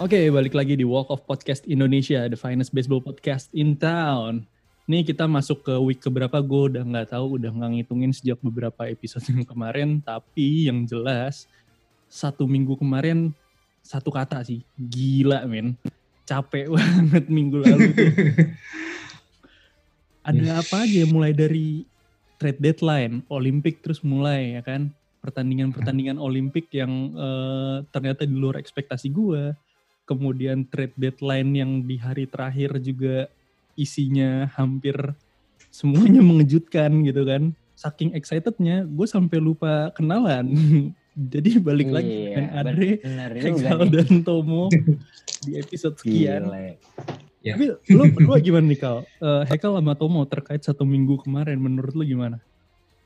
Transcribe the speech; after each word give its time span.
Oke, 0.00 0.32
balik 0.32 0.56
lagi 0.56 0.80
di 0.80 0.86
Walk 0.88 1.12
of 1.12 1.28
Podcast 1.28 1.68
Indonesia, 1.68 2.24
the 2.24 2.32
finest 2.32 2.72
baseball 2.72 3.04
podcast 3.04 3.52
in 3.52 3.76
town. 3.76 4.48
Nih 4.88 5.04
kita 5.04 5.28
masuk 5.28 5.60
ke 5.60 5.76
week 5.76 6.00
keberapa, 6.00 6.40
gue 6.40 6.72
udah 6.72 6.80
nggak 6.88 7.12
tahu, 7.12 7.36
udah 7.36 7.52
nggak 7.52 7.70
ngitungin 7.76 8.08
sejak 8.08 8.40
beberapa 8.40 8.88
episode 8.88 9.28
yang 9.28 9.44
kemarin. 9.44 10.00
Tapi 10.00 10.72
yang 10.72 10.88
jelas, 10.88 11.44
satu 12.08 12.48
minggu 12.48 12.80
kemarin, 12.80 13.36
satu 13.84 14.08
kata 14.08 14.40
sih, 14.40 14.64
gila 14.80 15.44
men. 15.44 15.76
Capek 16.24 16.72
banget 16.80 17.28
minggu 17.28 17.60
lalu 17.60 17.92
tuh. 17.92 18.12
Ada 20.32 20.64
apa 20.64 20.88
aja 20.88 21.04
mulai 21.12 21.36
dari 21.36 21.84
trade 22.40 22.56
deadline, 22.56 23.20
Olimpik 23.28 23.84
terus 23.84 24.00
mulai 24.00 24.56
ya 24.56 24.64
kan. 24.64 24.96
Pertandingan-pertandingan 25.20 26.16
Olimpik 26.16 26.72
yang 26.72 27.12
uh, 27.12 27.84
ternyata 27.92 28.24
di 28.24 28.32
luar 28.32 28.56
ekspektasi 28.56 29.12
gue 29.12 29.68
kemudian 30.10 30.66
trade 30.66 30.98
deadline 30.98 31.54
yang 31.54 31.70
di 31.86 31.94
hari 31.94 32.26
terakhir 32.26 32.82
juga 32.82 33.30
isinya 33.78 34.50
hampir 34.58 34.98
semuanya 35.70 36.18
mengejutkan 36.28 37.06
gitu 37.06 37.22
kan. 37.22 37.54
Saking 37.78 38.12
excitednya, 38.12 38.84
gue 38.84 39.06
sampai 39.06 39.38
lupa 39.38 39.94
kenalan. 39.94 40.50
Jadi 41.32 41.58
balik 41.58 41.90
iya, 41.90 41.94
lagi 41.94 42.16
dengan 42.28 42.46
Andre, 42.54 42.90
Hekal 43.40 43.80
dan 43.94 44.10
Tomo 44.22 44.70
di 45.42 45.58
episode 45.58 45.98
sekian. 45.98 46.48
Ya. 47.40 47.56
Tapi 47.56 47.76
lu 47.92 48.04
berdua 48.12 48.38
gimana 48.38 48.68
nih 48.68 48.78
Kal? 48.78 48.98
Uh, 49.18 49.42
Hekal 49.48 49.80
sama 49.80 49.96
Tomo 49.96 50.22
terkait 50.28 50.60
satu 50.60 50.84
minggu 50.84 51.20
kemarin, 51.24 51.56
menurut 51.56 51.92
lu 51.96 52.04
gimana? 52.04 52.38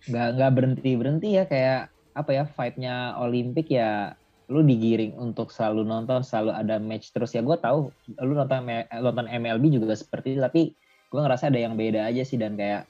Gak, 0.04 0.36
gak 0.36 0.52
berhenti 0.52 0.90
berhenti 1.00 1.28
ya 1.32 1.48
kayak 1.48 1.88
apa 2.14 2.30
ya 2.30 2.44
vibe-nya 2.46 3.18
Olimpik 3.18 3.66
ya 3.72 4.14
lu 4.52 4.60
digiring 4.60 5.16
untuk 5.16 5.48
selalu 5.48 5.88
nonton, 5.88 6.20
selalu 6.20 6.52
ada 6.52 6.76
match 6.76 7.16
terus 7.16 7.32
ya 7.32 7.40
gue 7.40 7.56
tahu 7.56 7.88
lu 8.20 8.32
nonton 8.36 8.68
nonton 9.00 9.26
MLB 9.28 9.80
juga 9.80 9.96
seperti 9.96 10.36
itu 10.36 10.40
tapi 10.44 10.76
gue 11.08 11.20
ngerasa 11.20 11.48
ada 11.48 11.60
yang 11.64 11.78
beda 11.78 12.04
aja 12.04 12.20
sih 12.28 12.36
dan 12.36 12.52
kayak 12.52 12.84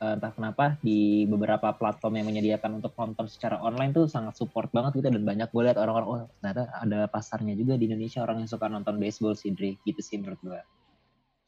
uh, 0.00 0.16
entah 0.16 0.32
kenapa 0.32 0.80
di 0.80 1.28
beberapa 1.28 1.76
platform 1.76 2.22
yang 2.22 2.26
menyediakan 2.32 2.80
untuk 2.80 2.96
nonton 2.96 3.28
secara 3.28 3.60
online 3.60 3.92
tuh 3.92 4.08
sangat 4.08 4.32
support 4.40 4.72
banget 4.72 5.04
gitu 5.04 5.12
dan 5.12 5.22
banyak 5.28 5.48
gue 5.52 5.62
lihat 5.62 5.76
orang-orang 5.76 6.08
oh 6.08 6.20
ternyata 6.40 6.72
ada 6.80 7.04
pasarnya 7.04 7.52
juga 7.52 7.76
di 7.76 7.92
Indonesia 7.92 8.24
orang 8.24 8.40
yang 8.40 8.48
suka 8.48 8.66
nonton 8.72 8.96
baseball 8.96 9.36
sih 9.36 9.52
Dre 9.52 9.76
gitu 9.84 10.00
sih 10.00 10.16
menurut 10.16 10.40
gue. 10.40 10.60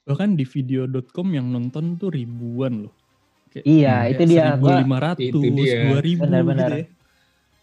Bahkan 0.04 0.36
di 0.36 0.44
video.com 0.44 1.32
yang 1.32 1.48
nonton 1.48 1.96
tuh 1.96 2.12
ribuan 2.12 2.84
loh. 2.84 2.94
Kayak, 3.48 3.64
iya, 3.64 4.04
kayak 4.04 4.12
itu 4.12 4.22
dia. 4.36 4.46
1500, 4.60 5.32
2000 5.32 6.20
benar-benar. 6.20 6.70
Gitu 6.76 6.82
ya. 6.84 6.86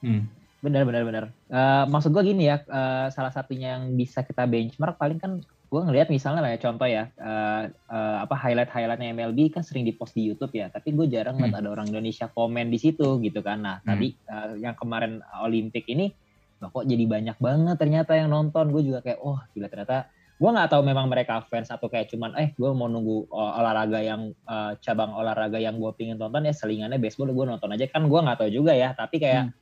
Hmm 0.01 0.40
Benar, 0.61 0.85
benar, 0.85 1.03
benar. 1.03 1.25
Uh, 1.49 1.89
maksud 1.89 2.13
gue 2.13 2.21
gini 2.21 2.45
ya, 2.45 2.61
uh, 2.69 3.09
salah 3.09 3.33
satunya 3.33 3.77
yang 3.77 3.97
bisa 3.97 4.21
kita 4.21 4.45
benchmark 4.45 4.93
paling 5.01 5.17
kan 5.17 5.41
gue 5.41 5.81
ngelihat 5.81 6.13
misalnya 6.13 6.45
lah 6.45 6.51
ya 6.53 6.59
contoh 6.61 6.85
ya, 6.85 7.09
uh, 7.17 7.65
uh, 7.89 8.17
apa 8.21 8.37
highlight-highlightnya 8.37 9.09
MLB 9.17 9.57
kan 9.57 9.65
sering 9.65 9.89
dipost 9.89 10.13
di 10.13 10.29
YouTube 10.29 10.53
ya, 10.53 10.69
tapi 10.69 10.93
gue 10.93 11.09
jarang 11.09 11.41
hmm. 11.41 11.57
ada 11.57 11.65
orang 11.65 11.89
Indonesia 11.89 12.29
komen 12.29 12.69
di 12.69 12.77
situ 12.77 13.17
gitu 13.25 13.41
kan. 13.41 13.65
Nah 13.65 13.75
hmm. 13.81 13.87
tadi 13.89 14.07
uh, 14.29 14.53
yang 14.61 14.77
kemarin 14.77 15.25
Olimpik 15.41 15.89
ini, 15.89 16.13
kok 16.61 16.85
jadi 16.85 17.09
banyak 17.09 17.41
banget 17.41 17.75
ternyata 17.81 18.13
yang 18.13 18.29
nonton. 18.29 18.69
Gue 18.69 18.85
juga 18.85 19.01
kayak, 19.01 19.17
oh 19.17 19.41
gila 19.57 19.65
ternyata 19.65 20.13
gue 20.37 20.49
nggak 20.49 20.69
tahu 20.73 20.81
memang 20.81 21.05
mereka 21.05 21.41
fans 21.49 21.69
atau 21.69 21.85
kayak 21.85 22.09
cuman 22.13 22.33
eh 22.33 22.49
gue 22.57 22.69
mau 22.73 22.89
nunggu 22.89 23.29
olahraga 23.29 24.01
yang 24.01 24.33
uh, 24.49 24.73
cabang 24.81 25.13
olahraga 25.13 25.61
yang 25.61 25.77
gue 25.77 25.93
pingin 25.93 26.17
tonton 26.17 26.49
ya 26.49 26.53
selingannya 26.53 26.97
baseball 26.97 27.29
gue 27.29 27.45
nonton 27.45 27.69
aja 27.69 27.85
kan 27.85 28.09
gue 28.09 28.19
nggak 28.25 28.41
tahu 28.41 28.49
juga 28.49 28.73
ya 28.73 28.89
tapi 28.97 29.21
kayak 29.21 29.53
hmm 29.53 29.60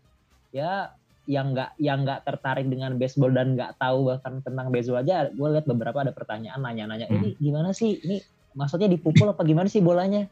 ya 0.54 0.94
yang 1.30 1.54
nggak 1.54 1.78
yang 1.78 2.02
nggak 2.02 2.26
tertarik 2.26 2.66
dengan 2.66 2.98
baseball 2.98 3.30
dan 3.30 3.54
nggak 3.54 3.78
tahu 3.78 4.10
bahkan 4.10 4.42
tentang 4.42 4.74
baseball 4.74 5.06
aja 5.06 5.30
gue 5.30 5.48
lihat 5.54 5.70
beberapa 5.70 6.02
ada 6.02 6.10
pertanyaan 6.10 6.58
nanya-nanya 6.58 7.06
hmm. 7.06 7.16
ini 7.22 7.30
gimana 7.38 7.70
sih? 7.70 8.02
Ini 8.02 8.18
maksudnya 8.58 8.90
dipukul 8.90 9.30
apa 9.30 9.46
gimana 9.46 9.70
sih 9.70 9.78
bolanya? 9.78 10.26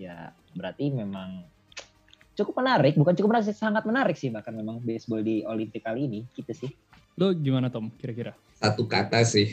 Ya 0.00 0.32
berarti 0.56 0.88
memang 0.88 1.44
cukup 2.32 2.64
menarik 2.64 2.96
bukan 2.96 3.12
cukup 3.12 3.36
menarik 3.36 3.52
sangat 3.52 3.84
menarik 3.84 4.16
sih 4.16 4.32
bahkan 4.32 4.56
memang 4.56 4.80
baseball 4.80 5.20
di 5.20 5.44
Olimpik 5.44 5.84
kali 5.84 6.08
ini 6.08 6.20
gitu 6.32 6.56
sih. 6.56 6.70
Lo 7.20 7.36
gimana 7.36 7.68
Tom 7.68 7.92
kira-kira? 8.00 8.32
Satu 8.56 8.88
kata 8.88 9.20
sih 9.28 9.52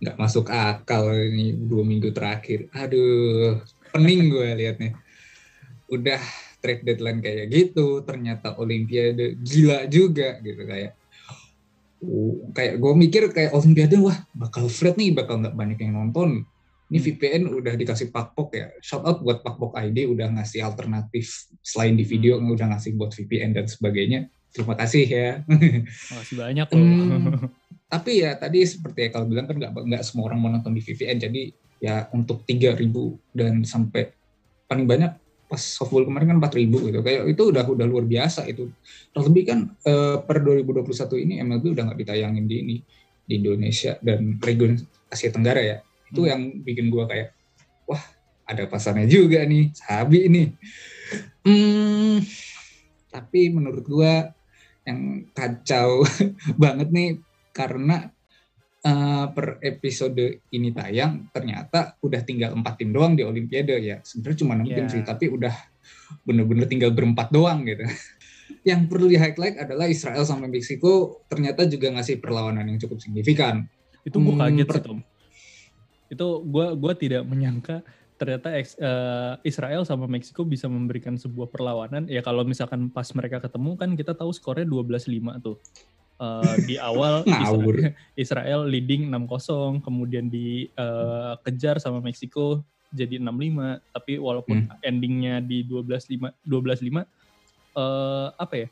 nggak 0.00 0.16
masuk 0.16 0.48
akal 0.48 1.12
ini 1.12 1.52
dua 1.52 1.84
minggu 1.84 2.08
terakhir. 2.08 2.72
Aduh 2.72 3.60
pening 3.92 4.32
gue 4.32 4.48
liatnya. 4.56 4.96
Udah 5.92 6.24
trade 6.62 6.86
deadline 6.86 7.18
kayak 7.18 7.50
gitu 7.50 8.06
ternyata 8.06 8.54
olimpiade 8.56 9.36
gila 9.42 9.90
juga 9.90 10.38
gitu 10.40 10.62
kayak 10.62 10.94
uh, 12.06 12.34
kayak 12.54 12.74
gue 12.78 12.92
mikir 12.94 13.22
kayak 13.34 13.50
olimpiade 13.52 13.98
wah 13.98 14.16
bakal 14.32 14.70
flat 14.70 14.94
nih 14.94 15.10
bakal 15.10 15.42
nggak 15.42 15.58
banyak 15.58 15.78
yang 15.82 15.98
nonton 15.98 16.46
ini 16.92 16.98
hmm. 17.00 17.06
VPN 17.08 17.42
udah 17.50 17.74
dikasih 17.74 18.14
Pakpok 18.14 18.48
ya 18.54 18.70
shout 18.78 19.02
out 19.02 19.18
buat 19.20 19.42
Pakpok 19.42 19.74
ID 19.74 20.06
udah 20.06 20.30
ngasih 20.38 20.62
alternatif 20.62 21.50
selain 21.60 21.98
di 21.98 22.06
video 22.06 22.38
hmm. 22.38 22.54
udah 22.54 22.72
ngasih 22.76 22.94
buat 22.94 23.10
VPN 23.10 23.58
dan 23.58 23.66
sebagainya 23.66 24.30
terima 24.54 24.78
kasih 24.78 25.04
ya 25.08 25.30
makasih 26.14 26.36
banyak 26.38 26.68
loh 26.70 26.84
hmm, 26.86 27.48
tapi 27.92 28.22
ya 28.22 28.38
tadi 28.38 28.62
seperti 28.62 29.08
ya 29.08 29.08
kalau 29.10 29.26
bilang 29.26 29.48
kan 29.48 29.56
nggak 29.58 29.72
nggak 29.72 30.02
semua 30.04 30.30
orang 30.30 30.38
mau 30.38 30.48
nonton 30.52 30.76
di 30.76 30.84
VPN 30.84 31.18
jadi 31.18 31.42
ya 31.82 32.06
untuk 32.14 32.46
3000 32.46 32.78
dan 33.34 33.66
sampai 33.66 34.14
paling 34.70 34.86
banyak 34.86 35.12
pas 35.52 35.60
softball 35.60 36.08
kemarin 36.08 36.32
kan 36.32 36.38
4000 36.40 36.88
gitu. 36.88 36.98
Kayak 37.04 37.20
itu 37.28 37.42
udah 37.52 37.64
udah 37.68 37.84
luar 37.84 38.08
biasa 38.08 38.48
itu. 38.48 38.72
Terlebih 39.12 39.44
kan 39.44 39.58
uh, 39.84 40.24
per 40.24 40.40
2021 40.40 40.88
ini 41.28 41.34
MLB 41.44 41.76
udah 41.76 41.92
nggak 41.92 41.98
ditayangin 42.00 42.44
di 42.48 42.56
ini 42.64 42.76
di 43.28 43.34
Indonesia 43.36 44.00
dan 44.00 44.40
region 44.40 44.80
Asia 45.12 45.28
Tenggara 45.28 45.60
ya. 45.60 45.76
Itu 46.08 46.24
hmm. 46.24 46.30
yang 46.32 46.40
bikin 46.64 46.88
gua 46.88 47.04
kayak 47.04 47.36
wah 47.84 48.00
ada 48.46 48.64
pasarnya 48.66 49.06
juga 49.08 49.42
nih 49.46 49.70
sabi 49.72 50.28
ini 50.28 50.42
hmm, 51.46 52.16
tapi 53.10 53.52
menurut 53.52 53.84
gua 53.86 54.30
yang 54.82 55.30
kacau 55.30 56.02
banget 56.62 56.88
nih 56.90 57.10
karena 57.54 58.10
uh, 58.86 59.26
per 59.30 59.62
episode 59.62 60.42
ini 60.50 60.70
tayang 60.74 61.30
ternyata 61.30 61.96
udah 62.02 62.20
tinggal 62.22 62.54
empat 62.54 62.82
tim 62.82 62.90
doang 62.90 63.14
di 63.14 63.22
Olimpiade 63.22 63.78
ya. 63.78 63.98
Sebenarnya 64.02 64.38
cuma 64.42 64.52
enam 64.58 64.66
yeah. 64.68 64.76
tim 64.82 64.86
sih 64.90 65.02
tapi 65.02 65.30
udah 65.30 65.54
bener-bener 66.26 66.66
tinggal 66.66 66.90
berempat 66.94 67.30
doang 67.30 67.66
gitu. 67.66 67.82
Yang 68.68 68.80
perlu 68.90 69.06
di 69.08 69.16
highlight 69.18 69.56
adalah 69.58 69.86
Israel 69.88 70.22
sama 70.28 70.46
Meksiko 70.46 71.24
ternyata 71.26 71.66
juga 71.66 71.90
ngasih 71.90 72.20
perlawanan 72.20 72.68
yang 72.68 72.78
cukup 72.78 73.00
signifikan. 73.00 73.66
Itu 74.06 74.20
gue 74.20 74.34
hmm, 74.34 74.42
kaget 74.44 74.68
sih 74.68 74.82
Tom. 74.84 74.98
Itu 76.12 76.26
gue 76.46 76.66
gua 76.76 76.92
tidak 76.92 77.24
menyangka 77.24 77.80
ternyata 78.20 78.54
uh, 78.54 79.34
Israel 79.42 79.82
sama 79.82 80.06
Meksiko 80.06 80.46
bisa 80.46 80.70
memberikan 80.70 81.18
sebuah 81.18 81.50
perlawanan. 81.50 82.06
Ya 82.06 82.22
kalau 82.22 82.46
misalkan 82.46 82.86
pas 82.92 83.08
mereka 83.18 83.42
ketemu 83.42 83.74
kan 83.74 83.98
kita 83.98 84.14
tahu 84.14 84.30
skornya 84.30 84.68
12-5 84.68 85.42
tuh 85.42 85.58
uh, 86.22 86.54
di 86.62 86.78
awal 86.78 87.26
Israel, 87.42 87.90
Israel 88.22 88.60
leading 88.70 89.10
6-0, 89.10 89.82
kemudian 89.82 90.30
dikejar 90.30 91.76
uh, 91.76 91.82
sama 91.82 91.98
Meksiko 91.98 92.62
jadi 92.94 93.18
6-5, 93.18 93.82
tapi 93.90 94.12
walaupun 94.20 94.68
hmm. 94.68 94.84
endingnya 94.84 95.40
di 95.42 95.64
12-5 95.66 96.46
12-5 96.46 97.02
uh, 97.74 98.28
apa 98.38 98.54
ya? 98.54 98.68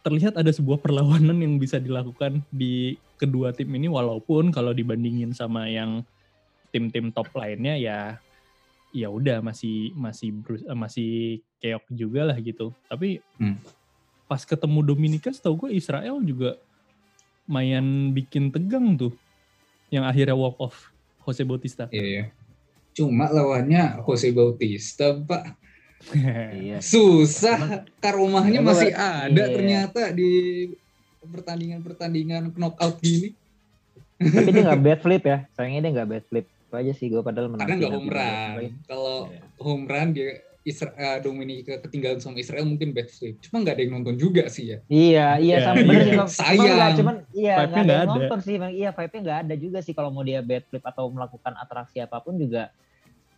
Terlihat 0.00 0.40
ada 0.40 0.48
sebuah 0.48 0.80
perlawanan 0.80 1.36
yang 1.44 1.60
bisa 1.60 1.76
dilakukan 1.76 2.40
di 2.48 2.96
kedua 3.20 3.52
tim 3.52 3.68
ini 3.76 3.84
walaupun 3.84 4.48
kalau 4.48 4.72
dibandingin 4.72 5.36
sama 5.36 5.68
yang 5.68 6.00
tim-tim 6.72 7.12
top 7.12 7.28
lainnya 7.36 7.76
ya 7.76 8.16
ya 8.96 9.12
udah 9.12 9.44
masih 9.44 9.92
masih 9.92 10.40
masih 10.72 11.44
keok 11.60 11.84
juga 11.92 12.32
lah 12.32 12.38
gitu. 12.40 12.72
Tapi 12.88 13.20
hmm 13.36 13.79
pas 14.30 14.46
ketemu 14.46 14.86
Dominika 14.86 15.34
setahu 15.34 15.66
gue 15.66 15.70
Israel 15.74 16.22
juga 16.22 16.54
main 17.50 18.14
bikin 18.14 18.54
tegang 18.54 18.94
tuh 18.94 19.10
yang 19.90 20.06
akhirnya 20.06 20.38
walk 20.38 20.54
off 20.62 20.94
Jose 21.26 21.42
Bautista. 21.42 21.90
Iya, 21.90 22.06
iya. 22.06 22.24
Cuma 22.94 23.26
lawannya 23.26 23.98
Jose 24.06 24.30
Bautista, 24.30 25.18
Pak. 25.18 25.58
iya. 26.62 26.78
Susah. 26.78 27.82
Karomahnya 27.98 28.62
masih 28.62 28.94
ada 28.94 29.50
iya. 29.50 29.50
ternyata 29.50 30.14
di 30.14 30.30
pertandingan-pertandingan 31.26 32.54
knockout 32.54 33.02
gini. 33.02 33.34
Tapi 34.22 34.48
dia 34.54 34.62
nggak 34.70 34.82
bad 34.86 35.00
flip 35.02 35.22
ya. 35.26 35.38
Sayangnya 35.58 35.80
dia 35.82 35.92
nggak 35.98 36.08
bad 36.14 36.24
flip. 36.30 36.46
Itu 36.46 36.74
aja 36.78 36.92
sih 36.94 37.10
gue 37.10 37.18
padahal 37.18 37.50
menang. 37.50 37.66
Karena 37.66 37.82
nggak 37.82 37.92
home 37.98 38.10
run. 38.14 38.54
Kalau 38.86 39.16
yeah. 39.26 39.42
home 39.58 39.84
run 39.90 40.08
dia 40.14 40.30
Isra 40.60 40.92
uh, 40.92 41.18
Dominika 41.24 41.80
ketinggalan 41.80 42.20
sama 42.20 42.36
Israel 42.36 42.68
mungkin 42.68 42.92
bad 42.92 43.08
flip. 43.08 43.40
Cuma 43.40 43.64
nggak 43.64 43.80
ada 43.80 43.82
yang 43.82 43.92
nonton 43.96 44.16
juga 44.20 44.44
sih 44.52 44.76
ya. 44.76 44.78
Iya, 44.92 45.28
iya 45.40 45.54
yeah. 45.56 45.60
sama 45.64 45.76
bener 45.80 46.00
iya. 46.04 46.24
Sayang. 46.28 46.94
cuman 47.00 47.16
iya 47.32 47.54
nggak 47.56 47.64
ada 47.64 47.76
yang 47.80 47.88
ada. 47.88 48.10
nonton 48.12 48.38
sih. 48.44 48.54
Iya, 48.60 48.90
vibe-nya 48.92 49.20
nggak 49.24 49.38
ada 49.48 49.54
juga 49.56 49.78
sih 49.80 49.94
kalau 49.96 50.12
mau 50.12 50.20
dia 50.20 50.44
bad 50.44 50.64
flip 50.68 50.84
atau 50.84 51.08
melakukan 51.08 51.56
atraksi 51.56 52.04
apa 52.04 52.20
pun 52.20 52.36
juga 52.36 52.68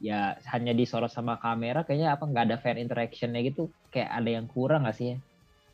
ya 0.02 0.34
hanya 0.50 0.74
disorot 0.74 1.14
sama 1.14 1.38
kamera 1.38 1.86
kayaknya 1.86 2.18
apa 2.18 2.26
nggak 2.26 2.44
ada 2.50 2.56
fan 2.58 2.74
interactionnya 2.74 3.38
gitu 3.46 3.70
kayak 3.94 4.10
ada 4.10 4.30
yang 4.34 4.50
kurang 4.50 4.82
nggak 4.82 4.98
sih 4.98 5.14
ya 5.14 5.16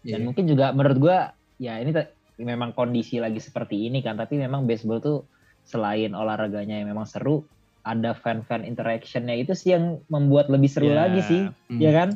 dan 0.05 0.21
yeah. 0.21 0.27
mungkin 0.29 0.45
juga 0.45 0.69
menurut 0.77 0.99
gua 1.01 1.19
ya 1.57 1.81
ini 1.81 1.97
memang 2.37 2.77
kondisi 2.77 3.19
lagi 3.25 3.41
seperti 3.41 3.89
ini 3.89 4.05
kan 4.05 4.21
tapi 4.21 4.37
memang 4.37 4.69
baseball 4.69 5.01
tuh 5.01 5.19
selain 5.65 6.13
olahraganya 6.13 6.77
yang 6.77 6.93
memang 6.93 7.09
seru 7.09 7.49
ada 7.87 8.15
fan-fan 8.15 8.67
interactionnya 8.67 9.35
itu 9.39 9.53
sih 9.55 9.75
yang 9.75 10.03
membuat 10.11 10.51
lebih 10.51 10.69
seru 10.69 10.91
Ya, 10.91 11.07
lagi 11.07 11.21
sih 11.25 11.43
hmm. 11.47 11.81
ya 11.81 11.93
kan 11.95 12.11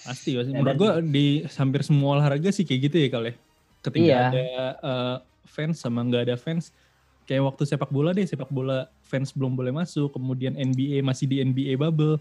Pasti, 0.00 0.32
pasti. 0.32 0.50
Ya, 0.50 0.64
Menurut 0.64 0.76
gue 0.80 0.92
di 1.12 1.26
hampir 1.44 1.84
semua 1.84 2.16
olahraga 2.16 2.48
sih 2.48 2.64
kayak 2.64 2.80
gitu 2.88 2.96
ya 3.04 3.08
kali. 3.12 3.32
Ketika 3.84 4.00
Iya. 4.00 4.20
ada 4.32 4.46
eh, 4.80 5.16
fans 5.44 5.76
sama 5.76 6.00
nggak 6.08 6.24
ada 6.24 6.36
fans, 6.40 6.72
kayak 7.28 7.44
waktu 7.52 7.68
sepak 7.68 7.92
bola 7.92 8.16
deh, 8.16 8.24
sepak 8.24 8.48
bola 8.48 8.88
fans 9.04 9.36
belum 9.36 9.52
boleh 9.52 9.76
masuk, 9.76 10.16
kemudian 10.16 10.56
NBA 10.56 11.04
masih 11.04 11.28
di 11.28 11.44
NBA 11.44 11.76
bubble. 11.76 12.16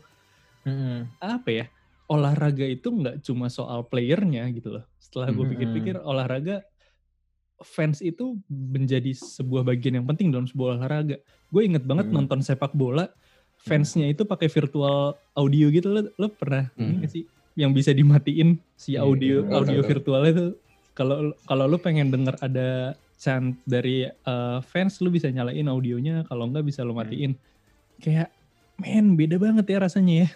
Mm-mm. 0.68 1.07
Apa 1.24 1.50
ya? 1.50 1.65
Olahraga 2.12 2.68
itu 2.68 2.91
nggak 2.91 3.24
cuma 3.24 3.47
soal 3.47 3.86
playernya 3.88 4.44
gitu 4.51 4.75
loh. 4.75 4.83
Setelah 5.00 5.31
gue 5.31 5.45
pikir-pikir, 5.56 6.03
olahraga 6.03 6.65
fans 7.61 8.00
itu 8.00 8.39
menjadi 8.47 9.11
sebuah 9.11 9.67
bagian 9.67 10.00
yang 10.00 10.07
penting 10.07 10.31
dalam 10.31 10.47
sebuah 10.47 10.79
olahraga. 10.79 11.19
Gue 11.51 11.67
inget 11.67 11.83
banget 11.83 12.07
Hmm. 12.09 12.23
nonton 12.23 12.39
sepak 12.39 12.71
bola, 12.71 13.11
fansnya 13.59 14.07
itu 14.07 14.23
pakai 14.23 14.47
virtual 14.47 15.19
audio 15.35 15.67
gitu. 15.69 15.88
Lo, 15.91 16.01
lo 16.15 16.27
pernah 16.33 16.71
ini 16.75 16.95
Hmm. 16.95 17.00
nggak 17.03 17.11
sih? 17.11 17.23
Yang 17.59 17.71
bisa 17.83 17.91
dimatiin 17.91 18.50
si 18.73 18.95
Iya, 18.95 19.03
audio 19.03 19.44
iya, 19.44 19.51
audio 19.59 19.79
virtualnya 19.83 20.31
itu. 20.31 20.47
Kalau 20.95 21.35
kalau 21.44 21.65
lu 21.67 21.79
pengen 21.79 22.11
denger 22.11 22.35
ada 22.39 22.95
chant 23.19 23.59
dari 23.67 24.07
uh, 24.07 24.63
fans 24.63 25.03
lu 25.03 25.12
bisa 25.12 25.27
nyalain 25.27 25.67
audionya. 25.67 26.23
Kalau 26.27 26.47
enggak 26.47 26.63
bisa 26.63 26.88
lu 26.88 26.95
matiin. 26.95 27.35
Kayak 28.00 28.31
men 28.79 29.19
beda 29.19 29.35
banget 29.35 29.67
ya 29.67 29.83
rasanya 29.83 30.15
ya. 30.23 30.29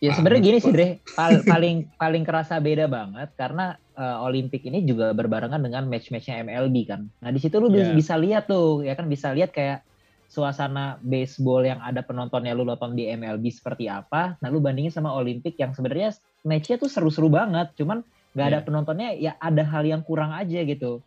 Ya 0.00 0.12
Ah, 0.12 0.14
sebenarnya 0.16 0.42
gini 0.44 0.58
sih. 0.64 0.72
Dre, 0.72 0.88
Pal- 1.12 1.44
paling 1.44 1.88
paling 1.96 2.24
kerasa 2.24 2.56
beda 2.56 2.88
banget 2.88 3.32
karena 3.36 3.76
eh, 4.00 4.16
Olimpik 4.24 4.64
ini 4.64 4.88
juga 4.88 5.12
berbarengan 5.12 5.60
dengan 5.60 5.84
match-matchnya 5.84 6.40
MLB 6.40 6.76
kan. 6.88 7.04
Nah 7.20 7.30
di 7.30 7.36
situ 7.36 7.60
lu 7.60 7.68
bisa, 7.68 7.92
Ya. 7.92 7.96
bisa 7.96 8.14
lihat 8.16 8.48
tuh, 8.48 8.80
ya 8.80 8.96
kan 8.96 9.04
bisa 9.06 9.28
lihat 9.36 9.52
kayak 9.52 9.84
suasana 10.30 10.96
baseball 11.02 11.66
yang 11.66 11.82
ada 11.82 12.00
penontonnya 12.00 12.54
lu 12.54 12.62
nonton 12.64 12.94
di 12.94 13.10
MLB 13.10 13.50
seperti 13.50 13.90
apa. 13.90 14.38
Nah 14.40 14.48
lu 14.48 14.62
bandingin 14.62 14.94
sama 14.94 15.10
Olimpik 15.12 15.58
yang 15.58 15.74
sebenarnya 15.74 16.14
matchnya 16.46 16.78
tuh 16.78 16.88
seru-seru 16.88 17.28
banget, 17.28 17.74
cuman 17.76 18.00
nggak 18.32 18.46
ada 18.46 18.58
Ya. 18.58 18.64
penontonnya 18.64 19.08
ya 19.18 19.32
ada 19.42 19.66
hal 19.66 19.82
yang 19.84 20.00
kurang 20.06 20.30
aja 20.32 20.62
gitu. 20.62 21.02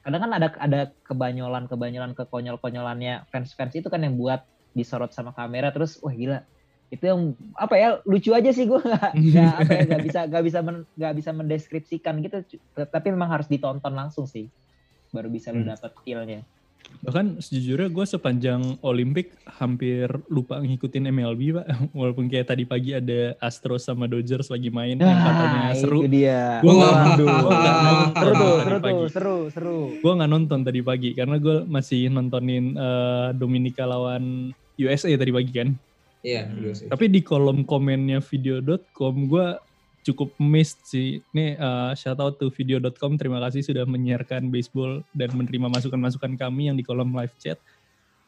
Kadang 0.00 0.20
kan 0.28 0.32
ada 0.36 0.48
ada 0.58 0.80
kebanyolan 1.04 1.68
kebanyolan 1.68 2.12
kekonyol-konyolannya 2.16 3.28
fans-fans 3.28 3.72
itu 3.76 3.88
kan 3.88 4.00
yang 4.00 4.16
buat 4.16 4.44
disorot 4.74 5.14
sama 5.14 5.30
kamera 5.32 5.70
terus 5.70 5.96
wah 6.02 6.10
gila 6.10 6.42
itu 6.86 7.00
yang 7.02 7.20
apa 7.52 7.74
ya 7.74 7.88
lucu 8.02 8.30
aja 8.30 8.48
sih 8.48 8.64
gue 8.64 8.78
nggak 9.32 9.52
apa 9.56 9.70
ya 9.70 9.82
nggak 9.88 10.02
bisa 10.02 10.20
nggak 10.24 10.42
bisa 10.42 10.58
nggak 10.94 11.14
bisa 11.14 11.30
mendeskripsikan 11.30 12.14
gitu. 12.20 12.44
Tapi 12.76 13.06
memang 13.08 13.30
harus 13.30 13.46
ditonton 13.46 13.90
langsung 13.90 14.24
sih 14.24 14.46
baru 15.08 15.26
bisa 15.26 15.50
Hmm. 15.50 15.64
dapet 15.64 15.94
feel-nya. 16.00 16.42
Bahkan 17.00 17.40
sejujurnya 17.40 17.88
gue 17.88 18.04
sepanjang 18.04 18.60
Olimpik 18.80 19.32
hampir 19.50 20.04
lupa 20.28 20.60
ngikutin 20.60 21.08
MLB 21.08 21.40
pak. 21.54 21.66
Walaupun 21.96 22.28
kayak 22.28 22.46
tadi 22.46 22.62
pagi 22.62 22.92
ada 22.92 23.32
Astros 23.38 23.82
sama 23.82 24.04
Dodgers 24.04 24.46
lagi 24.46 24.68
main 24.68 24.94
yang 24.94 25.08
katanya 25.08 25.72
seru. 25.72 25.98
Ah, 25.98 26.04
itu 26.04 26.10
dia. 26.12 26.42
Gua 26.60 26.72
nggak- 26.72 26.92
nonton 26.94 27.26
seru 28.14 28.32
tuh 28.34 28.54
seru 28.60 28.76
tuh 28.78 29.08
seru 29.08 29.36
seru 29.50 29.78
gue 29.96 30.12
nggak 30.12 30.30
nonton 30.30 30.58
tadi 30.60 30.80
pagi 30.80 31.10
karena 31.12 31.36
gue 31.36 31.56
masih 31.64 32.06
nontonin 32.08 32.64
eh, 32.74 33.28
Dominika 33.32 33.84
lawan 33.84 34.52
USA 34.76 35.08
tadi 35.10 35.30
pagi 35.30 35.52
kan. 35.52 35.68
Iya, 36.24 36.48
Hmm. 36.48 36.72
sih. 36.72 36.88
Tapi 36.88 37.12
di 37.12 37.20
kolom 37.20 37.68
komennya 37.68 38.24
video.com 38.24 39.28
gue 39.28 39.46
cukup 40.04 40.32
missed 40.40 40.80
sih. 40.88 41.20
Ini 41.36 41.60
eh, 41.60 41.92
shout 42.00 42.16
out 42.16 42.40
to 42.40 42.48
video.com 42.48 43.20
terima 43.20 43.44
kasih 43.44 43.60
sudah 43.60 43.84
menyiarkan 43.84 44.48
baseball 44.48 45.04
dan 45.12 45.36
menerima 45.36 45.68
masukan-masukan 45.68 46.40
kami 46.40 46.72
yang 46.72 46.76
di 46.80 46.84
kolom 46.84 47.12
live 47.12 47.36
chat. 47.36 47.60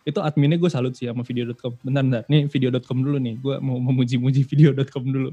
Itu 0.05 0.21
adminnya 0.23 0.61
gue 0.61 0.69
salut 0.69 0.93
sih 0.95 1.09
sama 1.09 1.25
video.com. 1.25 1.73
Bentar, 1.81 2.05
bentar. 2.05 2.23
Nih 2.29 2.47
video.com 2.53 3.01
dulu 3.01 3.17
nih. 3.17 3.35
Gue 3.41 3.57
mau 3.65 3.81
memuji-muji 3.81 4.45
video.com 4.45 5.05
dulu. 5.09 5.31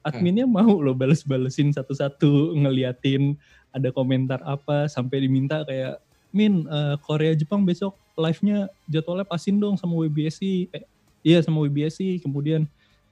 Adminnya 0.00 0.48
mau 0.48 0.80
loh 0.80 0.96
bales-balesin 0.96 1.76
satu-satu 1.76 2.56
ngeliatin 2.56 3.36
ada 3.68 3.92
komentar 3.92 4.40
apa 4.48 4.88
sampai 4.88 5.28
diminta 5.28 5.60
kayak 5.68 6.00
Min 6.32 6.64
eh, 6.68 6.96
Korea 7.04 7.32
Jepang 7.32 7.64
besok 7.64 7.96
live-nya 8.16 8.68
jadwalnya 8.88 9.24
pasin 9.24 9.56
dong 9.60 9.76
sama 9.80 9.96
WBSI. 9.96 10.72
Eh, 10.72 10.84
iya 11.22 11.38
sama 11.42 11.64
WBSI. 11.64 12.22
Kemudian 12.22 12.66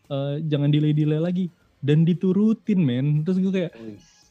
eh, 0.09 0.35
jangan 0.47 0.71
delay-delay 0.71 1.21
lagi 1.21 1.47
dan 1.81 2.03
diturutin 2.03 2.81
men. 2.81 3.23
Terus 3.23 3.39
gue 3.39 3.53
kayak 3.53 3.73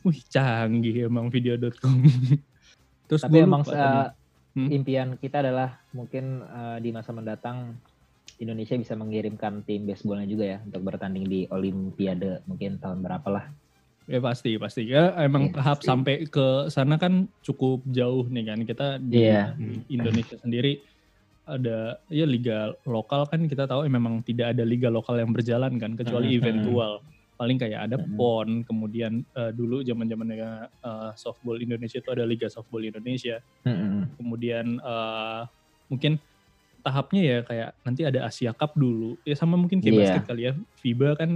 Wih. 0.06 0.22
canggih 0.30 1.10
emang 1.10 1.31
video.com. 1.33 2.04
Terus 3.10 3.22
tapi 3.22 3.39
gue 3.39 3.45
emang 3.45 3.63
lupa. 3.66 4.13
Hmm? 4.56 4.72
impian 4.72 5.19
kita 5.19 5.44
adalah 5.44 5.83
mungkin 5.92 6.39
eh, 6.39 6.77
di 6.80 6.95
masa 6.95 7.12
mendatang 7.12 7.75
Indonesia 8.39 8.75
bisa 8.80 8.95
mengirimkan 8.95 9.68
tim 9.68 9.83
baseballnya 9.83 10.27
juga 10.27 10.45
ya 10.48 10.57
untuk 10.63 10.80
bertanding 10.80 11.27
di 11.27 11.44
Olimpiade 11.51 12.39
mungkin 12.48 12.80
tahun 12.80 13.04
berapa 13.04 13.27
lah 13.31 13.45
Ya 14.06 14.22
pasti 14.22 14.54
pasti 14.62 14.86
ya 14.86 15.18
emang 15.18 15.50
Iya, 15.50 15.57
tahap 15.57 15.77
pasti. 15.81 15.89
sampai 15.89 16.16
ke 16.30 16.69
sana 16.69 16.95
kan 17.01 17.25
cukup 17.42 17.81
jauh 17.89 18.30
nih 18.30 18.44
kan 18.45 18.60
kita 18.62 18.88
di, 19.01 19.25
di 19.25 19.98
Indonesia 19.98 20.38
sendiri 20.38 20.77
ada 21.45 22.01
ya 22.09 22.25
liga 22.25 22.74
lokal 22.89 23.30
kan 23.30 23.45
kita 23.45 23.65
tahu 23.69 23.86
eh, 23.88 23.92
memang 23.94 24.21
tidak 24.25 24.53
ada 24.57 24.63
liga 24.65 24.89
lokal 24.89 25.18
yang 25.21 25.31
berjalan 25.33 25.77
kan 25.77 25.94
kecuali 25.97 26.33
Mhm. 26.33 26.38
eventual 26.42 27.06
paling 27.38 27.57
kayak 27.59 27.92
ada 27.92 27.97
Mhm. 28.00 28.15
pon 28.18 28.50
kemudian 28.65 29.21
eh, 29.38 29.51
dulu 29.53 29.81
zaman 29.86 30.09
zamannya 30.09 30.69
softball 31.19 31.59
Indonesia 31.62 32.00
itu 32.01 32.09
ada 32.12 32.25
liga 32.27 32.47
softball 32.50 32.83
Indonesia 32.86 33.39
Mm-mm. 33.65 34.18
kemudian 34.18 34.80
eh, 34.80 35.42
mungkin 35.92 36.19
tahapnya 36.86 37.21
ya 37.24 37.39
kayak 37.45 37.69
nanti 37.86 38.01
ada 38.06 38.30
Asia 38.30 38.53
Cup 38.53 38.77
dulu 38.77 39.18
ya 39.25 39.33
sama 39.38 39.57
mungkin 39.57 39.81
kayak 39.81 39.95
Iya. 39.95 40.01
basket 40.01 40.24
kali 40.30 40.50
ya 40.50 40.53
FIBA 40.81 41.09
kan 41.18 41.30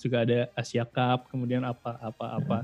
juga 0.00 0.24
ada 0.24 0.38
Asia 0.56 0.84
Cup 0.88 1.28
kemudian 1.32 1.62
apa 1.64 1.96
apa 2.00 2.26
apa 2.40 2.58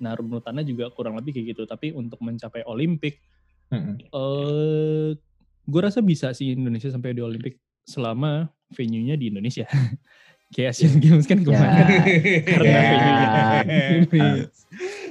nah 0.00 0.12
runutannya 0.16 0.64
juga 0.68 0.92
kurang 0.92 1.16
lebih 1.20 1.36
kayak 1.40 1.56
gitu 1.56 1.62
tapi 1.68 1.92
untuk 1.96 2.20
mencapai 2.20 2.62
Olimpik 2.68 3.20
Mm-mm. 3.72 4.06
eh 4.14 5.10
gue 5.66 5.80
rasa 5.80 5.98
bisa 5.98 6.30
sih 6.30 6.54
Indonesia 6.54 6.88
sampai 6.88 7.10
di 7.10 7.20
Olimpik 7.20 7.58
selama 7.82 8.46
venue-nya 8.68 9.14
di 9.14 9.28
Indonesia 9.28 9.66
kayak 10.54 10.72
Asian 10.72 10.96
Games 10.96 11.26
kan 11.26 11.42
kemarin 11.42 11.86
karena 12.44 12.70
Ya. 12.70 12.82
venue-nya 14.06 14.46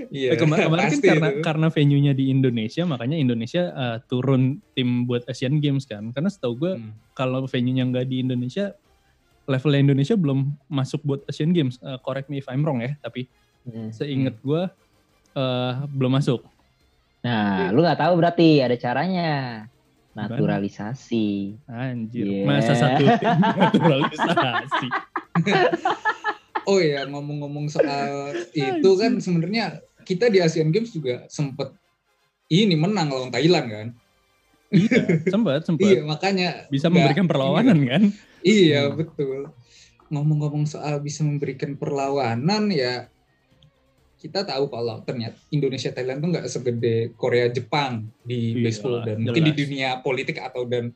Iya, 0.08 0.29
Eh, 0.32 0.38
kema- 0.38 0.56
kemarin 0.62 0.86
kan 0.86 1.01
karena 1.01 1.27
itu. 1.29 1.41
karena 1.41 1.68
venue-nya 1.68 2.13
di 2.13 2.29
Indonesia 2.29 2.84
makanya 2.84 3.18
Indonesia 3.18 3.63
eh, 3.68 3.98
turun 4.06 4.41
tim 4.72 5.03
buat 5.03 5.25
Asian 5.25 5.58
Games 5.58 5.84
kan 5.84 6.12
karena 6.12 6.29
setahu 6.29 6.53
gue 6.56 6.74
Hmm. 6.77 6.94
kalau 7.12 7.44
venue-nya 7.46 7.84
nggak 7.84 8.06
di 8.06 8.22
Indonesia 8.22 8.72
levelnya 9.46 9.82
Indonesia 9.84 10.15
belum 10.15 10.39
masuk 10.68 11.01
buat 11.01 11.22
Asian 11.25 11.51
Games 11.51 11.77
Eh, 11.77 12.00
correct 12.00 12.27
me 12.27 12.38
if 12.38 12.48
I'm 12.48 12.62
wrong 12.62 12.79
ya 12.79 12.96
tapi 12.98 13.27
Mm. 13.65 13.89
seingat 13.91 14.39
gue 14.39 14.62
eh, 15.34 15.74
belum 15.89 16.13
masuk 16.13 16.46
Nah, 17.22 17.74
lu 17.74 17.82
nggak 17.82 17.98
tahu 17.98 18.13
berarti 18.15 18.62
ada 18.62 18.77
caranya. 18.77 19.29
Naturalisasi. 20.15 21.60
anjir 21.67 22.24
Yeah. 22.25 22.48
masa 22.48 22.72
satu 22.72 23.03
tim 23.19 23.36
naturalisasi 23.36 24.88
Oh 26.65 26.79
ya 26.79 27.05
ngomong-ngomong 27.05 27.67
soal 27.67 28.31
itu 28.50 28.89
kan 28.95 29.19
sebenarnya 29.19 29.65
kita 30.01 30.27
di 30.27 30.39
Asian 30.39 30.69
Games 30.69 30.89
juga 30.89 31.27
sempet 31.27 31.75
ini 32.48 32.74
menang 32.74 33.07
lawan 33.07 33.29
Thailand 33.29 33.67
kan. 33.67 33.88
iya 34.67 35.01
sempat 35.27 35.62
sempat 35.62 35.86
Iya 35.86 36.01
makanya 36.01 36.50
bisa 36.67 36.88
memberikan 36.88 37.25
perlawanan 37.25 37.79
kan 37.84 38.03
Iya 38.39 38.88
Hmm. 38.88 38.95
betul. 38.95 39.39
Ngomong-ngomong 40.05 40.63
soal 40.63 41.00
bisa 41.00 41.22
memberikan 41.22 41.74
perlawanan 41.74 42.69
ya 42.69 43.10
kita 44.25 44.41
tahu 44.41 44.65
kalau 44.67 45.00
ternyata 45.01 45.38
Indonesia 45.48 45.89
Thailand 45.89 46.17
tuh 46.17 46.29
nggak 46.34 46.48
segede 46.48 46.96
Korea 47.13 47.46
Jepang 47.48 48.10
di 48.20 48.58
Iya, 48.58 48.63
baseball 48.65 49.05
dan 49.05 49.22
mungkin 49.22 49.44
di 49.44 49.51
jelas. 49.51 49.62
dunia 49.62 49.89
politik 50.00 50.38
atau 50.39 50.65
dan 50.65 50.89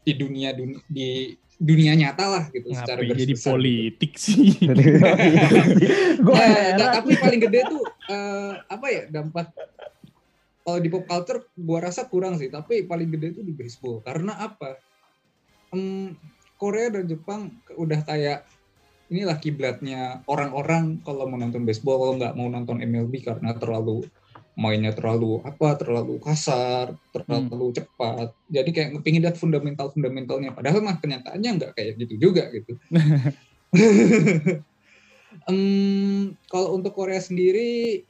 di 0.00 0.12
dunia 0.14 0.50
dun- 0.50 0.80
di 0.86 1.36
dunia 1.54 1.92
nyata 1.92 2.24
lah 2.24 2.44
gitu 2.48 2.72
secara 2.72 2.96
ngapain 2.96 3.10
garis 3.10 3.20
jadi 3.20 3.32
besar 3.36 3.44
gitu. 3.44 3.52
politik 3.52 4.12
sih 4.16 4.48
Gue 6.18 6.34
Ya, 6.34 6.72
da- 6.74 6.92
tapi 6.96 7.10
paling 7.16 7.40
gede 7.42 7.60
tuh 7.66 7.84
eh, 8.06 8.52
apa 8.66 8.86
ya 8.88 9.02
dampak 9.08 9.52
kalau 10.60 10.78
di 10.78 10.88
pop 10.88 11.04
culture 11.04 11.40
gua 11.54 11.78
rasa 11.82 12.04
kurang 12.06 12.36
sih 12.36 12.48
tapi 12.48 12.84
paling 12.84 13.08
gede 13.10 13.34
tuh 13.34 13.44
di 13.44 13.52
baseball 13.52 14.00
karena 14.00 14.40
apa 14.40 14.80
Em, 15.70 16.16
Korea 16.56 16.90
dan 16.90 17.06
Jepang 17.06 17.40
udah 17.72 18.00
kayak 18.02 18.42
inilah 19.10 19.36
kiblatnya 19.42 20.22
orang-orang 20.30 21.02
kalau 21.02 21.26
mau 21.26 21.36
nonton 21.36 21.66
baseball 21.66 21.98
kalau 21.98 22.14
nggak 22.16 22.34
mau 22.38 22.48
nonton 22.48 22.78
MLB 22.80 23.26
karena 23.26 23.52
terlalu 23.58 24.06
mainnya 24.54 24.94
terlalu 24.94 25.42
apa 25.42 25.78
terlalu 25.78 26.22
kasar 26.22 26.94
terlalu 27.10 27.74
cepat 27.74 28.30
jadi 28.46 28.70
kayak 28.70 28.88
ngepingin 28.94 29.22
lihat 29.26 29.36
fundamental 29.38 29.90
fundamentalnya 29.90 30.54
padahal 30.54 30.82
mah 30.82 30.98
kenyataannya 31.02 31.50
nggak 31.58 31.72
kayak 31.74 31.98
gitu 31.98 32.30
juga 32.30 32.50
gitu 32.54 32.78
Em, 35.46 36.34
kalau 36.50 36.74
untuk 36.74 36.92
Korea 36.92 37.22
sendiri 37.22 38.02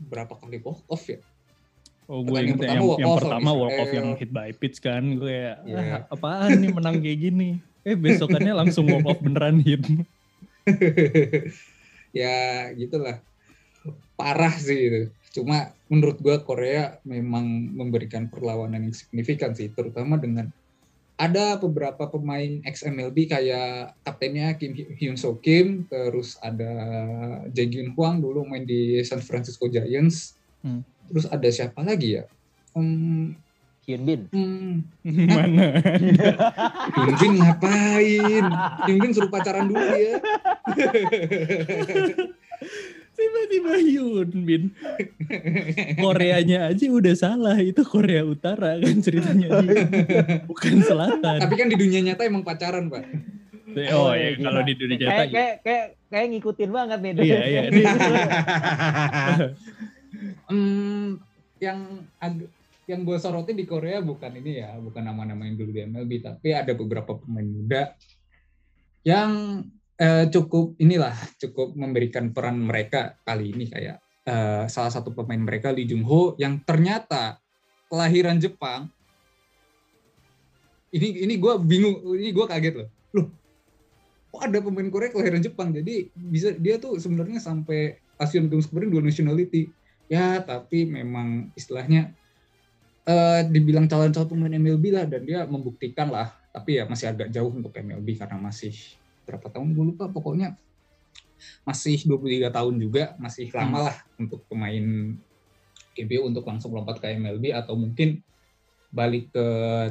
berapa 0.00 0.32
kali 0.32 0.58
walk 0.64 0.80
off 0.88 1.04
ya? 1.06 1.20
Oh, 2.08 2.24
gue 2.24 2.40
inget 2.40 2.64
yang, 2.64 2.80
yang, 2.80 3.04
yang 3.04 3.14
pertama 3.20 3.52
walk 3.52 3.76
off 3.76 3.92
yang 3.92 4.16
hit 4.16 4.32
by 4.32 4.50
pitch 4.56 4.80
kan. 4.80 5.04
Gue 5.20 5.28
kayak, 5.28 5.56
yeah. 5.68 6.08
ah, 6.08 6.16
apaan 6.16 6.56
nih 6.56 6.72
menang 6.72 7.04
kayak 7.04 7.20
gini. 7.20 7.60
Eh 7.84 7.92
besokannya 7.92 8.56
langsung 8.64 8.88
walk 8.88 9.06
off 9.12 9.20
beneran 9.20 9.60
hit. 9.60 9.84
ya 12.20 12.36
gitulah. 12.74 13.20
Parah 14.18 14.54
sih 14.56 14.78
itu. 14.78 15.02
Cuma 15.40 15.72
menurut 15.86 16.18
gue 16.18 16.36
Korea 16.42 16.98
memang 17.06 17.44
memberikan 17.72 18.26
perlawanan 18.26 18.90
yang 18.90 18.96
signifikan 18.96 19.54
sih. 19.54 19.70
Terutama 19.70 20.18
dengan 20.18 20.50
ada 21.18 21.58
beberapa 21.58 22.06
pemain 22.06 22.62
XMLB 22.62 23.26
kayak 23.26 23.98
kaptennya 24.06 24.54
Kim 24.54 24.70
Hyun 24.74 25.18
So 25.18 25.34
Kim, 25.42 25.86
terus 25.90 26.38
ada 26.38 26.70
Jae 27.50 27.90
Hwang 27.94 28.22
dulu 28.22 28.46
main 28.46 28.62
di 28.62 29.02
San 29.02 29.18
Francisco 29.18 29.66
Giants. 29.66 30.38
Hmm 30.62 30.86
terus 31.08 31.26
ada 31.26 31.48
siapa 31.48 31.80
lagi 31.80 32.20
ya 32.20 32.24
um, 32.76 33.32
Hyun 33.88 34.04
Bin. 34.04 34.20
Hmm, 34.36 34.84
mana? 35.32 35.80
Hyun 36.92 37.14
Bin 37.16 37.32
ngapain? 37.40 38.44
Hyun 38.84 38.98
Bin 39.00 39.16
suruh 39.16 39.32
pacaran 39.32 39.64
dulu 39.64 39.80
ya. 39.80 40.20
Tiba-tiba 43.16 43.72
Hyun 43.80 44.28
Bin. 44.44 44.76
Koreanya 45.96 46.68
aja 46.68 46.84
udah 46.84 47.16
salah 47.16 47.56
itu 47.56 47.80
Korea 47.88 48.28
Utara 48.28 48.76
kan 48.76 49.00
ceritanya. 49.00 49.64
Dia 49.64 49.88
bukan 50.44 50.84
selatan. 50.84 51.48
Tapi 51.48 51.54
kan 51.56 51.72
di 51.72 51.80
dunia 51.80 52.12
nyata 52.12 52.28
emang 52.28 52.44
pacaran 52.44 52.92
pak. 52.92 53.08
Oh, 53.88 54.12
oh 54.12 54.14
ya, 54.16 54.36
kalau 54.36 54.60
di 54.68 54.76
dunia 54.76 54.96
nyata 55.00 55.12
kayak, 55.16 55.32
kayak, 55.32 55.54
kayak, 55.64 55.86
kayak 56.12 56.26
ngikutin 56.36 56.70
banget 56.76 56.98
nih. 57.00 57.12
Iya, 57.24 57.40
iya. 57.48 57.62
um, 60.52 61.16
yang 61.56 62.04
ag- 62.20 62.52
yang 62.88 63.04
gue 63.04 63.20
sorotin 63.20 63.52
di 63.52 63.68
Korea 63.68 64.00
bukan 64.00 64.40
ini 64.40 64.64
ya, 64.64 64.72
bukan 64.80 65.04
nama-nama 65.04 65.44
yang 65.44 65.60
dulu 65.60 65.70
di 65.76 65.84
MLB, 65.84 66.24
tapi 66.24 66.56
ada 66.56 66.72
beberapa 66.72 67.20
pemain 67.20 67.44
muda 67.44 67.92
yang 69.04 69.60
eh, 70.00 70.24
cukup 70.32 70.80
inilah 70.80 71.12
cukup 71.36 71.76
memberikan 71.76 72.32
peran 72.32 72.56
mereka 72.64 73.20
kali 73.28 73.52
ini 73.52 73.68
kayak 73.68 74.00
eh, 74.24 74.64
salah 74.72 74.88
satu 74.88 75.12
pemain 75.12 75.38
mereka 75.38 75.68
Lee 75.68 75.84
Jung 75.84 76.08
Ho 76.08 76.32
yang 76.40 76.64
ternyata 76.64 77.36
kelahiran 77.92 78.40
Jepang. 78.40 78.88
Ini 80.88 81.28
ini 81.28 81.36
gue 81.36 81.52
bingung, 81.60 82.00
ini 82.16 82.32
gue 82.32 82.46
kaget 82.48 82.74
loh. 82.80 82.88
Loh, 83.12 83.28
kok 84.32 84.48
ada 84.48 84.64
pemain 84.64 84.88
Korea 84.88 85.12
kelahiran 85.12 85.44
Jepang? 85.44 85.76
Jadi 85.76 86.08
bisa 86.16 86.56
dia 86.56 86.80
tuh 86.80 86.96
sebenarnya 86.96 87.36
sampai 87.36 88.00
Asian 88.16 88.48
Games 88.48 88.66
kemarin 88.66 88.88
dua 88.88 89.04
nationality 89.04 89.68
ya 90.08 90.40
tapi 90.40 90.88
memang 90.88 91.52
istilahnya 91.54 92.16
uh, 93.08 93.40
dibilang 93.48 93.88
calon-calon 93.88 94.28
pemain 94.28 94.52
MLB 94.52 94.84
lah 94.92 95.04
dan 95.08 95.24
dia 95.24 95.48
membuktikan 95.48 96.12
lah 96.12 96.36
tapi 96.52 96.78
ya 96.78 96.84
masih 96.84 97.08
agak 97.08 97.32
jauh 97.32 97.50
untuk 97.50 97.72
MLB 97.72 98.20
karena 98.20 98.36
masih 98.36 98.76
berapa 99.24 99.48
tahun 99.48 99.72
gue 99.72 99.84
lupa 99.94 100.08
pokoknya 100.12 100.56
masih 101.62 102.02
23 102.04 102.50
tahun 102.50 102.74
juga 102.82 103.14
masih 103.16 103.48
lama 103.54 103.78
hmm. 103.78 103.86
lah 103.88 103.96
hmm. 103.96 104.22
untuk 104.26 104.40
pemain 104.50 104.86
KBO 105.94 106.22
untuk 106.30 106.44
langsung 106.46 106.74
lompat 106.74 106.98
ke 107.02 107.14
MLB 107.14 107.54
atau 107.54 107.74
mungkin 107.78 108.22
balik 108.88 109.28
ke 109.36 109.46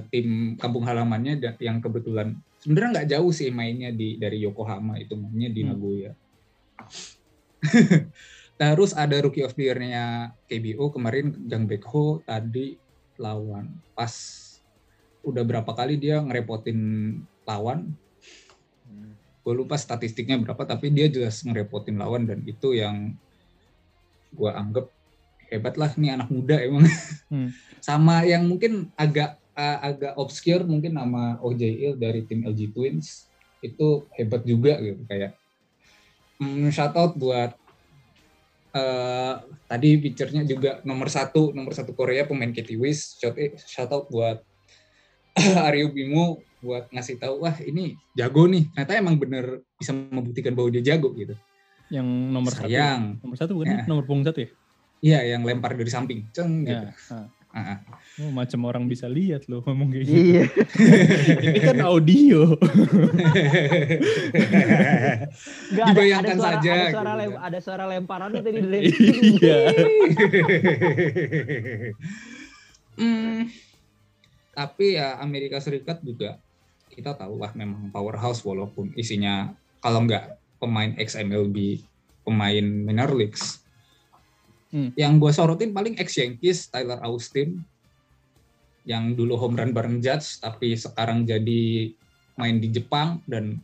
tim 0.10 0.58
kampung 0.58 0.82
halamannya 0.82 1.38
yang 1.62 1.78
kebetulan 1.78 2.34
sebenarnya 2.58 2.90
nggak 2.98 3.10
jauh 3.14 3.30
sih 3.30 3.54
mainnya 3.54 3.94
di 3.94 4.18
dari 4.18 4.42
Yokohama 4.42 4.98
itu 4.98 5.14
mainnya 5.14 5.50
di 5.54 5.62
hmm. 5.64 5.70
Nagoya 5.72 6.12
Terus 8.58 8.98
ada 8.98 9.22
rookie 9.22 9.46
of 9.46 9.54
the 9.54 9.70
year-nya 9.70 10.34
KBO 10.50 10.90
kemarin 10.90 11.30
Jang 11.46 11.70
Ho 11.94 12.26
tadi 12.26 12.74
lawan 13.20 13.74
pas 13.94 14.14
udah 15.28 15.44
berapa 15.44 15.68
kali 15.76 16.00
dia 16.00 16.24
ngerepotin 16.24 16.80
lawan. 17.44 17.92
Hmm. 18.88 19.12
Gue 19.44 19.54
lupa 19.56 19.76
statistiknya 19.76 20.40
berapa 20.40 20.64
tapi 20.64 20.88
dia 20.92 21.12
jelas 21.12 21.44
ngerepotin 21.44 22.00
lawan 22.00 22.24
dan 22.24 22.40
itu 22.48 22.78
yang 22.78 23.16
gue 24.32 24.52
anggap 24.52 24.88
hebat 25.52 25.76
lah 25.76 25.92
nih 25.96 26.16
anak 26.16 26.30
muda 26.32 26.56
emang. 26.62 26.88
Hmm. 27.28 27.52
Sama 27.84 28.24
yang 28.24 28.48
mungkin 28.48 28.88
agak 28.96 29.36
uh, 29.52 29.78
agak 29.84 30.16
obscure 30.16 30.64
mungkin 30.64 30.96
nama 30.96 31.36
OJL 31.44 32.00
dari 32.00 32.24
tim 32.24 32.48
LG 32.48 32.72
Twins 32.72 33.28
itu 33.60 34.08
hebat 34.16 34.48
juga 34.48 34.80
gitu 34.80 35.04
kayak 35.10 35.36
mm, 36.40 36.72
shout 36.72 36.96
out 36.96 37.20
buat 37.20 37.58
uh, 38.78 39.34
tadi 39.66 39.98
picture-nya 39.98 40.46
juga 40.46 40.80
nomor 40.86 41.10
satu 41.10 41.52
nomor 41.52 41.74
satu 41.74 41.98
Korea 41.98 42.30
pemain 42.30 42.54
Katie 42.54 42.78
Wish 42.78 43.18
shout, 43.18 43.36
eh, 43.42 43.58
shout 43.58 43.90
out 43.90 44.06
buat 44.14 44.46
Aryo 45.68 45.90
Bimo 45.90 46.46
buat 46.62 46.90
ngasih 46.94 47.22
tahu 47.22 47.46
wah 47.46 47.58
ini 47.62 47.98
jago 48.18 48.46
nih. 48.46 48.70
Ternyata 48.74 48.94
emang 48.98 49.16
bener 49.18 49.62
bisa 49.78 49.94
membuktikan 49.94 50.58
bahwa 50.58 50.74
dia 50.74 50.94
jago 50.94 51.14
gitu. 51.14 51.34
Yang 51.94 52.08
nomor 52.08 52.52
Sayang. 52.54 53.02
satu 53.18 53.24
nomor 53.26 53.38
satu 53.38 53.52
bukan 53.58 53.68
ya. 53.70 53.86
nomor 53.86 54.04
punggung 54.06 54.26
satu 54.26 54.40
ya? 54.46 54.50
Iya 54.98 55.20
yang 55.38 55.46
lempar 55.46 55.78
dari 55.78 55.90
samping. 55.90 56.26
Ceng 56.34 56.66
ya. 56.66 56.90
gitu 56.90 57.37
oh, 58.22 58.32
macam 58.34 58.60
orang 58.70 58.86
bisa 58.86 59.06
lihat 59.10 59.46
loh 59.50 59.62
ngomong 59.66 59.94
kayak 59.94 60.06
gitu. 60.08 60.18
Iya. 60.18 60.44
Ini 61.48 61.60
kan 61.62 61.78
audio. 61.86 62.42
Gak, 65.74 65.86
Dibayangkan 65.92 66.38
ada, 66.38 66.38
ada 66.38 66.42
suara, 66.42 66.58
saja. 66.62 66.72
Ada 66.72 66.90
suara, 66.92 67.12
gitu. 67.12 67.20
lem, 67.20 67.32
ada 67.38 67.60
suara 67.62 67.84
lemparan 67.90 68.30
tadi 68.42 68.60
dari 68.62 68.90
Iya. 69.38 69.60
hmm, 73.02 73.40
tapi 74.58 74.86
ya 74.98 75.22
Amerika 75.22 75.62
Serikat 75.62 76.02
juga 76.02 76.42
kita 76.90 77.14
tahu 77.14 77.38
lah 77.38 77.54
memang 77.54 77.94
powerhouse 77.94 78.42
walaupun 78.42 78.90
isinya 78.98 79.54
kalau 79.86 80.02
nggak 80.10 80.42
pemain 80.58 80.98
ex 80.98 81.14
MLB, 81.14 81.86
pemain 82.26 82.66
minor 82.66 83.14
leagues, 83.14 83.62
Hmm. 84.68 84.92
Yang 85.00 85.14
gue 85.24 85.32
sorotin 85.32 85.72
paling 85.72 85.96
ex 85.96 86.20
Yankees 86.20 86.68
Tyler 86.68 87.00
Austin 87.04 87.64
yang 88.88 89.16
dulu 89.20 89.36
home 89.36 89.60
run 89.60 89.76
bareng 89.76 90.00
Judge 90.00 90.40
tapi 90.40 90.80
sekarang 90.80 91.28
jadi 91.28 91.92
main 92.40 92.64
di 92.64 92.72
Jepang 92.72 93.20
dan 93.28 93.60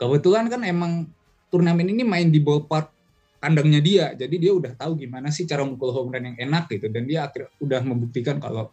kebetulan 0.00 0.48
kan 0.48 0.64
emang 0.64 1.12
turnamen 1.52 1.92
ini 1.92 2.00
main 2.00 2.32
di 2.32 2.40
ballpark 2.40 2.88
kandangnya 3.36 3.84
dia 3.84 4.06
jadi 4.16 4.32
dia 4.40 4.52
udah 4.56 4.72
tahu 4.72 4.96
gimana 4.96 5.28
sih 5.28 5.44
cara 5.44 5.60
mukul 5.60 5.92
home 5.92 6.16
run 6.16 6.32
yang 6.32 6.38
enak 6.40 6.72
gitu 6.72 6.88
dan 6.88 7.04
dia 7.04 7.28
akhirnya 7.28 7.52
udah 7.60 7.80
membuktikan 7.84 8.40
kalau 8.40 8.72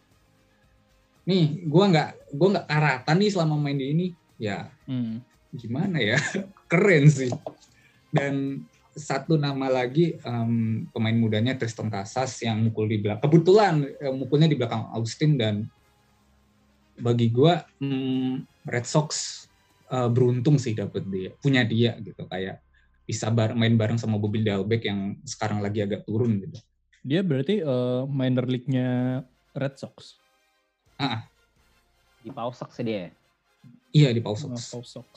nih 1.28 1.68
gue 1.68 1.84
nggak 1.84 2.32
gue 2.32 2.48
nggak 2.48 2.66
karatan 2.66 3.16
nih 3.20 3.30
selama 3.30 3.54
main 3.60 3.76
di 3.76 3.86
ini 3.92 4.06
ya 4.40 4.72
hmm. 4.88 5.20
gimana 5.52 6.00
ya 6.00 6.16
keren 6.70 7.12
sih 7.12 7.28
dan 8.08 8.64
satu 8.94 9.38
nama 9.38 9.70
lagi 9.70 10.18
um, 10.26 10.86
pemain 10.90 11.14
mudanya 11.14 11.54
Tristan 11.54 11.88
Casas 11.88 12.42
yang 12.42 12.58
mukul 12.66 12.90
di 12.90 12.98
belakang. 12.98 13.30
Kebetulan 13.30 13.74
um, 14.10 14.14
mukulnya 14.24 14.50
di 14.50 14.58
belakang 14.58 14.90
Austin 14.90 15.38
dan 15.38 15.70
bagi 16.98 17.30
gue 17.30 17.54
um, 17.80 18.42
Red 18.66 18.86
Sox 18.86 19.42
uh, 19.88 20.10
beruntung 20.10 20.58
sih 20.58 20.74
dapet 20.74 21.06
dia, 21.06 21.30
punya 21.38 21.62
dia 21.64 21.96
gitu 22.02 22.26
kayak 22.26 22.60
bisa 23.06 23.26
bar 23.30 23.58
main 23.58 23.74
bareng 23.74 23.98
sama 23.98 24.22
Bobby 24.22 24.46
Dalbec 24.46 24.86
yang 24.86 25.18
sekarang 25.26 25.58
lagi 25.58 25.82
agak 25.82 26.06
turun 26.06 26.38
gitu. 26.46 26.58
Dia 27.00 27.24
berarti 27.24 27.64
uh, 27.64 28.04
minor 28.06 28.46
league-nya 28.46 29.22
Red 29.56 29.74
Sox. 29.80 30.20
Ah. 31.00 31.26
Di 32.20 32.28
Paw 32.28 32.52
Sox 32.52 32.76
dia. 32.84 33.08
Iya 33.90 34.12
di 34.12 34.20
Paw 34.20 34.36
Sox. 34.36 34.52
Oh, 34.52 34.78
Paw 34.78 34.84
Sox. 34.84 35.10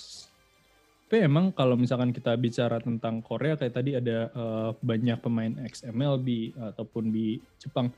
Tapi 1.14 1.30
emang 1.30 1.54
kalau 1.54 1.78
misalkan 1.78 2.10
kita 2.10 2.34
bicara 2.42 2.82
tentang 2.82 3.22
Korea 3.22 3.54
kayak 3.54 3.78
tadi 3.78 3.94
ada 3.94 4.34
uh, 4.34 4.74
banyak 4.82 5.22
pemain 5.22 5.54
ex 5.62 5.86
MLB 5.86 6.58
ataupun 6.58 7.14
di 7.14 7.38
Jepang. 7.62 7.94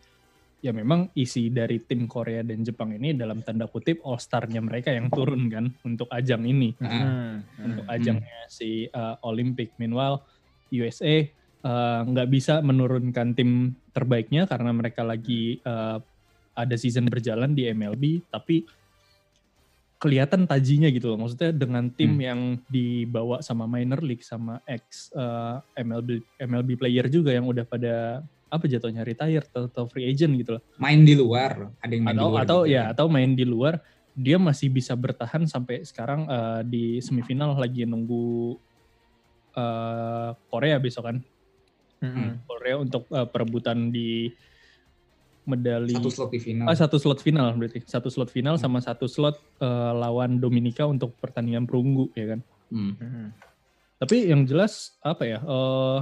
Ya 0.59 0.75
memang 0.75 1.07
isi 1.15 1.47
dari 1.47 1.79
tim 1.79 2.11
Korea 2.11 2.43
dan 2.43 2.67
Jepang 2.67 2.91
ini 2.91 3.15
dalam 3.15 3.39
tanda 3.39 3.71
kutip 3.71 4.03
all 4.03 4.19
star-nya 4.19 4.59
mereka 4.59 4.91
yang 4.91 5.07
turun 5.07 5.47
kan 5.47 5.71
untuk 5.87 6.11
ajang 6.11 6.43
ini. 6.43 6.75
Hmm. 6.75 6.91
hmm. 6.91 7.31
Untuk 7.63 7.85
hmm. 7.87 7.95
ajangnya 7.95 8.39
si 8.51 8.91
uh, 8.91 9.15
Olympic. 9.23 9.71
Meanwhile 9.79 10.19
USA 10.75 11.23
eh, 11.23 11.99
nggak 12.11 12.27
uh, 12.27 12.31
bisa 12.35 12.59
menurunkan 12.59 13.31
tim 13.31 13.79
terbaiknya 13.95 14.43
karena 14.43 14.75
mereka 14.75 15.07
lagi 15.07 15.63
uh, 15.63 16.03
ada 16.51 16.75
season 16.75 17.07
berjalan 17.07 17.55
di 17.55 17.71
MLB 17.71 18.27
tapi 18.27 18.67
kelihatan 20.05 20.45
tajinya 20.45 20.85
gitu 20.93 21.09
loh. 21.09 21.25
Maksudnya 21.25 21.49
dengan 21.49 21.89
tim 21.89 22.13
hmm. 22.13 22.21
yang 22.21 22.41
dibawa 22.69 23.41
sama 23.41 23.65
minor 23.65 24.05
league 24.05 24.21
sama 24.21 24.61
ex 24.69 25.09
uh, 25.17 25.57
eh, 25.73 25.81
MLB 25.81 26.21
MLB 26.37 26.69
player 26.77 27.09
juga 27.09 27.33
yang 27.33 27.49
udah 27.49 27.65
pada 27.65 28.21
apa 28.45 28.69
jatuhnya 28.69 29.01
retire 29.01 29.41
atau, 29.49 29.65
atau 29.65 29.83
free 29.89 30.05
agent 30.05 30.37
gitu 30.37 30.61
loh. 30.61 30.63
Main 30.77 31.01
di 31.01 31.17
luar, 31.17 31.73
ada 31.81 31.89
yang 31.89 32.05
main 32.05 32.13
atau, 32.13 32.21
di 32.21 32.29
luar. 32.29 32.43
Atau 32.45 32.59
gitu. 32.61 32.73
ya, 32.77 32.81
atau 32.93 33.05
main 33.09 33.31
di 33.33 33.45
luar, 33.49 33.81
dia 34.13 34.37
masih 34.37 34.69
bisa 34.69 34.93
bertahan 34.93 35.49
sampai 35.49 35.81
sekarang 35.81 36.29
uh, 36.29 36.61
di 36.61 37.01
semifinal 37.01 37.57
lagi 37.57 37.89
nunggu 37.89 38.55
uh, 39.57 40.37
Korea 40.53 40.77
besok 40.77 41.09
kan. 41.09 41.17
Hmm. 42.05 42.37
Korea 42.45 42.77
untuk 42.77 43.09
uh, 43.09 43.25
perebutan 43.25 43.89
di 43.89 44.29
medali 45.45 45.93
Satu 45.93 46.09
slot 46.09 46.29
di 46.33 46.39
final. 46.41 46.65
Ah, 46.67 46.75
satu 46.75 46.97
slot 46.97 47.21
final 47.21 47.53
berarti. 47.55 47.85
Satu 47.85 48.09
slot 48.09 48.33
final 48.33 48.57
Hmm. 48.57 48.63
sama 48.65 48.79
satu 48.81 49.05
slot 49.05 49.37
eh, 49.61 49.91
lawan 49.93 50.41
Dominika 50.41 50.85
untuk 50.85 51.13
pertandingan 51.21 51.69
perunggu 51.69 52.09
ya 52.17 52.35
kan. 52.35 52.39
Hmm. 52.73 53.31
Tapi 53.95 54.27
yang 54.27 54.43
jelas 54.43 54.97
apa 54.99 55.23
ya? 55.23 55.39
eh, 55.39 55.99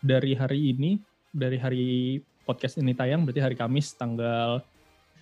dari 0.00 0.32
hari 0.38 0.72
ini, 0.72 0.96
dari 1.28 1.58
hari 1.58 1.86
podcast 2.44 2.78
ini 2.78 2.94
tayang 2.94 3.24
berarti 3.26 3.40
hari 3.40 3.56
Kamis 3.56 3.96
tanggal 3.96 4.60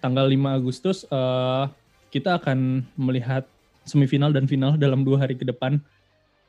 tanggal 0.02 0.26
5 0.26 0.58
Agustus 0.58 1.06
eh, 1.06 1.64
kita 2.12 2.36
akan 2.38 2.84
melihat 2.94 3.48
semifinal 3.82 4.30
dan 4.30 4.46
final 4.46 4.76
dalam 4.76 5.02
dua 5.02 5.24
hari 5.24 5.34
ke 5.34 5.42
depan. 5.42 5.80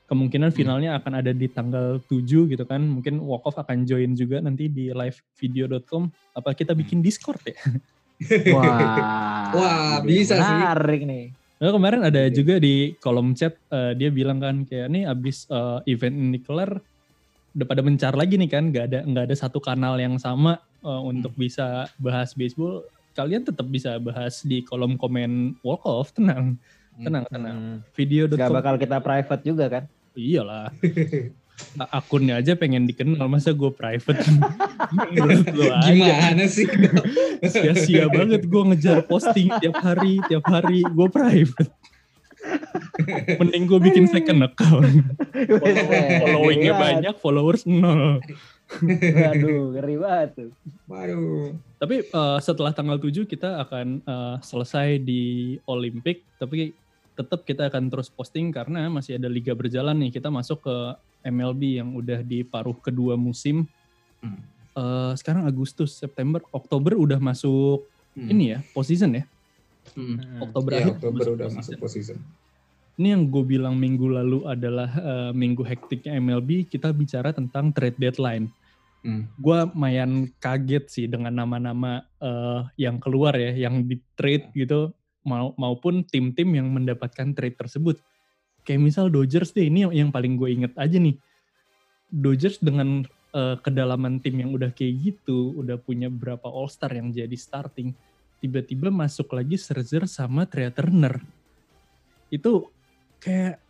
Kemungkinan 0.04 0.52
Hmm. 0.52 0.58
finalnya 0.58 0.90
akan 1.00 1.14
ada 1.24 1.32
di 1.32 1.48
tanggal 1.48 2.04
7 2.12 2.46
gitu 2.52 2.64
kan. 2.68 2.84
Mungkin 2.84 3.24
Walk 3.24 3.48
Off 3.48 3.58
akan 3.58 3.88
join 3.88 4.14
juga 4.14 4.44
nanti 4.44 4.68
di 4.68 4.92
livevideo.com. 4.92 6.12
Apa 6.36 6.52
kita 6.52 6.76
bikin 6.76 7.00
Discord 7.00 7.40
ya? 7.48 7.56
Wah. 8.56 9.52
Wah, 9.56 9.96
bisa 10.04 10.38
sih. 10.38 10.56
Menarik 10.60 11.02
nih. 11.08 11.26
Nah, 11.64 11.72
kemarin 11.72 12.04
ada 12.04 12.28
juga 12.28 12.60
di 12.60 13.00
kolom 13.00 13.32
chat 13.32 13.56
eh, 13.72 13.96
dia 13.96 14.12
bilang 14.12 14.44
kan 14.44 14.68
kayak 14.68 14.92
nih 14.92 15.08
abis 15.08 15.48
eh, 15.48 15.80
event 15.96 16.12
ini 16.12 16.44
kelar 16.44 16.76
udah 17.54 17.68
pada 17.70 17.86
mencar 17.86 18.18
lagi 18.18 18.36
nih 18.36 18.50
kan 18.50 18.74
nggak 18.74 18.86
ada 18.90 19.00
nggak 19.06 19.26
ada 19.30 19.36
satu 19.38 19.62
kanal 19.62 19.96
yang 19.96 20.18
sama 20.20 20.60
eh, 20.84 21.02
untuk 21.06 21.32
bisa 21.38 21.88
bahas 22.02 22.34
baseball 22.36 22.84
kalian 23.14 23.46
tetap 23.46 23.70
bisa 23.70 24.02
bahas 24.02 24.42
di 24.44 24.66
kolom 24.66 24.98
komen 24.98 25.56
walk 25.62 25.86
off 25.86 26.12
tenang 26.12 26.58
tenang 26.96 27.26
tenang 27.26 27.56
Hmm. 27.56 27.78
video 27.92 28.26
Gak 28.28 28.50
bakal 28.50 28.76
kita 28.76 28.98
private 29.00 29.44
juga 29.44 29.66
kan? 29.70 29.84
iyalah 30.14 30.70
akunnya 31.92 32.38
aja 32.38 32.54
pengen 32.54 32.86
dikenal 32.86 33.26
masa 33.26 33.50
gue 33.50 33.70
private. 33.70 34.18
Gimana 35.86 36.46
sih? 36.46 36.66
sia-sia 37.44 38.06
banget 38.08 38.42
gue 38.44 38.62
ngejar 38.64 39.02
posting 39.04 39.50
tiap 39.58 39.78
hari 39.78 40.18
tiap 40.26 40.46
hari 40.46 40.82
gue 40.82 41.08
private 41.08 41.70
mending 43.40 43.64
gue 43.64 43.80
bikin 43.82 44.06
second 44.06 44.44
account 44.44 44.86
followingnya 46.20 46.74
banyak 46.74 47.16
followers 47.18 47.64
nol 47.64 48.20
Waduh, 48.74 49.70
ngeri 49.72 49.96
banget 49.96 50.30
tuh. 50.34 50.50
Waduh. 50.88 51.54
tapi 51.78 52.02
eh, 52.04 52.38
setelah 52.40 52.72
tanggal 52.72 52.98
7 52.98 53.24
kita 53.24 53.62
akan 53.62 54.02
eh, 54.02 54.36
selesai 54.40 54.98
di 55.00 55.22
Olympic 55.64 56.26
tapi 56.36 56.74
tetap 57.14 57.44
kita 57.44 57.70
akan 57.70 57.88
terus 57.88 58.08
posting 58.08 58.50
karena 58.50 58.90
masih 58.90 59.16
ada 59.16 59.28
liga 59.28 59.54
berjalan 59.54 59.94
nih 59.98 60.12
kita 60.12 60.28
masuk 60.28 60.62
ke 60.62 60.76
MLB 61.24 61.78
yang 61.78 61.94
udah 61.94 62.20
di 62.20 62.42
paruh 62.42 62.76
kedua 62.76 63.14
musim 63.16 63.66
Hmm. 64.20 64.40
Eh, 64.74 65.14
sekarang 65.14 65.44
Agustus 65.44 65.94
September 65.94 66.40
Oktober 66.50 66.96
udah 66.96 67.20
masuk 67.20 67.86
Hmm. 68.14 68.30
ini 68.30 68.56
ya 68.56 68.60
postseason 68.72 69.14
ya 69.14 69.24
Hmm. 69.94 70.16
Oktober 70.40 70.70
Iya, 70.72 70.80
akhir 70.80 70.94
Oktober 70.96 71.24
udah 71.28 71.30
postseason. 71.46 71.58
masuk 71.60 71.74
position. 71.78 72.18
Ini 72.94 73.08
yang 73.12 73.26
gue 73.26 73.44
bilang 73.44 73.76
minggu 73.76 74.08
lalu 74.08 74.46
adalah 74.46 74.88
eh, 74.88 75.32
minggu 75.34 75.60
hektiknya 75.62 76.16
MLB, 76.16 76.66
kita 76.66 76.90
bicara 76.90 77.30
tentang 77.30 77.70
trade 77.70 77.98
deadline. 77.98 78.48
Hmm. 79.02 79.28
Gue 79.36 79.60
mayan 79.74 80.32
kaget 80.40 80.86
sih 80.88 81.06
dengan 81.06 81.36
nama-nama 81.36 82.08
eh, 82.18 82.62
yang 82.80 82.96
keluar 82.96 83.36
ya, 83.36 83.52
yang 83.52 83.84
di 83.84 84.00
trade 84.16 84.56
gitu, 84.56 84.96
mau 85.24 85.56
maupun 85.56 86.04
tim-tim 86.04 86.48
yang 86.54 86.68
mendapatkan 86.70 87.32
trade 87.36 87.58
tersebut. 87.58 88.00
Kayak 88.64 88.82
misal 88.84 89.12
Dodgers 89.12 89.52
deh, 89.52 89.68
ini 89.68 89.84
yang, 89.88 90.12
paling 90.12 90.40
gue 90.40 90.50
inget 90.52 90.74
aja 90.80 90.96
nih. 90.96 91.20
Dodgers 92.08 92.62
dengan 92.64 93.04
eh, 93.36 93.56
kedalaman 93.60 94.24
tim 94.24 94.40
yang 94.40 94.56
udah 94.56 94.72
kayak 94.72 94.94
gitu, 95.04 95.52
udah 95.60 95.76
punya 95.76 96.08
berapa 96.08 96.48
All-Star 96.48 96.96
yang 96.96 97.12
jadi 97.12 97.36
starting, 97.36 97.92
tiba-tiba 98.40 98.92
masuk 98.92 99.32
lagi 99.36 99.60
Scherzer 99.60 100.08
sama 100.08 100.48
Trea 100.48 100.72
Turner. 100.72 101.20
Itu 102.32 102.72
kayak 103.20 103.64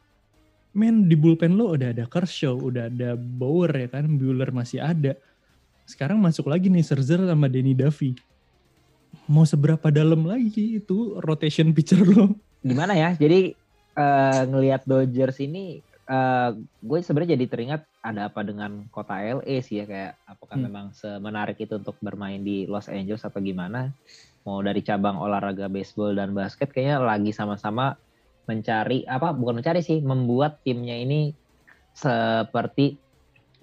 men 0.74 1.06
di 1.06 1.14
bullpen 1.14 1.54
lo 1.54 1.78
udah 1.78 1.94
ada 1.94 2.06
Kershaw, 2.10 2.58
udah 2.58 2.90
ada 2.90 3.14
Bauer 3.14 3.70
ya 3.70 3.88
kan, 3.90 4.10
Bueller 4.18 4.50
masih 4.50 4.82
ada. 4.82 5.14
Sekarang 5.86 6.18
masuk 6.18 6.50
lagi 6.50 6.74
nih 6.74 6.82
Scherzer 6.82 7.22
sama 7.22 7.46
Denny 7.46 7.78
Duffy. 7.78 8.18
Mau 9.28 9.48
seberapa 9.48 9.88
dalam 9.88 10.28
lagi 10.28 10.84
itu 10.84 11.20
rotation 11.24 11.72
pitcher 11.72 12.04
lo? 12.04 12.36
Gimana 12.60 12.92
ya? 12.96 13.16
Jadi 13.16 13.56
eh, 13.96 14.42
ngelihat 14.48 14.84
Dodgers 14.84 15.40
ini 15.40 15.80
eh, 16.08 16.50
gue 16.60 17.00
sebenarnya 17.00 17.40
jadi 17.40 17.46
teringat 17.48 17.82
ada 18.04 18.28
apa 18.28 18.44
dengan 18.44 18.84
kota 18.92 19.16
LA 19.24 19.64
sih 19.64 19.80
ya 19.80 19.86
kayak 19.88 20.20
apakah 20.28 20.60
Hmm. 20.60 20.66
memang 20.68 20.86
semenarik 20.92 21.56
itu 21.60 21.80
untuk 21.80 21.96
bermain 22.04 22.44
di 22.44 22.68
Los 22.68 22.92
Angeles 22.92 23.24
atau 23.24 23.40
gimana? 23.40 23.96
Mau 24.44 24.60
dari 24.60 24.84
cabang 24.84 25.16
olahraga 25.24 25.72
baseball 25.72 26.20
dan 26.20 26.36
basket 26.36 26.76
kayaknya 26.76 27.00
lagi 27.00 27.32
sama-sama 27.32 27.96
mencari 28.44 29.08
apa 29.08 29.32
bukan 29.32 29.64
mencari 29.64 29.80
sih 29.80 30.04
membuat 30.04 30.60
timnya 30.68 31.00
ini 31.00 31.32
seperti 31.96 33.00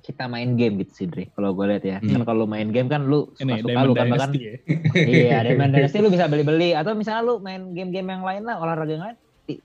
kita 0.00 0.24
main 0.26 0.54
game 0.54 0.76
gitu 0.78 0.92
sih 0.94 1.06
Dre 1.06 1.28
kalau 1.30 1.52
gue 1.52 1.66
lihat 1.66 1.84
ya 1.84 1.96
Hmm. 1.98 2.12
kan 2.16 2.22
kalau 2.26 2.44
main 2.44 2.68
game 2.68 2.86
kan 2.86 3.04
lu 3.04 3.30
Ini 3.34 3.60
suka-suka 3.60 3.68
Diamond 3.68 3.86
lu 3.86 3.92
kan 3.92 4.06
bahkan 4.08 4.30
ya. 4.32 4.54
iya 5.00 5.36
Diamond 5.44 5.70
Dynasty 5.72 5.98
lu 5.98 6.08
bisa 6.08 6.24
beli-beli 6.26 6.72
atau 6.72 6.92
misalnya 6.92 7.22
lu 7.22 7.38
main 7.38 7.70
game-game 7.70 8.08
yang 8.08 8.22
lain 8.22 8.42
lah 8.42 8.56
olahraga 8.56 8.90
yang 8.90 9.04
lain 9.04 9.16
eh, 9.46 9.58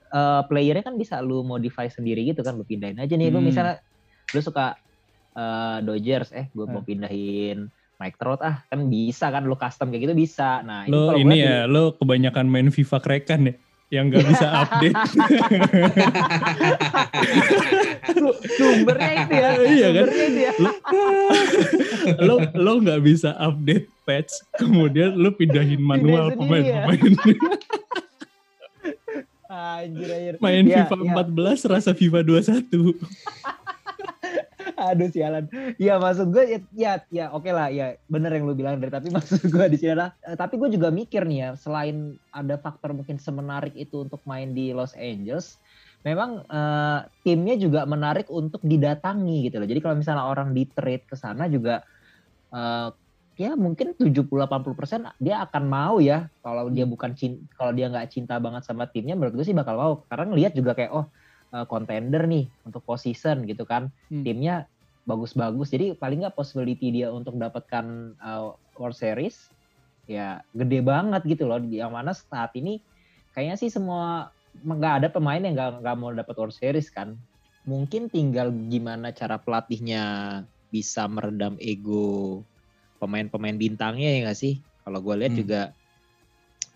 playernya 0.44 0.82
kan 0.82 0.94
bisa 0.94 1.18
lu 1.18 1.40
modify 1.42 1.86
sendiri 1.86 2.24
gitu 2.24 2.40
kan 2.40 2.54
lu 2.54 2.62
pindahin 2.62 2.96
aja 2.96 3.12
nih 3.12 3.28
lu 3.28 3.38
Hmm. 3.38 3.46
misalnya 3.46 3.76
lu 4.28 4.40
suka 4.40 4.76
eh, 5.32 5.78
Dodgers 5.80 6.30
eh 6.30 6.48
gue 6.48 6.64
mau 6.64 6.78
Hmm. 6.78 6.86
pindahin 6.86 7.58
Mike 7.96 8.16
Trout 8.16 8.40
ah 8.40 8.60
kan 8.62 8.84
bisa 8.86 9.26
kan 9.26 9.42
lu 9.42 9.54
custom 9.54 9.88
kayak 9.88 10.02
gitu 10.02 10.14
bisa 10.14 10.60
nah 10.60 10.84
Lo 10.84 11.10
kalau 11.10 11.18
ini 11.18 11.32
gua 11.34 11.48
ya, 11.48 11.58
lo 11.64 11.82
kebanyakan 11.94 12.44
main 12.44 12.68
FIFA 12.68 12.98
krekan 13.00 13.40
ya, 13.42 13.54
yang 13.88 14.10
gak 14.10 14.26
bisa 14.26 14.46
update. 14.56 14.98
Su- 18.08 18.38
sumbernya 18.52 19.10
itu 19.16 19.32
ya 19.32 19.50
Iya 19.62 19.88
kan? 19.92 20.06
itu 20.06 20.36
ya 20.36 20.52
lo 22.18 22.34
lo 22.52 22.72
nggak 22.80 23.00
bisa 23.00 23.30
update 23.36 23.86
patch, 24.02 24.30
kemudian 24.54 25.14
lo 25.14 25.30
pindahin 25.32 25.78
manual 25.78 26.30
ya. 26.30 26.36
pemain-pemain. 26.36 27.14
anjir 29.48 30.08
anjir 30.08 30.34
Main 30.38 30.66
Ya, 30.66 30.84
FIFA 30.84 30.96
ya. 31.00 31.12
14 31.22 31.70
rasa 31.70 31.90
FIFA 31.92 32.18
21. 32.22 32.94
Aduh 34.92 35.08
sialan. 35.08 35.48
Ya 35.80 35.96
maksud 35.96 36.28
gue 36.34 36.44
ya 36.44 36.58
ya, 36.76 36.92
ya 37.08 37.24
oke 37.32 37.48
lah 37.48 37.72
ya 37.72 37.96
bener 38.12 38.30
yang 38.36 38.44
lu 38.48 38.54
bilang 38.56 38.76
dari 38.76 38.92
tapi 38.92 39.08
maksud 39.16 39.40
gue 39.48 39.64
di 39.72 39.76
sini 39.80 39.96
adalah 39.96 40.12
eh, 40.24 40.36
tapi 40.36 40.54
gue 40.60 40.68
juga 40.76 40.88
mikir 40.92 41.24
nih 41.24 41.38
ya 41.42 41.48
selain 41.56 42.16
ada 42.32 42.60
faktor 42.60 42.92
mungkin 42.92 43.16
semenarik 43.16 43.72
itu 43.76 44.04
untuk 44.04 44.20
main 44.28 44.52
di 44.52 44.76
Los 44.76 44.92
Angeles 44.96 45.56
memang 46.04 46.44
eh, 46.46 46.98
timnya 47.24 47.54
juga 47.56 47.80
menarik 47.88 48.28
untuk 48.30 48.60
didatangi 48.62 49.48
gitu 49.50 49.56
loh. 49.60 49.68
Jadi 49.68 49.80
kalau 49.82 49.96
misalnya 49.98 50.24
orang 50.28 50.52
di 50.52 50.62
trade 50.70 51.04
ke 51.08 51.16
sana 51.18 51.48
juga 51.48 51.80
eh, 52.54 52.88
ya 53.36 53.52
mungkin 53.56 53.92
70-80% 54.00 55.12
dia 55.20 55.44
akan 55.44 55.64
mau 55.68 55.96
ya 56.00 56.24
kalau 56.40 56.72
dia 56.72 56.84
bukan 56.88 57.12
cin- 57.18 57.44
kalau 57.56 57.72
dia 57.76 57.86
nggak 57.92 58.08
cinta 58.14 58.40
banget 58.40 58.62
sama 58.64 58.88
timnya 58.88 59.12
menurut 59.18 59.34
gue 59.36 59.44
sih 59.48 59.56
bakal 59.56 59.76
mau 59.76 59.92
karena 60.08 60.24
ngelihat 60.32 60.52
juga 60.56 60.72
kayak 60.72 60.92
oh 60.96 61.04
eh, 61.56 61.66
contender 61.66 62.28
nih 62.28 62.52
untuk 62.68 62.84
position 62.84 63.48
gitu 63.48 63.64
kan. 63.64 63.88
Hmm. 64.12 64.22
timnya 64.22 64.68
bagus-bagus. 65.06 65.70
Jadi 65.72 65.94
paling 65.96 66.26
nggak 66.26 66.36
possibility 66.36 66.90
dia 66.90 67.14
untuk 67.14 67.38
dapatkan 67.38 68.18
uh, 68.18 68.52
World 68.74 68.98
Series 68.98 69.38
ya 70.10 70.42
gede 70.52 70.82
banget 70.82 71.22
gitu 71.24 71.46
loh. 71.46 71.62
Yang 71.62 71.92
mana 71.94 72.10
saat 72.12 72.52
ini 72.58 72.82
kayaknya 73.30 73.56
sih 73.56 73.70
semua 73.70 74.34
nggak 74.56 74.94
ada 75.02 75.08
pemain 75.08 75.40
yang 75.40 75.54
nggak 75.54 75.72
nggak 75.80 75.96
mau 75.96 76.10
dapat 76.10 76.34
World 76.34 76.56
Series 76.58 76.90
kan. 76.90 77.14
Mungkin 77.66 78.10
tinggal 78.10 78.50
gimana 78.70 79.14
cara 79.14 79.38
pelatihnya 79.38 80.02
bisa 80.70 81.06
meredam 81.06 81.54
ego 81.62 82.42
pemain-pemain 82.98 83.54
bintangnya 83.54 84.10
ya 84.10 84.18
nggak 84.26 84.38
sih? 84.38 84.62
Kalau 84.82 84.98
gue 85.02 85.14
lihat 85.18 85.34
Hmm. 85.34 85.40
juga 85.42 85.62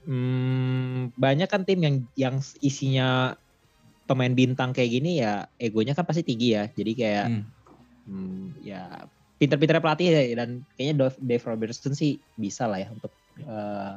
hmm, 0.07 1.15
banyak 1.19 1.49
kan 1.51 1.63
tim 1.67 1.81
yang 1.83 1.97
yang 2.15 2.37
isinya 2.63 3.35
pemain 4.11 4.35
bintang 4.35 4.75
kayak 4.75 4.91
gini 4.91 5.23
ya 5.23 5.47
egonya 5.55 5.95
kan 5.95 6.03
pasti 6.03 6.27
tinggi 6.27 6.59
ya 6.59 6.67
jadi 6.67 6.93
kayak 6.99 7.27
Hmm. 7.31 7.45
hmm, 8.11 8.45
ya 8.67 9.07
pinter-pinter 9.39 9.79
pelatih 9.79 10.11
ya 10.11 10.23
dan 10.35 10.67
kayaknya 10.75 10.95
Dave, 11.07 11.19
Dave 11.23 11.45
Robertson 11.47 11.95
sih 11.95 12.19
bisa 12.35 12.67
lah 12.67 12.83
ya 12.83 12.91
untuk 12.91 13.15
eh, 13.39 13.95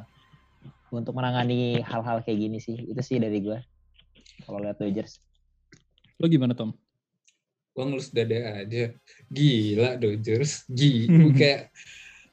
untuk 0.94 1.18
menangani 1.18 1.82
hal-hal 1.82 2.22
kayak 2.22 2.38
gini 2.38 2.62
sih 2.62 2.78
itu 2.78 3.02
sih 3.02 3.18
dari 3.18 3.42
gue 3.42 3.58
kalau 4.46 4.62
lihat 4.62 4.78
Dodgers 4.78 5.18
Lo 6.18 6.30
gimana 6.30 6.54
Tom? 6.54 6.70
Gua 7.74 7.90
ngelus 7.90 8.14
dada 8.14 8.62
aja. 8.62 8.94
Gila 9.26 9.98
Dodgers. 9.98 10.62
Gila. 10.70 11.34
kayak 11.40 11.74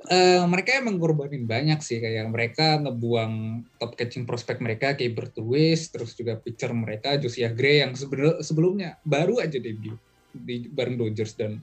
eh, 0.10 0.42
mereka 0.50 0.80
emang 0.82 0.98
ngorbanin 0.98 1.46
banyak 1.46 1.80
sih 1.84 2.02
kayak 2.02 2.26
mereka 2.32 2.82
ngebuang 2.82 3.66
top 3.78 3.94
catching 3.94 4.26
prospect 4.26 4.64
mereka 4.64 4.98
kayak 4.98 5.14
Bertuis 5.14 5.92
terus 5.94 6.18
juga 6.18 6.40
pitcher 6.40 6.74
mereka 6.74 7.20
Josiah 7.22 7.54
Gray 7.54 7.86
yang 7.86 7.94
sebelum 7.94 8.42
sebelumnya 8.42 8.98
baru 9.06 9.38
aja 9.44 9.62
debut 9.62 10.00
di 10.32 10.66
bareng 10.72 10.96
Dodgers 10.96 11.36
dan 11.36 11.60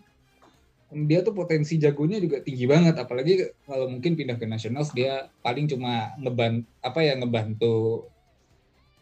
dia 0.89 1.21
tuh 1.21 1.37
potensi 1.37 1.77
jagonya 1.77 2.17
juga 2.17 2.41
tinggi 2.41 2.65
banget 2.65 2.97
apalagi 2.97 3.53
kalau 3.69 3.93
mungkin 3.93 4.17
pindah 4.17 4.41
ke 4.41 4.49
Nationals 4.49 4.93
dia 4.97 5.29
paling 5.45 5.69
cuma 5.69 6.17
ngebantu 6.17 6.65
apa 6.81 7.01
ya 7.05 7.13
ngebantu 7.17 8.09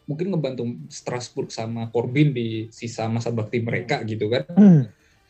mungkin 0.07 0.27
ngebantu 0.31 0.63
Strasbourg 0.87 1.51
sama 1.51 1.91
Corbin 1.91 2.31
di 2.31 2.67
sisa 2.71 3.11
masa 3.11 3.31
bakti 3.31 3.59
mereka 3.59 3.99
gitu 4.07 4.31
kan. 4.31 4.47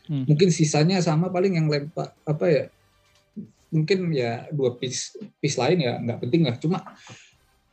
Hmm. 0.08 0.24
mungkin 0.24 0.48
sisanya 0.48 1.04
sama 1.04 1.28
paling 1.28 1.60
yang 1.60 1.68
lempar 1.68 2.16
apa 2.24 2.44
ya 2.48 2.64
mungkin 3.68 4.12
ya 4.16 4.48
dua 4.52 4.76
piece 4.76 5.16
piece 5.40 5.60
lain 5.60 5.84
ya 5.84 6.00
nggak 6.00 6.18
penting 6.24 6.42
lah 6.48 6.56
cuma 6.56 6.78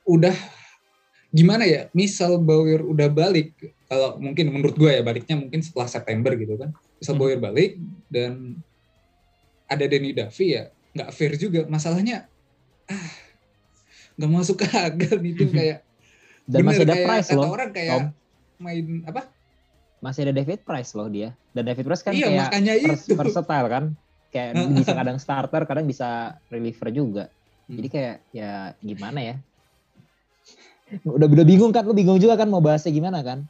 udah 0.03 0.35
gimana 1.35 1.67
ya 1.67 1.91
misal 1.91 2.39
Bauer 2.39 2.83
udah 2.83 3.11
balik 3.11 3.55
kalau 3.91 4.15
mungkin 4.19 4.51
menurut 4.51 4.75
gue 4.75 4.91
ya 4.91 5.03
baliknya 5.03 5.35
mungkin 5.35 5.59
setelah 5.59 5.87
September 5.87 6.31
gitu 6.35 6.55
kan 6.55 6.71
misal 6.99 7.15
hmm. 7.15 7.21
Bauer 7.21 7.39
balik 7.39 7.79
dan 8.07 8.59
ada 9.67 9.83
Denny 9.87 10.15
Davi 10.15 10.45
ya 10.55 10.63
nggak 10.95 11.09
fair 11.11 11.35
juga 11.35 11.67
masalahnya 11.67 12.27
ah 12.87 13.25
nggak 14.15 14.31
masuk 14.31 14.63
akal 14.63 15.19
nih 15.19 15.33
tim 15.39 15.51
kayak 15.51 15.79
dan 16.45 16.59
bener, 16.61 16.67
masih 16.71 16.83
ada 16.85 16.95
kayak, 16.95 17.07
price 17.07 17.29
loh 17.35 17.49
orang 17.51 17.71
kayak 17.73 17.91
Tom. 17.91 18.05
main 18.61 18.85
apa 19.03 19.21
masih 19.99 20.21
ada 20.29 20.33
David 20.37 20.59
Price 20.61 20.91
loh 20.93 21.09
dia 21.09 21.33
dan 21.51 21.63
David 21.65 21.85
Price 21.89 22.03
kan 22.05 22.13
iya, 22.13 22.29
kayak 22.29 22.39
makanya 22.47 22.73
itu. 22.77 23.11
versatile 23.17 23.67
kan 23.67 23.83
kayak 24.35 24.51
bisa 24.75 24.91
kadang 24.91 25.15
starter 25.15 25.63
kadang 25.63 25.87
bisa 25.87 26.35
reliever 26.51 26.91
juga 26.91 27.23
hmm. 27.71 27.75
jadi 27.79 27.87
kayak 27.87 28.15
ya 28.35 28.51
gimana 28.83 29.19
ya 29.23 29.35
udah 31.07 31.27
udah 31.31 31.47
bingung 31.47 31.71
kan 31.71 31.87
lu 31.87 31.95
bingung 31.95 32.19
juga 32.19 32.35
kan 32.35 32.51
mau 32.51 32.59
bahasnya 32.59 32.91
gimana 32.91 33.23
kan 33.23 33.47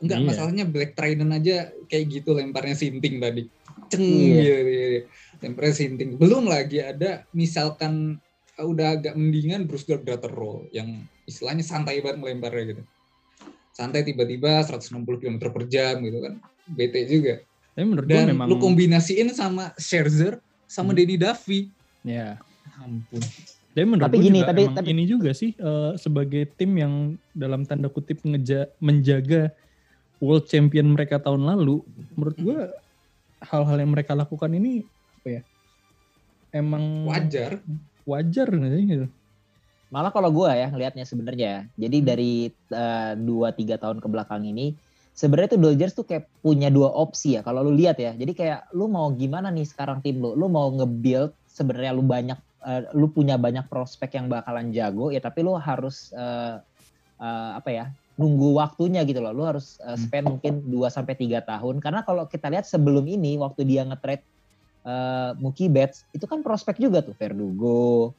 Enggak, 0.00 0.16
iya. 0.16 0.26
masalahnya 0.32 0.64
Black 0.64 0.96
Trident 0.96 1.28
aja 1.28 1.56
kayak 1.84 2.04
gitu 2.08 2.32
lemparnya 2.32 2.72
sinting 2.72 3.20
tadi. 3.20 3.44
Ceng 3.92 4.00
iya. 4.00 4.64
gitu. 4.64 4.70
gitu 4.72 5.00
temper 5.40 5.72
sinting. 5.72 6.20
Belum 6.20 6.48
lagi 6.48 6.84
ada 6.84 7.24
misalkan 7.32 8.20
uh, 8.60 8.66
udah 8.68 9.00
agak 9.00 9.16
mendingan 9.16 9.64
Bruce 9.64 9.88
Gardner 9.88 10.20
roll 10.28 10.68
yang 10.70 11.04
istilahnya 11.24 11.64
santai 11.64 12.04
banget 12.04 12.20
melemparnya 12.20 12.76
gitu. 12.76 12.82
Santai 13.72 14.04
tiba-tiba 14.04 14.60
160 14.64 15.04
km 15.04 15.36
per 15.48 15.64
jam 15.68 16.00
gitu 16.04 16.18
kan. 16.20 16.34
BT 16.70 16.94
juga. 17.08 17.34
Tapi 17.74 17.84
menurut 17.86 18.08
Dan 18.08 18.34
memang... 18.34 18.46
lu 18.50 18.56
kombinasiin 18.58 19.30
sama 19.32 19.72
Scherzer 19.78 20.42
sama 20.66 20.92
hmm. 20.92 20.98
Denny 20.98 21.16
Duffy. 21.16 21.60
Ya. 22.06 22.38
Ampun. 22.80 23.22
Tapi 23.70 23.86
menurut 23.86 24.10
tapi 24.10 24.18
gini, 24.18 24.42
juga 24.42 24.50
tapi, 24.50 24.62
tapi 24.74 24.88
ini 24.90 25.04
juga 25.06 25.30
sih 25.30 25.54
uh, 25.62 25.94
sebagai 25.94 26.42
tim 26.58 26.74
yang 26.74 26.94
dalam 27.30 27.62
tanda 27.62 27.86
kutip 27.86 28.18
ngeja, 28.26 28.66
menjaga 28.82 29.54
world 30.18 30.50
champion 30.50 30.90
mereka 30.90 31.22
tahun 31.22 31.46
lalu, 31.46 31.80
menurut 32.18 32.36
gue 32.36 32.58
hal-hal 33.40 33.76
yang 33.80 33.90
mereka 33.92 34.12
lakukan 34.12 34.52
ini 34.52 34.84
apa 35.20 35.28
ya 35.28 35.42
emang 36.52 37.08
wajar 37.08 37.60
wajar 38.04 38.48
gitu 38.52 39.06
malah 39.90 40.12
kalau 40.14 40.30
gue 40.30 40.48
ya 40.54 40.68
ngelihatnya 40.70 41.04
sebenarnya 41.08 41.52
jadi 41.74 41.98
hmm. 41.98 42.06
dari 42.06 42.32
uh, 42.70 43.12
dua 43.18 43.50
tiga 43.52 43.80
tahun 43.80 43.98
ke 43.98 44.06
belakang 44.06 44.46
ini 44.46 44.76
sebenarnya 45.20 45.52
tuh 45.52 45.60
Dodgers 45.60 45.92
tuh 45.92 46.08
kayak 46.08 46.24
punya 46.40 46.72
dua 46.72 46.88
opsi 46.88 47.36
ya 47.36 47.44
kalau 47.44 47.60
lu 47.60 47.76
lihat 47.76 48.00
ya 48.00 48.16
jadi 48.16 48.32
kayak 48.32 48.60
lu 48.72 48.88
mau 48.88 49.12
gimana 49.12 49.52
nih 49.52 49.68
sekarang 49.68 50.00
tim 50.00 50.16
lu 50.16 50.32
lu 50.32 50.48
mau 50.48 50.72
nge-build 50.72 51.36
sebenarnya 51.44 51.92
lu 51.92 52.00
banyak 52.00 52.40
uh, 52.64 52.88
lu 52.96 53.12
punya 53.12 53.36
banyak 53.36 53.68
prospek 53.68 54.16
yang 54.16 54.32
bakalan 54.32 54.72
jago 54.72 55.12
ya 55.12 55.20
tapi 55.20 55.44
lu 55.44 55.60
harus 55.60 56.08
uh, 56.16 56.64
uh, 57.20 57.50
apa 57.60 57.68
ya 57.68 57.84
nunggu 58.20 58.52
waktunya 58.52 59.00
gitu 59.08 59.24
loh. 59.24 59.32
Lu 59.32 59.48
harus 59.48 59.80
uh, 59.80 59.96
spend 59.96 60.28
hmm. 60.28 60.32
mungkin 60.36 60.52
2 60.68 60.76
sampai 60.92 61.16
3 61.16 61.40
tahun 61.40 61.80
karena 61.80 62.04
kalau 62.04 62.28
kita 62.28 62.52
lihat 62.52 62.68
sebelum 62.68 63.08
ini 63.08 63.40
waktu 63.40 63.64
dia 63.64 63.80
nge-trade 63.88 64.24
uh, 64.84 65.32
Mookie 65.40 65.72
Betts 65.72 66.04
itu 66.12 66.28
kan 66.28 66.44
prospek 66.44 66.76
juga 66.76 67.00
tuh 67.00 67.16
Verdugo 67.16 68.12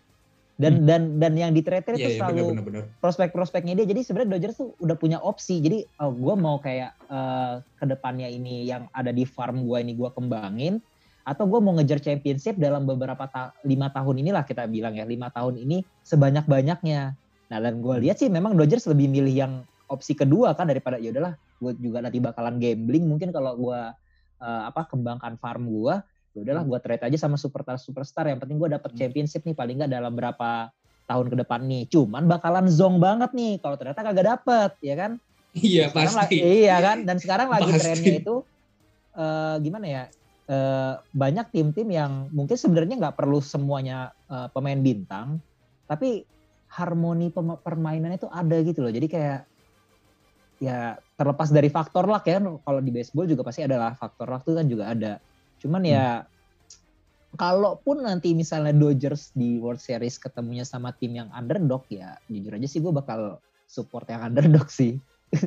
dan 0.62 0.74
hmm. 0.78 0.86
dan 0.86 1.02
dan 1.18 1.34
yang 1.34 1.52
di 1.58 1.66
trade 1.66 1.98
itu 1.98 2.22
yeah, 2.22 2.22
selalu 2.22 2.62
prospek-prospeknya 3.02 3.74
dia. 3.74 3.90
Jadi 3.90 4.06
sebenarnya 4.06 4.38
Dodgers 4.38 4.62
tuh 4.62 4.78
udah 4.78 4.94
punya 4.94 5.18
opsi. 5.18 5.58
Jadi 5.58 5.82
oh, 5.98 6.14
gue 6.14 6.36
mau 6.38 6.62
kayak 6.62 6.94
uh, 7.10 7.66
ke 7.82 7.90
depannya 7.90 8.30
ini 8.30 8.70
yang 8.70 8.86
ada 8.94 9.10
di 9.10 9.26
farm 9.26 9.66
gue 9.66 9.78
ini 9.82 9.98
gue 9.98 10.10
kembangin 10.14 10.78
atau 11.26 11.50
gue 11.50 11.58
mau 11.58 11.74
ngejar 11.78 11.98
championship 11.98 12.62
dalam 12.62 12.86
beberapa 12.86 13.26
ta 13.26 13.58
lima 13.66 13.90
tahun 13.90 14.22
inilah 14.22 14.46
kita 14.46 14.70
bilang 14.70 14.94
ya. 14.94 15.10
Lima 15.10 15.34
tahun 15.34 15.58
ini 15.58 15.82
sebanyak 16.06 16.46
banyaknya 16.46 17.18
nah 17.52 17.60
dan 17.60 17.84
gue 17.84 17.96
lihat 18.08 18.16
sih 18.16 18.32
memang 18.32 18.56
Dodgers 18.56 18.88
lebih 18.88 19.12
milih 19.12 19.36
yang 19.36 19.54
opsi 19.92 20.16
kedua 20.16 20.56
kan 20.56 20.72
daripada 20.72 20.96
ya 20.96 21.12
udahlah 21.12 21.36
gue 21.60 21.76
juga 21.84 22.00
nanti 22.00 22.24
bakalan 22.24 22.64
gambling 22.64 23.04
mungkin 23.04 23.36
kalau 23.36 23.60
gue 23.60 23.80
uh, 24.40 24.62
apa 24.72 24.88
kembangkan 24.88 25.36
farm 25.36 25.68
gue 25.68 26.00
udahlah 26.40 26.64
gue 26.64 26.80
trade 26.80 27.04
aja 27.04 27.18
sama 27.28 27.36
superstar 27.36 27.76
superstar. 27.76 28.30
Yang 28.32 28.48
penting 28.48 28.58
gue 28.62 28.70
dapet 28.72 28.92
hmm. 28.96 29.00
championship 29.00 29.42
nih 29.44 29.56
paling 29.56 29.76
nggak 29.84 29.92
dalam 29.92 30.14
berapa 30.16 30.72
tahun 31.10 31.28
ke 31.28 31.36
depan 31.44 31.62
nih. 31.68 31.84
Cuman 31.92 32.24
bakalan 32.32 32.72
zong 32.72 33.04
banget 33.04 33.36
nih 33.36 33.60
kalau 33.60 33.76
ternyata 33.76 34.00
kagak 34.06 34.28
dapet 34.28 34.72
ya 34.80 34.96
kan? 34.96 35.12
Iya 35.52 35.92
sekarang 35.92 36.16
pasti. 36.16 36.38
iya 36.40 36.76
kan? 36.80 36.98
Dan 37.04 37.20
sekarang 37.20 37.52
lagi 37.52 37.72
pasti. 37.76 37.84
trennya 37.84 38.14
itu 38.24 38.36
uh, 39.20 39.56
gimana 39.60 39.88
ya? 39.88 40.04
Uh, 40.52 41.00
banyak 41.16 41.48
tim-tim 41.52 41.88
yang 41.92 42.28
mungkin 42.32 42.60
sebenarnya 42.60 43.00
nggak 43.00 43.16
perlu 43.16 43.40
semuanya 43.40 44.12
uh, 44.28 44.52
pemain 44.52 44.80
bintang 44.80 45.40
tapi 45.92 46.24
harmoni 46.72 47.28
permainan 47.36 48.16
itu 48.16 48.32
ada 48.32 48.56
gitu 48.64 48.80
loh. 48.80 48.92
Jadi 48.96 49.08
kayak 49.12 49.44
ya 50.64 50.96
terlepas 51.20 51.52
dari 51.52 51.68
faktor 51.68 52.08
luck 52.08 52.24
ya 52.24 52.40
kalau 52.40 52.80
di 52.80 52.92
baseball 52.94 53.28
juga 53.28 53.44
pasti 53.44 53.68
adalah 53.68 53.92
faktor 53.98 54.32
luck 54.32 54.48
itu 54.48 54.54
kan 54.56 54.68
juga 54.72 54.84
ada 54.96 55.12
Cuman 55.62 55.86
ya 55.86 56.26
hmm. 56.26 57.38
kalaupun 57.38 58.02
nanti 58.02 58.34
misalnya 58.34 58.74
Dodgers 58.74 59.30
di 59.38 59.62
World 59.62 59.80
Series 59.80 60.18
ketemunya 60.18 60.66
sama 60.66 60.92
tim 60.98 61.14
yang 61.14 61.30
underdog 61.32 61.86
ya 61.88 62.18
jujur 62.26 62.58
aja 62.58 62.68
sih 62.68 62.82
gue 62.82 62.90
bakal 62.90 63.38
support 63.70 64.10
yang 64.10 64.26
underdog 64.26 64.68
sih. 64.68 64.98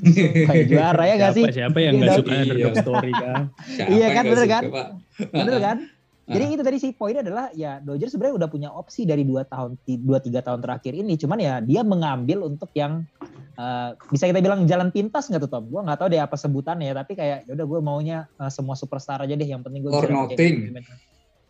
Kayak 0.48 0.66
juara 0.70 1.04
ya 1.04 1.14
gak 1.20 1.34
sih? 1.36 1.44
Siapa 1.50 1.78
yang 1.82 2.00
gak 2.00 2.22
suka 2.22 2.32
underdog 2.32 2.72
iya. 2.72 2.82
story 2.82 3.12
kan? 3.12 3.42
iya 3.98 4.06
kan 4.14 4.24
bener 4.24 4.46
kan? 4.46 4.62
Bener 5.34 5.56
kan? 5.60 5.78
Jadi 6.24 6.56
itu 6.56 6.62
tadi 6.64 6.78
sih 6.80 6.90
poinnya 6.96 7.20
adalah 7.20 7.52
ya 7.52 7.84
Dodgers 7.84 8.16
sebenarnya 8.16 8.40
udah 8.40 8.48
punya 8.48 8.72
opsi 8.72 9.04
dari 9.04 9.28
dua 9.28 9.44
tahun 9.44 9.76
dua 9.84 10.24
tiga 10.24 10.40
tahun 10.40 10.64
terakhir 10.64 10.96
ini. 10.96 11.20
Cuman 11.20 11.36
ya 11.36 11.60
dia 11.60 11.84
mengambil 11.84 12.48
untuk 12.48 12.72
yang 12.72 13.04
uh, 13.58 13.96
bisa 14.10 14.30
kita 14.30 14.40
bilang 14.40 14.66
jalan 14.68 14.88
pintas 14.94 15.30
nggak 15.30 15.46
tuh 15.46 15.50
Tom? 15.50 15.64
Gue 15.68 15.80
nggak 15.82 15.98
tahu 15.98 16.08
deh 16.12 16.20
apa 16.22 16.36
sebutannya 16.38 16.92
tapi 16.94 17.12
kayak 17.18 17.48
ya 17.48 17.52
udah 17.54 17.66
gue 17.66 17.80
maunya 17.80 18.18
uh, 18.38 18.50
semua 18.50 18.78
superstar 18.78 19.22
aja 19.22 19.34
deh. 19.34 19.46
Yang 19.46 19.68
penting 19.68 19.80
gue 19.84 19.90
or 19.90 20.06
nothing. 20.08 20.54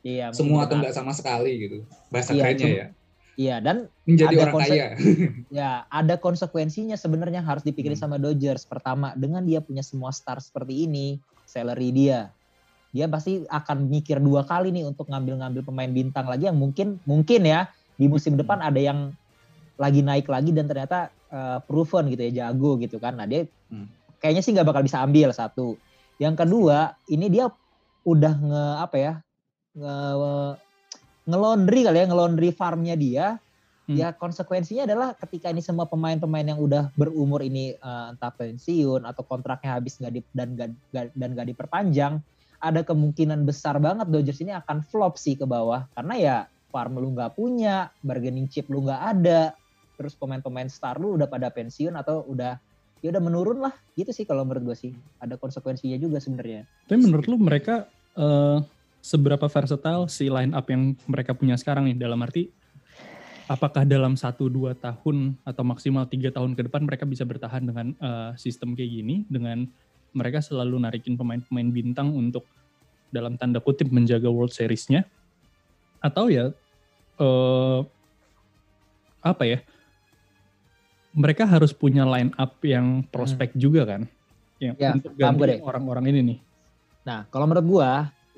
Iya. 0.04 0.32
Semua 0.36 0.68
atau 0.68 0.76
nggak 0.80 0.94
sama 0.94 1.12
sekali 1.16 1.52
gitu. 1.68 1.78
Bahasa 2.12 2.36
iya, 2.36 2.42
kerennya 2.44 2.68
ya. 2.68 2.86
Iya 3.34 3.56
dan 3.58 3.76
menjadi 4.06 4.34
orang 4.46 4.54
kaya. 4.62 4.86
ya 5.58 5.70
ada 5.90 6.14
konsekuensinya 6.20 6.94
sebenarnya 6.94 7.42
harus 7.42 7.66
dipikirin 7.66 7.98
hmm. 7.98 8.04
sama 8.04 8.16
Dodgers. 8.20 8.68
Pertama 8.68 9.16
dengan 9.18 9.42
dia 9.42 9.58
punya 9.64 9.82
semua 9.82 10.14
star 10.14 10.38
seperti 10.38 10.86
ini, 10.86 11.18
salary 11.44 11.90
dia 11.90 12.30
dia 12.94 13.10
pasti 13.10 13.42
akan 13.50 13.90
mikir 13.90 14.22
dua 14.22 14.46
kali 14.46 14.70
nih 14.70 14.86
untuk 14.86 15.10
ngambil-ngambil 15.10 15.66
pemain 15.66 15.90
bintang 15.90 16.30
lagi 16.30 16.46
yang 16.46 16.54
mungkin 16.54 17.02
mungkin 17.02 17.42
ya 17.42 17.66
di 17.98 18.06
musim 18.06 18.38
hmm. 18.38 18.46
depan 18.46 18.62
ada 18.62 18.78
yang 18.78 19.10
lagi 19.74 20.06
naik 20.06 20.30
lagi 20.30 20.54
dan 20.54 20.70
ternyata 20.70 21.10
uh, 21.34 21.58
proven 21.66 22.06
gitu 22.14 22.22
ya 22.30 22.46
jago 22.46 22.78
gitu 22.78 23.02
kan. 23.02 23.18
Nah 23.18 23.26
dia 23.26 23.50
hmm. 23.74 23.90
kayaknya 24.22 24.42
sih 24.46 24.54
nggak 24.54 24.70
bakal 24.70 24.86
bisa 24.86 25.02
ambil 25.02 25.34
satu. 25.34 25.74
Yang 26.22 26.46
kedua 26.46 26.94
ini 27.10 27.26
dia 27.26 27.50
udah 28.06 28.34
nge 28.38 28.64
apa 28.78 28.96
ya 28.96 29.12
nge 29.74 29.96
ngelondri 31.26 31.80
kali 31.82 31.98
ya 31.98 32.06
ngelondri 32.06 32.48
farmnya 32.54 32.94
dia. 32.94 33.26
Hmm. 33.84 34.00
Ya 34.00 34.16
konsekuensinya 34.16 34.88
adalah 34.88 35.12
ketika 35.12 35.52
ini 35.52 35.60
semua 35.60 35.84
pemain-pemain 35.84 36.48
yang 36.48 36.56
udah 36.56 36.88
berumur 36.96 37.44
ini 37.44 37.76
uh, 37.84 38.16
entah 38.16 38.32
pensiun 38.32 39.04
atau 39.04 39.20
kontraknya 39.28 39.76
habis 39.76 40.00
nggak 40.00 40.12
di, 40.16 40.20
dan 40.32 40.56
gak, 40.56 40.72
dan 41.12 41.28
nggak 41.36 41.52
diperpanjang, 41.52 42.16
ada 42.64 42.80
kemungkinan 42.80 43.44
besar 43.44 43.76
banget 43.76 44.08
Dodgers 44.08 44.40
ini 44.40 44.56
akan 44.56 44.80
flop 44.88 45.20
sih 45.20 45.36
ke 45.36 45.44
bawah 45.44 45.84
karena 45.92 46.14
ya 46.16 46.36
farm 46.72 46.96
lu 46.96 47.12
nggak 47.12 47.36
punya, 47.36 47.92
bargaining 48.00 48.48
chip 48.48 48.72
lu 48.72 48.88
nggak 48.88 49.02
ada, 49.04 49.52
terus 49.94 50.14
pemain-pemain 50.18 50.66
star 50.66 50.98
lu 50.98 51.14
udah 51.14 51.30
pada 51.30 51.50
pensiun 51.50 51.94
atau 51.94 52.26
udah 52.26 52.58
ya 53.04 53.12
udah 53.12 53.20
menurun 53.20 53.60
lah 53.60 53.74
gitu 53.92 54.16
sih 54.16 54.24
kalau 54.24 54.48
menurut 54.48 54.72
gue 54.72 54.76
sih. 54.88 54.92
Ada 55.20 55.36
konsekuensinya 55.36 56.00
juga 56.00 56.16
sebenarnya. 56.24 56.64
Tapi 56.88 56.98
menurut 57.04 57.28
lu 57.28 57.36
mereka 57.36 57.84
uh, 58.16 58.64
seberapa 59.04 59.44
versatile 59.44 60.08
si 60.08 60.32
line 60.32 60.56
up 60.56 60.64
yang 60.72 60.96
mereka 61.04 61.36
punya 61.36 61.60
sekarang 61.60 61.84
nih? 61.92 62.00
Dalam 62.00 62.16
arti 62.24 62.48
apakah 63.44 63.84
dalam 63.84 64.16
satu 64.16 64.48
dua 64.48 64.72
tahun 64.72 65.36
atau 65.44 65.62
maksimal 65.68 66.08
tiga 66.08 66.32
tahun 66.32 66.56
ke 66.56 66.72
depan 66.72 66.88
mereka 66.88 67.04
bisa 67.04 67.28
bertahan 67.28 67.60
dengan 67.60 67.92
uh, 68.00 68.32
sistem 68.40 68.72
kayak 68.72 68.88
gini? 68.88 69.28
Dengan 69.28 69.68
mereka 70.16 70.40
selalu 70.40 70.80
narikin 70.80 71.20
pemain-pemain 71.20 71.68
bintang 71.68 72.08
untuk 72.08 72.48
dalam 73.12 73.36
tanda 73.36 73.60
kutip 73.60 73.92
menjaga 73.92 74.32
World 74.32 74.56
Series-nya? 74.56 75.04
Atau 76.00 76.32
ya 76.32 76.56
uh, 77.20 77.84
apa 79.20 79.44
ya 79.44 79.58
mereka 81.14 81.46
harus 81.46 81.70
punya 81.70 82.02
line 82.02 82.34
up 82.36 82.58
yang 82.66 83.06
prospek 83.08 83.54
hmm. 83.54 83.60
juga 83.62 83.82
kan? 83.86 84.02
Ya, 84.58 84.74
ya 84.78 84.98
untuk 84.98 85.14
ganti 85.18 85.62
orang-orang 85.62 86.04
ini 86.10 86.20
nih. 86.34 86.38
Nah 87.06 87.26
kalau 87.30 87.46
menurut 87.46 87.66
gua 87.66 87.90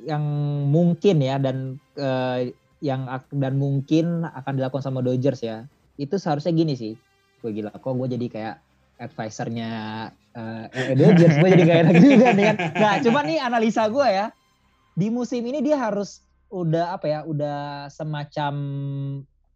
yang 0.05 0.25
mungkin 0.69 1.25
ya 1.25 1.41
dan 1.41 1.81
uh, 1.97 2.45
yang 2.85 3.09
dan 3.33 3.57
mungkin 3.57 4.29
akan 4.29 4.53
dilakukan 4.61 4.85
sama 4.85 5.01
Dodgers 5.01 5.41
ya 5.41 5.65
itu 5.97 6.21
seharusnya 6.21 6.53
gini 6.53 6.77
sih. 6.77 6.93
Gue 7.41 7.53
gila 7.57 7.73
kok 7.73 7.93
gue 7.97 8.09
jadi 8.17 8.27
kayak 8.29 8.57
advisernya 9.01 9.71
uh, 10.37 10.65
Dodgers. 10.93 11.41
Gue 11.41 11.49
jadi 11.57 11.65
kayak 11.65 11.81
enak 11.89 11.97
juga 12.05 12.27
nih 12.37 12.45
kan. 12.53 12.57
Nah 12.77 12.93
cuma 13.01 13.21
nih 13.25 13.39
analisa 13.41 13.89
gue 13.89 14.07
ya. 14.09 14.27
Di 14.97 15.09
musim 15.13 15.45
ini 15.45 15.61
dia 15.61 15.77
harus 15.81 16.25
udah 16.53 16.97
apa 16.97 17.07
ya 17.09 17.21
udah 17.27 17.91
semacam 17.93 18.55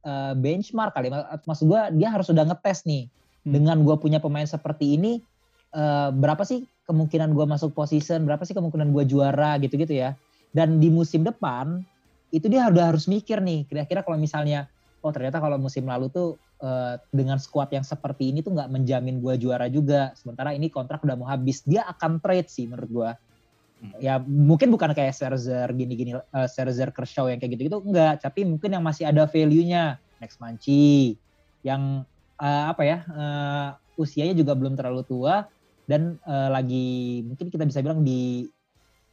uh, 0.04 0.32
benchmark 0.36 0.92
kali. 0.92 1.12
Maksud 1.46 1.66
gue 1.68 1.80
dia 2.00 2.08
harus 2.12 2.28
udah 2.30 2.44
ngetes 2.48 2.84
nih. 2.86 3.08
Hmm. 3.40 3.56
dengan 3.56 3.80
gue 3.80 3.96
punya 3.96 4.20
pemain 4.20 4.44
seperti 4.44 5.00
ini 5.00 5.24
uh, 5.72 6.12
berapa 6.12 6.44
sih 6.44 6.68
kemungkinan 6.84 7.32
gue 7.32 7.46
masuk 7.48 7.72
position 7.72 8.28
berapa 8.28 8.44
sih 8.44 8.52
kemungkinan 8.52 8.92
gue 8.92 9.04
juara 9.08 9.56
gitu-gitu 9.56 9.96
ya. 9.96 10.12
Dan 10.52 10.82
di 10.82 10.92
musim 10.92 11.24
depan 11.24 11.80
itu 12.34 12.50
dia 12.52 12.68
udah 12.68 12.92
harus 12.92 13.08
mikir 13.08 13.40
nih. 13.40 13.64
Kira-kira 13.64 14.04
kalau 14.04 14.20
misalnya 14.20 14.68
oh 15.00 15.08
ternyata 15.08 15.40
kalau 15.40 15.56
musim 15.56 15.88
lalu 15.88 16.12
tuh 16.12 16.36
uh, 16.60 17.00
dengan 17.08 17.40
squad 17.40 17.72
yang 17.72 17.86
seperti 17.86 18.28
ini 18.28 18.44
tuh 18.44 18.52
nggak 18.52 18.68
menjamin 18.68 19.24
gue 19.24 19.40
juara 19.40 19.72
juga. 19.72 20.12
Sementara 20.20 20.52
ini 20.52 20.68
kontrak 20.68 21.00
udah 21.00 21.16
mau 21.16 21.28
habis. 21.30 21.64
Dia 21.64 21.88
akan 21.88 22.20
trade 22.20 22.52
sih 22.52 22.68
menurut 22.68 22.90
gue. 22.92 23.10
Ya 23.96 24.20
mungkin 24.20 24.68
bukan 24.68 24.92
kayak 24.92 25.16
Scherzer 25.16 25.72
gini-gini 25.72 26.16
uh, 26.16 26.48
Scherzer 26.48 26.92
Kershaw 26.92 27.32
yang 27.32 27.40
kayak 27.40 27.56
gitu-gitu 27.56 27.80
enggak 27.80 28.20
tapi 28.20 28.44
mungkin 28.44 28.76
yang 28.76 28.84
masih 28.84 29.08
ada 29.08 29.24
value-nya 29.24 29.96
Next 30.20 30.36
Manchi 30.36 31.16
yang 31.64 32.04
uh, 32.36 32.64
apa 32.72 32.82
ya 32.84 32.98
uh, 33.08 33.68
usianya 33.96 34.36
juga 34.36 34.52
belum 34.52 34.76
terlalu 34.76 35.04
tua 35.08 35.48
dan 35.88 36.20
uh, 36.28 36.52
lagi 36.52 37.24
mungkin 37.24 37.48
kita 37.48 37.64
bisa 37.64 37.80
bilang 37.80 38.04
di 38.04 38.48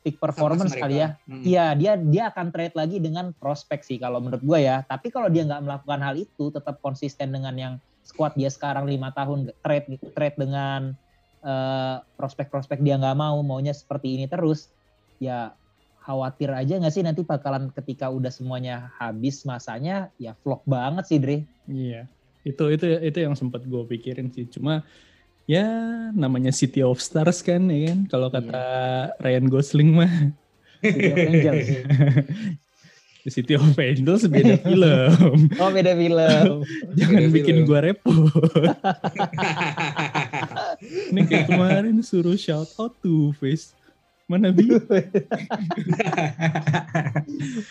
peak 0.07 0.23
performance 0.23 0.71
kali 0.71 1.03
ya. 1.03 1.19
Hmm. 1.27 1.43
Iya, 1.43 1.65
hmm. 1.67 1.77
dia 1.83 1.91
dia 1.99 2.23
akan 2.31 2.55
trade 2.55 2.75
lagi 2.79 3.03
dengan 3.03 3.35
prospek 3.35 3.83
sih 3.83 3.99
kalau 3.99 4.23
menurut 4.23 4.39
gue 4.39 4.59
ya. 4.63 4.87
Tapi 4.87 5.11
kalau 5.11 5.27
dia 5.27 5.43
nggak 5.43 5.67
melakukan 5.67 5.99
hal 5.99 6.15
itu, 6.15 6.47
tetap 6.47 6.79
konsisten 6.79 7.35
dengan 7.35 7.51
yang 7.59 7.73
squad 8.07 8.31
dia 8.39 8.47
sekarang 8.47 8.87
lima 8.87 9.11
tahun 9.11 9.51
trade 9.59 9.99
trade 10.15 10.37
dengan 10.39 10.95
uh, 11.43 12.01
prospek-prospek 12.15 12.81
dia 12.81 12.95
nggak 12.97 13.17
mau, 13.17 13.41
maunya 13.41 13.73
seperti 13.75 14.17
ini 14.17 14.25
terus, 14.25 14.71
ya 15.21 15.53
khawatir 16.07 16.47
aja 16.55 16.79
nggak 16.79 16.93
sih 16.95 17.03
nanti 17.03 17.27
bakalan 17.27 17.67
ketika 17.75 18.07
udah 18.07 18.31
semuanya 18.31 18.95
habis 18.95 19.43
masanya 19.43 20.07
ya 20.15 20.39
vlog 20.39 20.63
banget 20.63 21.03
sih 21.03 21.19
Dre. 21.19 21.37
Iya, 21.67 22.07
itu 22.47 22.63
itu 22.71 22.85
itu 23.03 23.17
yang 23.19 23.35
sempat 23.35 23.67
gue 23.67 23.83
pikirin 23.83 24.31
sih. 24.31 24.47
Cuma 24.47 24.87
ya 25.43 25.67
namanya 26.15 26.55
City 26.55 26.79
of 26.79 27.03
Stars 27.03 27.43
kan 27.43 27.67
ya 27.67 27.91
kan 27.91 27.99
kalau 28.07 28.27
kata 28.31 28.63
yeah. 29.11 29.19
Ryan 29.19 29.47
Gosling 29.47 29.95
mah 29.95 30.11
City 30.79 31.11
of 31.11 31.17
Angels 31.19 31.67
City 33.27 33.59
of 33.59 33.75
Angels 33.75 34.23
beda 34.31 34.55
film. 34.65 35.51
Oh 35.59 35.69
beda 35.71 35.93
film. 35.99 36.63
Jangan 36.97 37.21
beda 37.27 37.35
bikin 37.35 37.55
film. 37.63 37.67
gua 37.67 37.79
repot. 37.83 38.31
Ini 40.87 41.21
kayak 41.27 41.47
kemarin 41.51 41.99
suruh 42.03 42.37
shout 42.39 42.71
out 42.79 42.93
to 43.03 43.33
Face. 43.37 43.75
Mana 44.27 44.51
bi? 44.51 44.67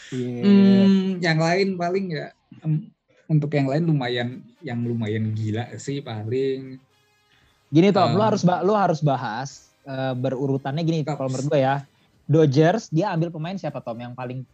yeah. 0.08 0.44
hmm, 0.44 1.20
yang 1.20 1.36
lain 1.36 1.76
paling 1.76 2.16
ya 2.16 2.32
untuk 3.28 3.52
yang 3.52 3.68
lain 3.68 3.84
lumayan 3.84 4.40
yang 4.64 4.80
lumayan 4.80 5.36
gila 5.36 5.68
sih 5.76 6.00
paling 6.00 6.80
Gini 7.66 7.90
Tom, 7.90 8.14
um, 8.14 8.16
lo 8.16 8.22
harus 8.22 8.42
lo 8.46 8.74
harus 8.78 9.00
bahas 9.02 9.74
uh, 9.90 10.14
berurutannya 10.14 10.86
gini 10.86 11.02
kalau 11.02 11.26
menurut 11.26 11.50
gue 11.50 11.60
ya. 11.60 11.82
Dodgers 12.26 12.90
dia 12.90 13.14
ambil 13.14 13.30
pemain 13.30 13.54
siapa 13.54 13.78
Tom 13.82 13.98
yang 13.98 14.14
paling 14.14 14.46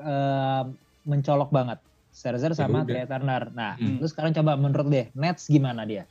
uh, 0.00 0.68
mencolok 1.04 1.48
banget? 1.48 1.80
Scherzer 2.12 2.52
ya 2.52 2.64
sama 2.64 2.84
Trey 2.84 3.04
Turner. 3.04 3.52
Nah, 3.52 3.76
hmm. 3.76 4.00
lu 4.00 4.06
sekarang 4.08 4.32
coba 4.36 4.56
menurut 4.56 4.88
deh, 4.88 5.06
Nets 5.16 5.48
gimana 5.48 5.84
dia? 5.84 6.08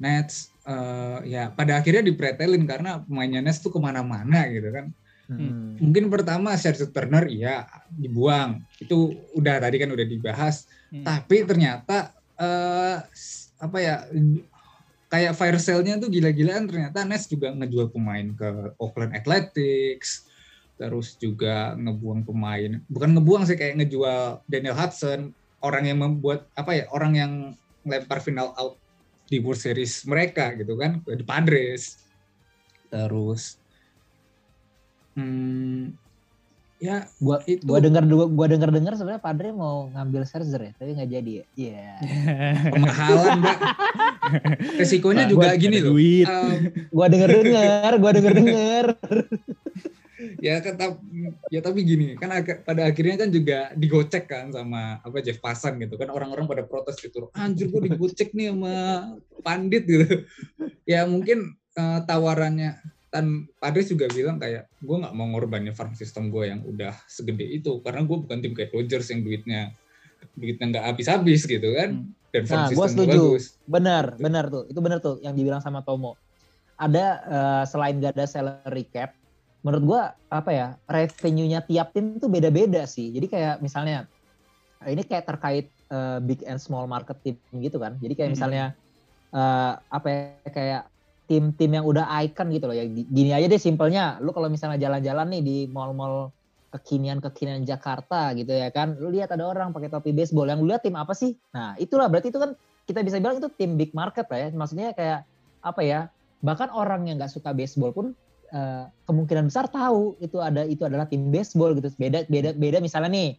Nets 0.00 0.50
uh, 0.64 1.20
ya 1.22 1.52
pada 1.52 1.76
akhirnya 1.76 2.00
dipretelin 2.00 2.64
karena 2.64 3.04
pemainnya 3.04 3.44
Nets 3.44 3.60
tuh 3.60 3.70
ke 3.70 3.78
mana-mana 3.78 4.48
gitu 4.48 4.72
kan. 4.72 4.88
Hmm. 5.30 5.78
Mungkin 5.78 6.10
pertama 6.10 6.58
Scherzer 6.58 6.90
Turner 6.90 7.28
iya 7.30 7.68
dibuang. 7.92 8.64
Itu 8.82 9.14
udah 9.36 9.62
tadi 9.62 9.76
kan 9.78 9.92
udah 9.94 10.06
dibahas. 10.08 10.66
Hmm. 10.90 11.06
Tapi 11.06 11.46
ternyata 11.46 12.16
uh, 12.34 12.98
apa 13.60 13.78
ya 13.78 14.08
kayak 15.12 15.36
fire 15.36 15.60
sale-nya 15.60 16.00
tuh 16.00 16.08
gila-gilaan 16.08 16.70
ternyata 16.70 17.04
Nets 17.04 17.28
juga 17.28 17.52
ngejual 17.52 17.92
pemain 17.92 18.26
ke 18.32 18.48
Oakland 18.80 19.12
Athletics 19.12 20.30
terus 20.80 21.12
juga 21.20 21.76
ngebuang 21.76 22.24
pemain 22.24 22.80
bukan 22.88 23.12
ngebuang 23.12 23.44
sih 23.44 23.58
kayak 23.58 23.84
ngejual 23.84 24.40
Daniel 24.48 24.72
Hudson 24.78 25.36
orang 25.60 25.84
yang 25.84 26.00
membuat 26.00 26.48
apa 26.56 26.72
ya 26.72 26.84
orang 26.88 27.12
yang 27.18 27.32
melempar 27.84 28.24
final 28.24 28.56
out 28.56 28.80
di 29.30 29.38
World 29.38 29.62
Series 29.62 30.02
mereka 30.04 30.52
gitu 30.58 30.74
kan 30.74 30.98
di 31.06 31.22
Padres 31.22 32.02
terus 32.90 33.54
hmm, 35.14 35.94
Ya, 36.80 37.04
gua 37.20 37.44
itu. 37.44 37.60
gua 37.68 37.76
dengar 37.76 38.08
gua 38.08 38.46
dengar 38.48 38.72
dengar 38.72 38.96
sebenarnya 38.96 39.20
Padre 39.20 39.52
mau 39.52 39.92
ngambil 39.92 40.24
Scherzer 40.24 40.64
ya, 40.64 40.72
tapi 40.80 40.96
nggak 40.96 41.10
jadi 41.12 41.30
ya. 41.30 41.44
Iya. 41.52 41.88
Yeah. 42.40 42.56
Kemahalan, 42.72 43.36
Mbak. 43.44 43.58
Resikonya 44.80 45.24
nah, 45.28 45.30
juga 45.30 45.48
gini 45.60 45.76
loh. 45.84 45.92
Duit. 45.92 46.24
Um, 46.24 46.72
gua 46.88 47.06
dengar 47.12 47.28
dengar, 47.36 47.92
gua 48.00 48.10
dengar 48.16 48.32
dengar. 48.32 48.84
ya 50.40 50.58
kata 50.64 50.96
ya 51.52 51.60
tapi 51.60 51.84
gini 51.84 52.16
kan 52.16 52.32
pada 52.64 52.88
akhirnya 52.88 53.20
kan 53.20 53.30
juga 53.30 53.70
digocek 53.76 54.24
kan 54.24 54.48
sama 54.50 54.98
apa 55.04 55.20
Jeff 55.20 55.38
Passan 55.38 55.76
gitu 55.78 56.00
kan. 56.00 56.08
Orang-orang 56.08 56.48
pada 56.48 56.64
protes 56.64 56.96
gitu 56.98 57.28
anjir 57.36 57.68
gua 57.68 57.84
digocek 57.84 58.32
nih 58.32 58.56
sama 58.56 58.74
pandit 59.44 59.84
gitu. 59.84 60.24
Ya 60.88 61.04
mungkin 61.04 61.54
uh, 61.76 62.00
tawarannya 62.08 62.80
dan 63.10 63.50
Padres 63.58 63.90
juga 63.90 64.06
bilang 64.10 64.38
kayak 64.38 64.70
gue 64.80 64.96
nggak 64.96 65.14
mau 65.18 65.26
ngorbanin 65.34 65.74
farm 65.74 65.98
system 65.98 66.30
gue 66.30 66.46
yang 66.46 66.62
udah 66.62 66.94
segede 67.10 67.42
itu 67.42 67.82
karena 67.82 68.06
gue 68.06 68.16
bukan 68.22 68.38
tim 68.38 68.54
kayak 68.54 68.70
Dodgers 68.70 69.10
yang 69.10 69.26
duitnya 69.26 69.74
duitnya 70.38 70.66
nggak 70.70 70.84
habis-habis 70.94 71.44
gitu 71.44 71.74
kan. 71.76 72.06
Hmm. 72.06 72.16
dan 72.30 72.42
farm 72.46 72.62
nah, 72.62 72.68
system 72.70 72.94
gue 72.94 73.06
bagus. 73.10 73.44
Benar 73.66 74.04
benar 74.16 74.44
tuh. 74.46 74.64
Itu 74.70 74.78
benar 74.78 75.02
tuh 75.02 75.18
yang 75.20 75.34
dibilang 75.34 75.58
sama 75.58 75.82
Tomo. 75.82 76.14
Ada 76.80 77.06
uh, 77.28 77.64
selain 77.68 78.00
gak 78.00 78.16
ada 78.16 78.24
salary 78.24 78.88
cap 78.88 79.19
menurut 79.60 79.84
gue 79.84 80.02
apa 80.32 80.50
ya 80.50 80.66
revenue-nya 80.88 81.60
tiap 81.68 81.92
tim 81.92 82.16
itu 82.16 82.26
beda-beda 82.26 82.88
sih. 82.88 83.12
Jadi 83.12 83.26
kayak 83.28 83.54
misalnya 83.60 84.08
ini 84.88 85.04
kayak 85.04 85.28
terkait 85.28 85.66
uh, 85.92 86.18
big 86.24 86.40
and 86.48 86.56
small 86.56 86.88
market 86.88 87.20
team 87.20 87.36
gitu 87.60 87.76
kan. 87.76 88.00
Jadi 88.00 88.12
kayak 88.16 88.28
hmm. 88.32 88.36
misalnya 88.36 88.64
uh, 89.36 89.76
apa 89.92 90.06
ya 90.08 90.50
kayak 90.50 90.82
tim-tim 91.28 91.70
yang 91.76 91.84
udah 91.86 92.08
icon 92.24 92.48
gitu 92.50 92.64
loh. 92.72 92.76
Ya 92.76 92.88
gini 92.88 93.30
aja 93.36 93.46
deh 93.46 93.60
simpelnya. 93.60 94.16
Lu 94.24 94.32
kalau 94.32 94.48
misalnya 94.48 94.80
jalan-jalan 94.80 95.28
nih 95.38 95.42
di 95.44 95.56
mall-mall 95.68 96.32
kekinian-kekinian 96.70 97.66
Jakarta 97.66 98.30
gitu 98.38 98.54
ya 98.54 98.70
kan 98.70 98.94
lu 98.94 99.10
lihat 99.10 99.34
ada 99.34 99.42
orang 99.42 99.76
pakai 99.76 99.92
topi 99.92 100.16
baseball. 100.16 100.48
Yang 100.48 100.58
lu 100.64 100.68
lihat 100.72 100.82
tim 100.82 100.96
apa 100.96 101.12
sih? 101.12 101.36
Nah 101.52 101.76
itulah 101.76 102.08
berarti 102.08 102.32
itu 102.32 102.40
kan 102.40 102.56
kita 102.88 103.04
bisa 103.04 103.20
bilang 103.20 103.38
itu 103.38 103.52
tim 103.60 103.76
big 103.76 103.92
market 103.92 104.24
lah 104.32 104.38
ya. 104.40 104.48
Maksudnya 104.56 104.96
kayak 104.96 105.20
apa 105.60 105.80
ya 105.84 106.00
bahkan 106.40 106.72
orang 106.72 107.04
yang 107.04 107.20
nggak 107.20 107.28
suka 107.28 107.52
baseball 107.52 107.92
pun 107.92 108.16
uh, 108.54 108.84
kemungkinan 109.06 109.48
besar 109.50 109.66
tahu 109.70 110.18
itu 110.22 110.38
ada 110.38 110.66
itu 110.66 110.82
adalah 110.86 111.06
tim 111.06 111.30
baseball 111.30 111.74
gitu. 111.74 111.90
Beda 111.96 112.26
beda 112.26 112.54
beda 112.54 112.78
misalnya 112.82 113.10
nih 113.10 113.30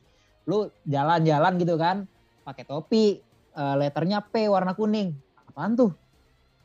lu 0.49 0.73
jalan-jalan 0.89 1.53
gitu 1.61 1.77
kan 1.77 2.09
pakai 2.41 2.65
topi 2.65 3.21
uh, 3.53 3.75
letternya 3.77 4.23
P 4.25 4.49
warna 4.49 4.73
kuning. 4.73 5.13
Apaan 5.47 5.77
tuh? 5.77 5.91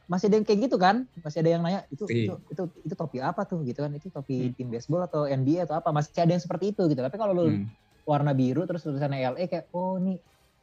Masih 0.07 0.31
ada 0.31 0.39
yang 0.39 0.47
kayak 0.47 0.61
gitu 0.71 0.77
kan? 0.79 1.05
Masih 1.21 1.43
ada 1.43 1.51
yang 1.59 1.63
nanya 1.67 1.83
itu 1.91 2.07
itu, 2.07 2.35
itu 2.51 2.63
itu 2.87 2.95
topi 2.95 3.19
apa 3.19 3.43
tuh? 3.43 3.63
Gitu 3.67 3.83
kan. 3.83 3.91
Itu 3.95 4.09
topi 4.09 4.51
hmm. 4.51 4.55
tim 4.55 4.69
baseball 4.71 5.05
atau 5.05 5.27
NBA 5.27 5.67
atau 5.67 5.77
apa? 5.79 5.91
Masih 5.91 6.15
ada 6.23 6.33
yang 6.33 6.43
seperti 6.43 6.73
itu 6.73 6.87
gitu. 6.87 7.01
Tapi 7.03 7.17
kalau 7.19 7.35
lu 7.35 7.45
hmm. 7.51 7.67
warna 8.07 8.33
biru 8.33 8.65
terus 8.65 8.87
tulisannya 8.87 9.35
LA 9.35 9.51
kayak 9.51 9.67
oh 9.75 9.99
nih 9.99 10.17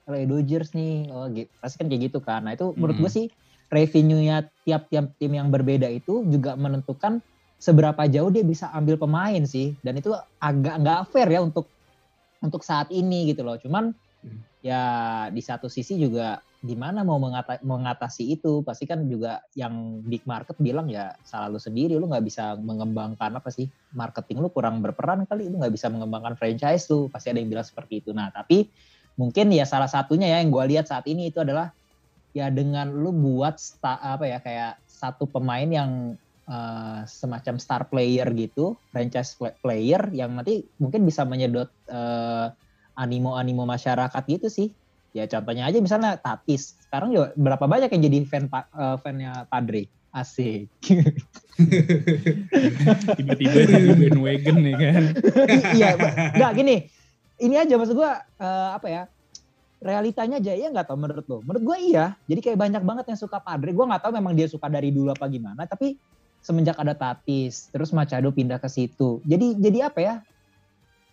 LA 0.07 0.23
Dodgers 0.25 0.71
nih. 0.71 1.11
Oh 1.11 1.27
gitu. 1.29 1.51
Pasti 1.59 1.75
kan 1.83 1.87
kayak 1.91 2.01
gitu 2.09 2.19
kan. 2.23 2.47
Nah 2.47 2.55
itu 2.55 2.71
menurut 2.79 2.95
hmm. 2.97 3.03
gue 3.03 3.11
sih 3.11 3.25
revenue-nya 3.73 4.47
tiap-tiap 4.63 5.17
tim 5.17 5.33
yang 5.33 5.49
berbeda 5.49 5.89
itu 5.89 6.21
juga 6.29 6.53
menentukan 6.53 7.19
seberapa 7.63 8.03
jauh 8.11 8.27
dia 8.27 8.43
bisa 8.43 8.67
ambil 8.75 8.99
pemain 8.99 9.39
sih. 9.47 9.71
Dan 9.79 9.95
itu 9.95 10.11
agak 10.43 10.83
nggak 10.83 10.99
fair 11.15 11.31
ya 11.31 11.39
untuk 11.39 11.71
untuk 12.43 12.59
saat 12.59 12.91
ini 12.91 13.31
gitu 13.31 13.47
loh. 13.47 13.55
Cuman 13.55 13.95
hmm. 13.95 14.39
ya 14.59 14.83
di 15.31 15.39
satu 15.39 15.71
sisi 15.71 15.95
juga 15.95 16.43
gimana 16.59 17.07
mau 17.07 17.15
mengata 17.23 17.63
mengatasi 17.63 18.35
itu? 18.35 18.59
Pasti 18.67 18.83
kan 18.83 19.07
juga 19.07 19.39
yang 19.55 20.03
big 20.03 20.27
market 20.27 20.59
bilang 20.59 20.91
ya 20.91 21.15
salah 21.23 21.47
lu 21.47 21.59
sendiri 21.59 21.95
lu 21.95 22.11
nggak 22.11 22.27
bisa 22.27 22.59
mengembangkan 22.59 23.39
apa 23.39 23.47
sih 23.47 23.71
marketing 23.95 24.43
lu 24.43 24.51
kurang 24.51 24.83
berperan 24.83 25.23
kali 25.23 25.47
lu 25.47 25.63
nggak 25.63 25.71
bisa 25.71 25.87
mengembangkan 25.87 26.35
franchise 26.35 26.91
lu. 26.91 27.07
Pasti 27.07 27.31
ada 27.31 27.39
yang 27.39 27.47
bilang 27.47 27.63
seperti 27.63 28.03
itu. 28.03 28.11
Nah 28.11 28.27
tapi 28.27 28.67
mungkin 29.15 29.55
ya 29.55 29.63
salah 29.63 29.87
satunya 29.87 30.27
ya 30.27 30.43
yang 30.43 30.51
gue 30.51 30.63
lihat 30.75 30.91
saat 30.91 31.07
ini 31.07 31.31
itu 31.31 31.39
adalah 31.39 31.71
ya 32.33 32.49
dengan 32.49 32.89
lu 32.91 33.13
buat 33.13 33.61
sta, 33.61 34.01
apa 34.01 34.25
ya 34.25 34.41
kayak 34.41 34.81
satu 34.89 35.29
pemain 35.29 35.69
yang 35.69 36.17
uh, 36.47 37.01
semacam 37.07 37.55
star 37.59 37.87
player 37.87 38.27
gitu, 38.35 38.75
franchise 38.91 39.35
player 39.61 40.01
yang 40.11 40.35
nanti 40.35 40.67
mungkin 40.79 41.07
bisa 41.07 41.23
menyedot 41.23 41.69
uh, 41.91 42.51
animo-animo 42.97 43.65
masyarakat 43.65 44.23
gitu 44.29 44.47
sih. 44.49 44.69
Ya 45.13 45.29
contohnya 45.29 45.69
aja 45.69 45.77
misalnya 45.77 46.17
Tatis. 46.17 46.73
Sekarang 46.89 47.13
juga 47.13 47.29
berapa 47.37 47.65
banyak 47.69 47.93
yang 47.93 48.03
jadi 48.09 48.17
fan 48.25 48.45
uh, 48.49 48.97
fannya 48.97 49.45
Padre? 49.45 49.85
Asik. 50.13 50.69
Tiba-tiba 53.17 53.59
jadi 53.65 53.97
bandwagon 53.97 54.57
nih 54.61 54.75
kan. 54.77 55.03
iya, 55.77 55.97
enggak 56.37 56.51
gini. 56.53 56.75
Ini 57.41 57.65
aja 57.65 57.81
maksud 57.81 57.97
gua 57.97 58.21
uh, 58.37 58.77
apa 58.77 58.89
ya? 58.89 59.03
realitanya 59.83 60.39
aja 60.39 60.55
ya 60.55 60.71
nggak 60.71 60.87
tau 60.87 60.95
menurut 60.95 61.27
lo 61.27 61.43
menurut 61.43 61.75
gue 61.75 61.77
iya 61.91 62.15
jadi 62.23 62.39
kayak 62.39 62.57
banyak 62.57 62.83
banget 62.87 63.05
yang 63.11 63.19
suka 63.19 63.43
Padre 63.43 63.75
gue 63.75 63.85
nggak 63.85 63.99
tahu 63.99 64.15
memang 64.15 64.31
dia 64.31 64.47
suka 64.47 64.71
dari 64.71 64.95
dulu 64.95 65.11
apa 65.11 65.27
gimana 65.27 65.67
tapi 65.67 65.99
semenjak 66.43 66.75
ada 66.75 66.93
Tatis 66.93 67.71
terus 67.71 67.95
Machado 67.95 68.29
pindah 68.29 68.59
ke 68.59 68.67
situ 68.67 69.23
jadi 69.23 69.55
jadi 69.57 69.79
apa 69.87 69.99
ya 70.03 70.15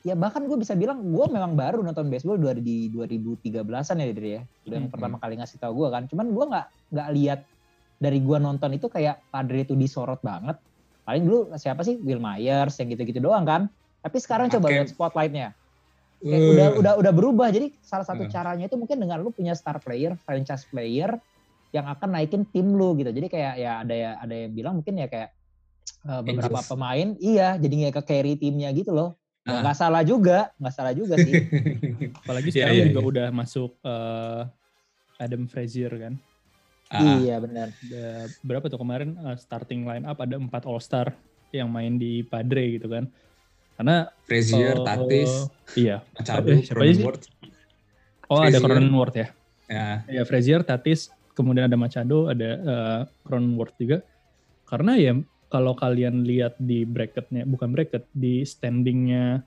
ya 0.02 0.18
bahkan 0.18 0.42
gue 0.44 0.58
bisa 0.58 0.74
bilang 0.74 1.00
gue 1.00 1.26
memang 1.30 1.54
baru 1.54 1.84
nonton 1.86 2.10
baseball 2.10 2.40
di 2.58 2.90
2013an 2.90 3.96
ya 4.00 4.06
dari 4.10 4.30
ya 4.36 4.42
udah 4.66 4.76
yang 4.76 4.88
hmm. 4.88 4.92
pertama 4.92 5.16
kali 5.22 5.38
ngasih 5.38 5.56
tau 5.62 5.72
gue 5.76 5.88
kan 5.92 6.08
cuman 6.10 6.26
gue 6.34 6.44
nggak 6.50 6.66
nggak 6.92 7.08
lihat 7.14 7.40
dari 8.00 8.18
gue 8.18 8.38
nonton 8.40 8.70
itu 8.74 8.88
kayak 8.90 9.22
Padre 9.30 9.62
itu 9.62 9.78
disorot 9.78 10.18
banget 10.24 10.58
paling 11.06 11.22
dulu 11.24 11.52
siapa 11.54 11.86
sih 11.86 12.00
Will 12.02 12.20
Myers 12.20 12.74
yang 12.82 12.90
gitu-gitu 12.90 13.20
doang 13.22 13.46
kan 13.46 13.62
tapi 14.00 14.16
sekarang 14.18 14.48
okay. 14.48 14.56
coba 14.58 14.66
lihat 14.72 14.88
spotlightnya 14.90 15.52
Kayak 16.20 16.36
uh. 16.36 16.52
udah 16.52 16.68
udah 16.76 16.92
udah 17.00 17.12
berubah. 17.16 17.48
Jadi 17.48 17.72
salah 17.80 18.04
satu 18.04 18.28
uh. 18.28 18.30
caranya 18.30 18.68
itu 18.68 18.76
mungkin 18.76 19.00
dengan 19.00 19.24
lu 19.24 19.32
punya 19.32 19.56
star 19.56 19.80
player, 19.80 20.14
franchise 20.28 20.68
player 20.68 21.16
yang 21.70 21.86
akan 21.86 22.08
naikin 22.18 22.42
tim 22.50 22.74
lu 22.74 22.98
gitu. 22.98 23.10
Jadi 23.10 23.26
kayak 23.30 23.54
ya 23.58 23.72
ada 23.82 23.94
ya 23.94 24.10
ada 24.18 24.34
yang 24.34 24.52
bilang 24.52 24.74
mungkin 24.82 24.98
ya 24.98 25.06
kayak 25.06 25.30
uh, 26.06 26.20
beberapa 26.22 26.60
Angels. 26.60 26.70
pemain 26.70 27.08
iya 27.22 27.48
jadi 27.56 27.74
nggak 27.86 27.94
ke 28.00 28.02
carry 28.06 28.34
timnya 28.36 28.70
gitu 28.74 28.90
loh. 28.94 29.16
Uh. 29.46 29.62
Nggak 29.62 29.76
salah 29.78 30.02
juga, 30.04 30.52
nggak 30.60 30.74
salah 30.74 30.92
juga 30.92 31.14
sih. 31.16 31.32
Apalagi 32.26 32.48
iya, 32.50 32.54
sekarang 32.54 32.74
yeah, 32.74 32.82
yeah, 32.84 32.88
juga 32.92 33.00
yeah. 33.00 33.10
udah 33.10 33.28
masuk 33.32 33.70
uh, 33.86 34.42
Adam 35.16 35.42
Frazier 35.46 35.92
kan. 35.94 36.14
Uh. 36.90 37.22
Iya 37.22 37.38
benar. 37.38 37.68
berapa 38.42 38.66
tuh 38.66 38.80
kemarin 38.82 39.14
uh, 39.22 39.38
starting 39.38 39.86
line 39.86 40.02
up 40.04 40.18
ada 40.18 40.34
empat 40.34 40.66
All 40.66 40.82
Star 40.82 41.14
yang 41.54 41.70
main 41.70 41.98
di 41.98 42.26
Padre 42.26 42.78
gitu 42.78 42.90
kan. 42.90 43.06
Karena 43.80 44.12
Frazier, 44.28 44.76
uh, 44.76 44.84
Tatis, 44.84 45.32
iya. 45.72 46.04
Machado, 46.12 46.52
eh, 46.52 46.60
siapa 46.60 46.84
sih? 46.84 47.00
Oh, 48.28 48.44
Frazier. 48.44 48.60
ada 48.60 48.60
Cronenworth 48.60 49.16
ya. 49.16 49.28
Ya. 49.72 49.86
Ya, 50.04 50.22
Frazier, 50.28 50.60
Tatis, 50.60 51.08
kemudian 51.34 51.66
ada 51.70 51.78
Machado, 51.78 52.30
ada 52.30 52.50
uh, 52.60 53.00
Cronenworth 53.26 53.76
juga. 53.78 54.02
Karena 54.66 54.94
ya 54.94 55.12
kalau 55.50 55.74
kalian 55.74 56.22
lihat 56.22 56.54
di 56.62 56.86
bracketnya, 56.86 57.42
bukan 57.42 57.74
bracket, 57.74 58.06
di 58.14 58.46
standingnya 58.46 59.42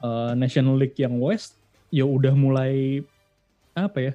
uh, 0.00 0.32
National 0.38 0.78
League 0.78 0.96
yang 0.96 1.18
West, 1.18 1.58
ya 1.90 2.06
udah 2.06 2.34
mulai 2.34 3.02
apa 3.74 3.98
ya? 3.98 4.12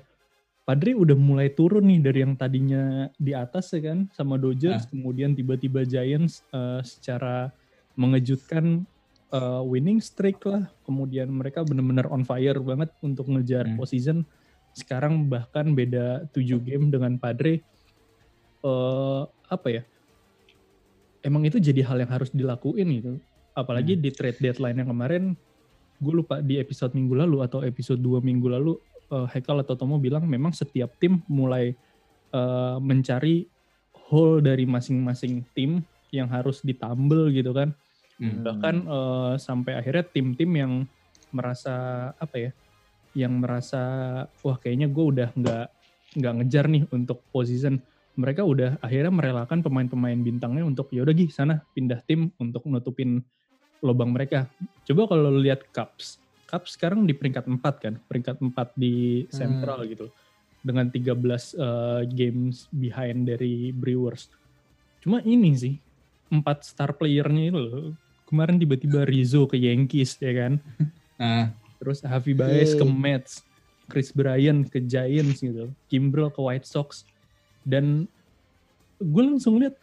Padri 0.61 0.95
udah 0.95 1.17
mulai 1.17 1.51
turun 1.51 1.89
nih 1.89 1.99
dari 1.99 2.19
yang 2.23 2.37
tadinya 2.37 3.09
di 3.17 3.35
atas 3.35 3.73
ya 3.75 3.91
kan 3.91 4.07
sama 4.15 4.39
Dodgers, 4.39 4.87
nah. 4.87 4.89
kemudian 4.93 5.35
tiba-tiba 5.35 5.83
Giants 5.83 6.47
uh, 6.53 6.79
secara 6.85 7.51
mengejutkan 7.99 8.87
uh, 9.35 9.65
winning 9.65 9.99
streak 9.99 10.39
lah. 10.47 10.69
Kemudian 10.87 11.27
mereka 11.33 11.65
benar-benar 11.65 12.07
on 12.07 12.23
fire 12.23 12.61
banget 12.61 12.93
untuk 13.03 13.27
ngejar 13.27 13.67
hmm. 13.67 13.75
postseason. 13.75 14.23
Sekarang 14.71 15.27
bahkan 15.27 15.75
beda 15.75 16.27
7 16.31 16.59
game 16.63 16.91
dengan 16.91 17.15
Padre. 17.19 17.63
Uh, 18.61 19.25
apa 19.49 19.67
ya? 19.69 19.83
Emang 21.21 21.45
itu 21.45 21.61
jadi 21.61 21.85
hal 21.85 22.01
yang 22.01 22.11
harus 22.11 22.33
dilakuin 22.33 22.87
gitu. 22.97 23.11
Apalagi 23.53 23.97
hmm. 23.97 24.01
di 24.01 24.09
trade 24.09 24.39
deadline 24.39 24.81
yang 24.81 24.89
kemarin, 24.89 25.23
gue 26.01 26.13
lupa 26.13 26.39
di 26.41 26.57
episode 26.57 26.95
minggu 26.97 27.13
lalu 27.13 27.45
atau 27.45 27.61
episode 27.61 27.99
2 27.99 28.23
minggu 28.23 28.47
lalu, 28.47 28.73
uh, 29.13 29.27
Hekal 29.29 29.61
atau 29.61 29.77
Tomo 29.77 30.01
bilang 30.01 30.25
memang 30.25 30.55
setiap 30.55 30.95
tim 30.97 31.21
mulai 31.29 31.75
uh, 32.33 32.79
mencari 32.81 33.45
hole 34.11 34.41
dari 34.41 34.65
masing-masing 34.65 35.45
tim 35.53 35.83
yang 36.11 36.27
harus 36.27 36.59
ditambel 36.63 37.31
gitu 37.31 37.55
kan 37.55 37.71
Hmm. 38.21 38.45
Bahkan 38.45 38.75
uh, 38.85 39.33
sampai 39.41 39.81
akhirnya 39.81 40.05
tim-tim 40.05 40.51
yang 40.53 40.73
merasa 41.33 41.73
apa 42.21 42.37
ya, 42.37 42.51
yang 43.17 43.43
merasa 43.43 43.81
wah 44.43 44.57
kayaknya 44.59 44.87
gue 44.87 45.05
udah 45.05 45.29
nggak 45.35 45.65
nggak 46.19 46.33
ngejar 46.41 46.65
nih 46.67 46.83
untuk 46.91 47.23
position. 47.31 47.79
Mereka 48.19 48.43
udah 48.43 48.75
akhirnya 48.83 49.11
merelakan 49.11 49.63
pemain-pemain 49.63 50.19
bintangnya 50.19 50.67
untuk 50.67 50.91
ya 50.91 51.07
udah 51.07 51.15
gih 51.15 51.31
sana 51.31 51.63
pindah 51.71 52.03
tim 52.03 52.27
untuk 52.39 52.67
nutupin 52.67 53.23
lubang 53.81 54.13
mereka. 54.13 54.47
Coba 54.85 55.09
kalau 55.09 55.31
lihat 55.39 55.65
Cups, 55.73 56.21
Cups 56.45 56.75
sekarang 56.75 57.07
di 57.07 57.15
peringkat 57.15 57.47
4 57.47 57.63
kan, 57.79 57.93
peringkat 58.05 58.37
4 58.43 58.53
di 58.77 59.25
Central 59.31 59.83
hmm. 59.83 59.89
gitu. 59.95 60.05
Dengan 60.61 60.93
13 60.93 61.17
uh, 61.17 61.17
eh, 61.17 62.01
games 62.05 62.69
behind 62.69 63.25
dari 63.25 63.73
Brewers. 63.73 64.29
Cuma 65.01 65.23
ini 65.25 65.57
sih, 65.57 65.73
empat 66.29 66.61
star 66.61 66.93
playernya 66.93 67.49
itu 67.49 67.57
loh, 67.57 67.97
kemarin 68.29 68.61
tiba-tiba 68.61 69.01
Rizzo 69.01 69.49
ke 69.49 69.57
Yankees 69.57 70.21
ya 70.21 70.31
kan. 70.35 70.53
Nah. 71.21 71.53
Terus 71.81 72.05
Javi 72.05 72.37
Baez 72.37 72.77
ke 72.77 72.85
Mets, 72.85 73.41
Chris 73.89 74.13
Bryan 74.13 74.61
ke 74.69 74.77
Giants 74.85 75.41
gitu, 75.41 75.73
Kimbrel 75.89 76.29
ke 76.29 76.37
White 76.37 76.69
Sox. 76.69 77.09
Dan 77.65 78.05
gue 79.01 79.23
langsung 79.25 79.57
lihat 79.57 79.73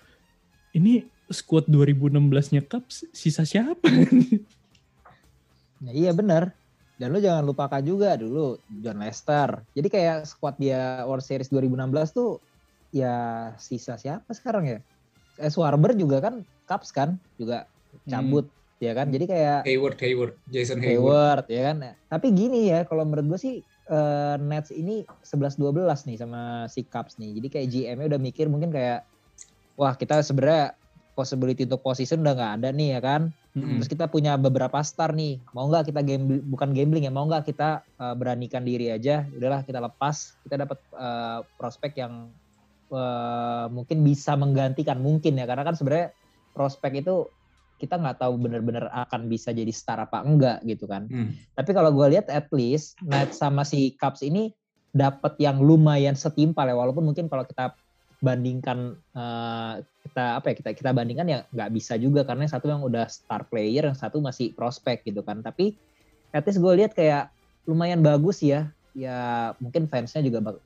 ini 0.79 1.03
squad 1.27 1.67
2016-nya 1.67 2.63
Cubs 2.71 3.03
sisa 3.11 3.43
siapa? 3.43 3.83
Nah, 5.83 5.93
iya 6.07 6.15
benar. 6.15 6.55
Dan 6.99 7.15
lu 7.15 7.23
jangan 7.23 7.47
lupakan 7.47 7.83
juga 7.83 8.15
dulu 8.19 8.59
John 8.83 9.03
Lester. 9.03 9.63
Jadi 9.75 9.89
kayak 9.91 10.27
squad 10.27 10.59
dia 10.59 11.03
World 11.03 11.23
Series 11.23 11.51
2016 11.51 12.15
tuh 12.15 12.43
ya 12.95 13.51
sisa 13.59 13.99
siapa 13.99 14.31
sekarang 14.35 14.65
ya? 14.67 14.79
Eh, 15.39 15.51
Schwarber 15.51 15.95
juga 15.95 16.19
kan 16.19 16.43
Cubs 16.67 16.91
kan 16.91 17.19
juga 17.39 17.71
cabut 18.11 18.47
hmm. 18.51 18.58
Ya 18.79 18.93
kan? 18.95 19.11
Jadi 19.11 19.25
kayak 19.27 19.67
Hayward 19.67 19.99
Hayward 19.99 20.35
Jason 20.51 20.79
Hayward, 20.83 21.45
Hayward 21.45 21.47
ya 21.51 21.63
kan? 21.71 21.77
Tapi 22.11 22.27
gini 22.35 22.71
ya 22.71 22.87
kalau 22.87 23.03
menurut 23.07 23.37
gue 23.37 23.41
sih 23.41 23.55
uh, 23.91 24.37
Nets 24.39 24.71
ini 24.71 25.03
11-12 25.27 26.09
nih 26.09 26.17
sama 26.19 26.67
si 26.71 26.87
Cubs 26.87 27.19
nih. 27.19 27.39
Jadi 27.43 27.49
kayak 27.51 27.69
GM-nya 27.69 28.07
udah 28.17 28.21
mikir 28.21 28.47
mungkin 28.47 28.71
kayak 28.71 29.05
wah 29.75 29.95
kita 29.99 30.23
sebenarnya 30.23 30.79
possibility 31.19 31.67
untuk 31.67 31.83
position 31.83 32.23
udah 32.23 32.35
nggak 32.39 32.53
ada 32.63 32.69
nih 32.71 32.89
ya 32.95 33.01
kan? 33.03 33.23
Hmm. 33.59 33.83
terus 33.83 33.91
kita 33.91 34.07
punya 34.07 34.39
beberapa 34.39 34.79
star 34.87 35.11
nih. 35.19 35.43
Mau 35.51 35.67
nggak 35.67 35.91
kita 35.91 36.01
game 36.07 36.47
bukan 36.47 36.71
gambling 36.71 37.11
ya 37.11 37.13
mau 37.13 37.27
nggak 37.27 37.43
kita 37.51 37.83
uh, 37.99 38.15
beranikan 38.15 38.63
diri 38.63 38.95
aja 38.95 39.27
udahlah 39.35 39.67
kita 39.67 39.83
lepas. 39.83 40.39
Kita 40.47 40.63
dapat 40.63 40.79
uh, 40.95 41.43
prospek 41.59 41.99
yang 41.99 42.31
uh, 42.95 43.67
mungkin 43.67 44.07
bisa 44.07 44.39
menggantikan 44.39 45.03
mungkin 45.03 45.35
ya. 45.35 45.51
Karena 45.51 45.67
kan 45.67 45.75
sebenarnya 45.75 46.15
prospek 46.55 47.03
itu 47.03 47.27
kita 47.79 47.97
nggak 47.97 48.19
tahu 48.19 48.35
benar-benar 48.37 48.91
akan 48.91 49.31
bisa 49.31 49.55
jadi 49.55 49.71
star 49.71 50.03
apa 50.03 50.21
enggak 50.27 50.59
gitu 50.67 50.91
kan. 50.91 51.07
Hmm. 51.07 51.33
Tapi 51.55 51.71
kalau 51.71 51.95
gue 51.95 52.19
lihat 52.19 52.27
at 52.29 52.51
least 52.51 52.99
Nets 53.07 53.39
sama 53.39 53.63
si 53.63 53.95
Cubs 53.97 54.21
ini 54.27 54.51
dapat 54.91 55.39
yang 55.39 55.63
lumayan 55.63 56.19
setimpal 56.19 56.67
ya 56.67 56.75
walaupun 56.75 57.07
mungkin 57.07 57.31
kalau 57.31 57.47
kita 57.47 57.73
bandingkan 58.19 58.99
uh, 59.15 59.79
kita 60.03 60.43
apa 60.43 60.51
ya 60.51 60.55
kita 60.59 60.71
kita 60.75 60.91
bandingkan 60.91 61.29
ya 61.31 61.39
nggak 61.55 61.71
bisa 61.71 61.95
juga 61.95 62.27
karena 62.27 62.51
satu 62.51 62.67
yang 62.67 62.83
udah 62.83 63.07
star 63.07 63.47
player 63.47 63.87
yang 63.87 63.95
satu 63.95 64.19
masih 64.19 64.51
prospek 64.59 65.07
gitu 65.07 65.23
kan 65.23 65.39
tapi 65.39 65.79
at 66.35 66.43
least 66.43 66.59
gue 66.59 66.73
lihat 66.83 66.99
kayak 66.99 67.31
lumayan 67.63 68.03
bagus 68.03 68.43
ya 68.43 68.75
ya 68.97 69.53
mungkin 69.63 69.87
fansnya 69.87 70.25
juga 70.27 70.59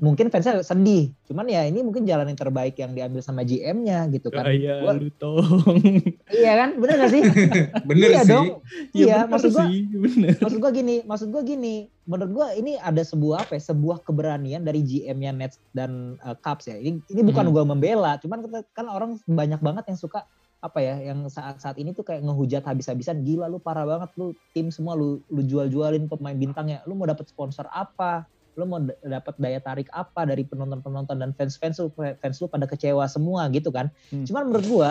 mungkin 0.00 0.32
fansnya 0.32 0.64
sedih. 0.64 1.12
Cuman 1.28 1.44
ya 1.46 1.68
ini 1.68 1.84
mungkin 1.84 2.08
jalan 2.08 2.32
yang 2.32 2.40
terbaik 2.40 2.74
yang 2.80 2.96
diambil 2.96 3.20
sama 3.20 3.44
GM-nya 3.44 4.08
gitu 4.08 4.32
kan. 4.32 4.48
Iya, 4.48 4.80
gua, 4.80 4.92
lu 4.96 5.12
tong. 5.20 5.76
iya 6.40 6.52
kan? 6.56 6.80
Bener 6.80 6.96
gak 6.96 7.12
sih? 7.12 7.22
bener 7.88 8.08
iya 8.08 8.22
sih. 8.24 8.32
dong. 8.32 8.46
Ya, 8.90 9.04
iya, 9.04 9.18
maksud 9.28 9.52
gua, 9.52 9.68
sih, 9.68 9.80
bener. 9.92 10.34
maksud 10.40 10.58
gua 10.58 10.72
gini, 10.72 10.96
maksud 11.04 11.28
gua 11.28 11.42
gini. 11.44 11.92
Menurut 12.08 12.30
gua 12.32 12.46
ini 12.56 12.80
ada 12.80 13.04
sebuah 13.04 13.46
apa 13.46 13.60
ya? 13.60 13.62
Sebuah 13.62 14.02
keberanian 14.02 14.64
dari 14.64 14.80
GM-nya 14.80 15.36
Nets 15.36 15.60
dan 15.76 16.16
uh, 16.24 16.34
Cubs 16.40 16.66
ya. 16.66 16.80
Ini 16.80 16.98
ini 17.12 17.20
bukan 17.22 17.46
hmm. 17.46 17.54
gua 17.54 17.64
membela, 17.68 18.16
cuman 18.18 18.40
kan 18.72 18.88
orang 18.88 19.20
banyak 19.28 19.60
banget 19.60 19.84
yang 19.92 20.00
suka 20.00 20.24
apa 20.60 20.76
ya 20.84 21.00
yang 21.00 21.24
saat-saat 21.24 21.80
ini 21.80 21.96
tuh 21.96 22.04
kayak 22.04 22.20
ngehujat 22.20 22.60
habis-habisan 22.68 23.24
gila 23.24 23.48
lu 23.48 23.56
parah 23.56 23.88
banget 23.88 24.12
lu 24.20 24.36
tim 24.52 24.68
semua 24.68 24.92
lu 24.92 25.24
lu 25.32 25.40
jual-jualin 25.40 26.04
pemain 26.04 26.36
bintangnya 26.36 26.84
lu 26.84 26.92
mau 26.92 27.08
dapat 27.08 27.32
sponsor 27.32 27.64
apa 27.72 28.28
lu 28.60 28.68
mau 28.68 28.80
dapat 28.84 29.34
daya 29.40 29.60
tarik 29.64 29.88
apa 29.96 30.28
dari 30.28 30.44
penonton-penonton 30.44 31.16
dan 31.16 31.32
fans-fans 31.32 31.80
lu 31.80 31.88
fans 31.96 32.36
lu 32.38 32.46
pada 32.46 32.68
kecewa 32.68 33.08
semua 33.08 33.48
gitu 33.48 33.72
kan. 33.72 33.88
Hmm. 34.12 34.28
Cuman 34.28 34.52
menurut 34.52 34.66
gua 34.68 34.90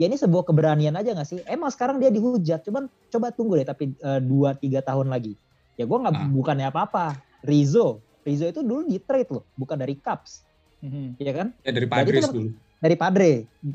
ya 0.00 0.08
ini 0.08 0.16
sebuah 0.16 0.48
keberanian 0.48 0.96
aja 0.96 1.12
gak 1.12 1.28
sih? 1.28 1.38
Emang 1.44 1.68
sekarang 1.70 2.00
dia 2.00 2.08
dihujat, 2.08 2.64
cuman 2.64 2.88
coba 3.12 3.30
tunggu 3.30 3.60
deh 3.60 3.68
tapi 3.68 3.92
uh, 4.00 4.18
dua 4.18 4.56
tiga 4.56 4.80
tahun 4.80 5.12
lagi. 5.12 5.36
Ya 5.76 5.84
gua 5.84 6.08
nggak 6.08 6.16
ah. 6.16 6.28
bukannya 6.32 6.66
apa-apa. 6.72 7.20
Rizzo, 7.44 8.00
Rizzo 8.24 8.48
itu 8.48 8.64
dulu 8.64 8.88
di 8.88 8.96
trade 8.96 9.28
loh, 9.28 9.44
bukan 9.54 9.76
dari 9.76 10.00
Cubs. 10.00 10.48
Hmm. 10.80 11.12
Iya 11.20 11.32
kan? 11.36 11.48
Ya 11.60 11.70
dari 11.76 11.88
Padres 11.88 12.24
dulu. 12.32 12.52
dari 12.80 12.96
Padre. 12.96 13.30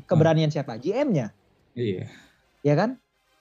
Keberanian 0.09 0.49
siapa? 0.49 0.77
GM-nya. 0.81 1.33
Iya. 1.77 2.09
Ya 2.65 2.73
kan? 2.77 2.97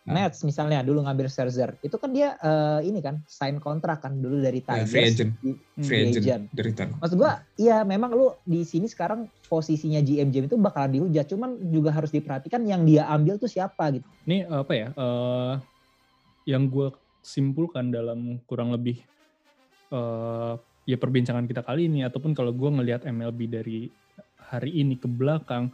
Ah. 0.08 0.14
Mets 0.24 0.40
misalnya 0.40 0.80
dulu 0.80 1.04
ngambil 1.04 1.28
Scherzer. 1.28 1.76
Itu 1.78 2.00
kan 2.00 2.10
dia 2.10 2.34
eh, 2.34 2.80
ini 2.82 2.98
kan 2.98 3.20
sign 3.24 3.56
kontrak 3.56 4.00
kan 4.00 4.16
dulu 4.16 4.40
dari 4.40 4.60
Ya, 4.60 4.80
Tigers. 4.80 4.88
free 4.88 5.04
agent. 5.06 5.30
di- 5.38 5.58
Free 5.78 6.00
agent. 6.02 6.24
agent. 6.24 6.42
Dari 6.50 6.70
tanah. 6.72 6.96
Maksud 6.98 7.16
gua, 7.16 7.32
iya 7.54 7.84
memang 7.84 8.10
lu 8.10 8.32
di 8.42 8.64
sini 8.64 8.86
sekarang 8.86 9.28
posisinya 9.44 10.00
GM 10.00 10.28
GM 10.28 10.44
itu 10.46 10.56
bakalan 10.56 10.92
dihujat, 10.94 11.28
cuman 11.28 11.50
juga 11.68 11.88
harus 11.90 12.08
diperhatikan 12.08 12.64
yang 12.64 12.82
dia 12.82 13.04
ambil 13.06 13.36
tuh 13.36 13.46
siapa 13.46 13.92
gitu. 13.92 14.08
Ini 14.24 14.44
apa 14.44 14.72
ya? 14.72 14.88
eh, 14.90 15.54
yang 16.48 16.64
gue 16.66 16.88
simpulkan 17.20 17.88
dalam 17.88 18.40
kurang 18.42 18.72
lebih 18.72 19.04
eh, 19.88 20.54
ya 20.84 20.96
perbincangan 20.96 21.44
kita 21.44 21.60
kali 21.60 21.86
ini 21.86 22.00
ataupun 22.02 22.32
kalau 22.32 22.50
gue 22.50 22.70
ngelihat 22.70 23.04
MLB 23.04 23.40
dari 23.46 23.92
hari 24.40 24.72
ini 24.74 24.96
ke 24.96 25.04
belakang 25.04 25.68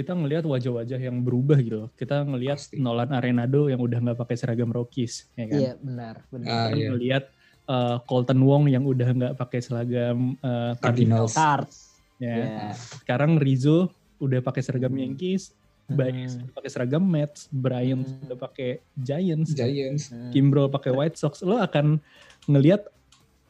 kita 0.00 0.16
ngelihat 0.16 0.48
wajah-wajah 0.48 0.96
yang 0.96 1.20
berubah 1.20 1.60
gitu 1.60 1.76
loh. 1.84 1.90
Kita 1.92 2.24
ngelihat 2.24 2.56
Pasti. 2.56 2.80
Nolan 2.80 3.12
Arenado 3.12 3.68
yang 3.68 3.84
udah 3.84 4.00
nggak 4.00 4.18
pakai 4.24 4.36
seragam 4.40 4.72
Rockies, 4.72 5.28
ya 5.36 5.44
kan? 5.44 5.60
Iya 5.60 5.72
benar, 5.76 6.14
benar. 6.32 6.48
Kita 6.48 6.72
iya. 6.72 6.88
ngelihat 6.88 7.24
eh, 7.68 7.96
Colton 8.08 8.40
Wong 8.40 8.64
yang 8.72 8.88
udah 8.88 9.08
nggak 9.12 9.34
pakai 9.36 9.60
seragam 9.60 10.40
eh, 10.40 10.72
Cardinals. 10.80 11.36
Cards. 11.36 11.76
ya. 12.16 12.32
Iya. 12.32 12.72
Sekarang 12.74 13.36
Rizzo 13.36 13.92
udah 14.16 14.40
pakai 14.40 14.64
seragam 14.64 14.92
Yankees, 14.96 15.52
Baez 15.90 16.38
Hmm. 16.38 16.46
udah 16.46 16.54
pakai 16.54 16.70
seragam 16.70 17.02
Mets, 17.02 17.50
Bryant 17.50 18.06
Hmm. 18.06 18.24
udah 18.30 18.38
pakai 18.38 18.70
Giants, 18.94 19.50
Giants. 19.52 20.14
Hmm. 20.14 20.30
Kimbrel 20.30 20.70
pakai 20.70 20.94
White 20.94 21.18
Sox, 21.18 21.42
lo 21.42 21.58
akan 21.58 21.98
ngelihat 22.46 22.86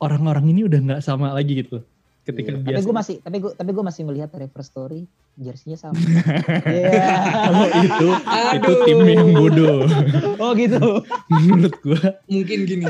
orang-orang 0.01 0.49
ini 0.51 0.65
udah 0.65 0.81
nggak 0.81 1.03
sama 1.05 1.37
lagi 1.37 1.61
gitu. 1.63 1.85
Ketika 2.31 2.51
Iya. 2.55 2.79
Tapi 2.79 2.83
gue 2.83 2.97
masih, 2.97 3.17
tapi 3.21 3.37
gue, 3.43 3.53
tapi 3.59 3.71
gue 3.75 3.85
masih 3.85 4.03
melihat 4.07 4.31
River 4.33 4.63
Story, 4.63 5.01
jersinya 5.35 5.77
sama. 5.77 5.99
Iya. 6.71 7.17
kalau 7.45 7.67
itu 7.67 8.09
itu 8.55 8.71
Aduh. 8.71 8.85
tim 8.87 9.01
yang 9.05 9.29
bodoh 9.35 9.79
oh 10.43 10.51
gitu. 10.55 11.03
menurut 11.31 11.75
gua. 11.83 12.01
mungkin 12.31 12.59
gini 12.65 12.87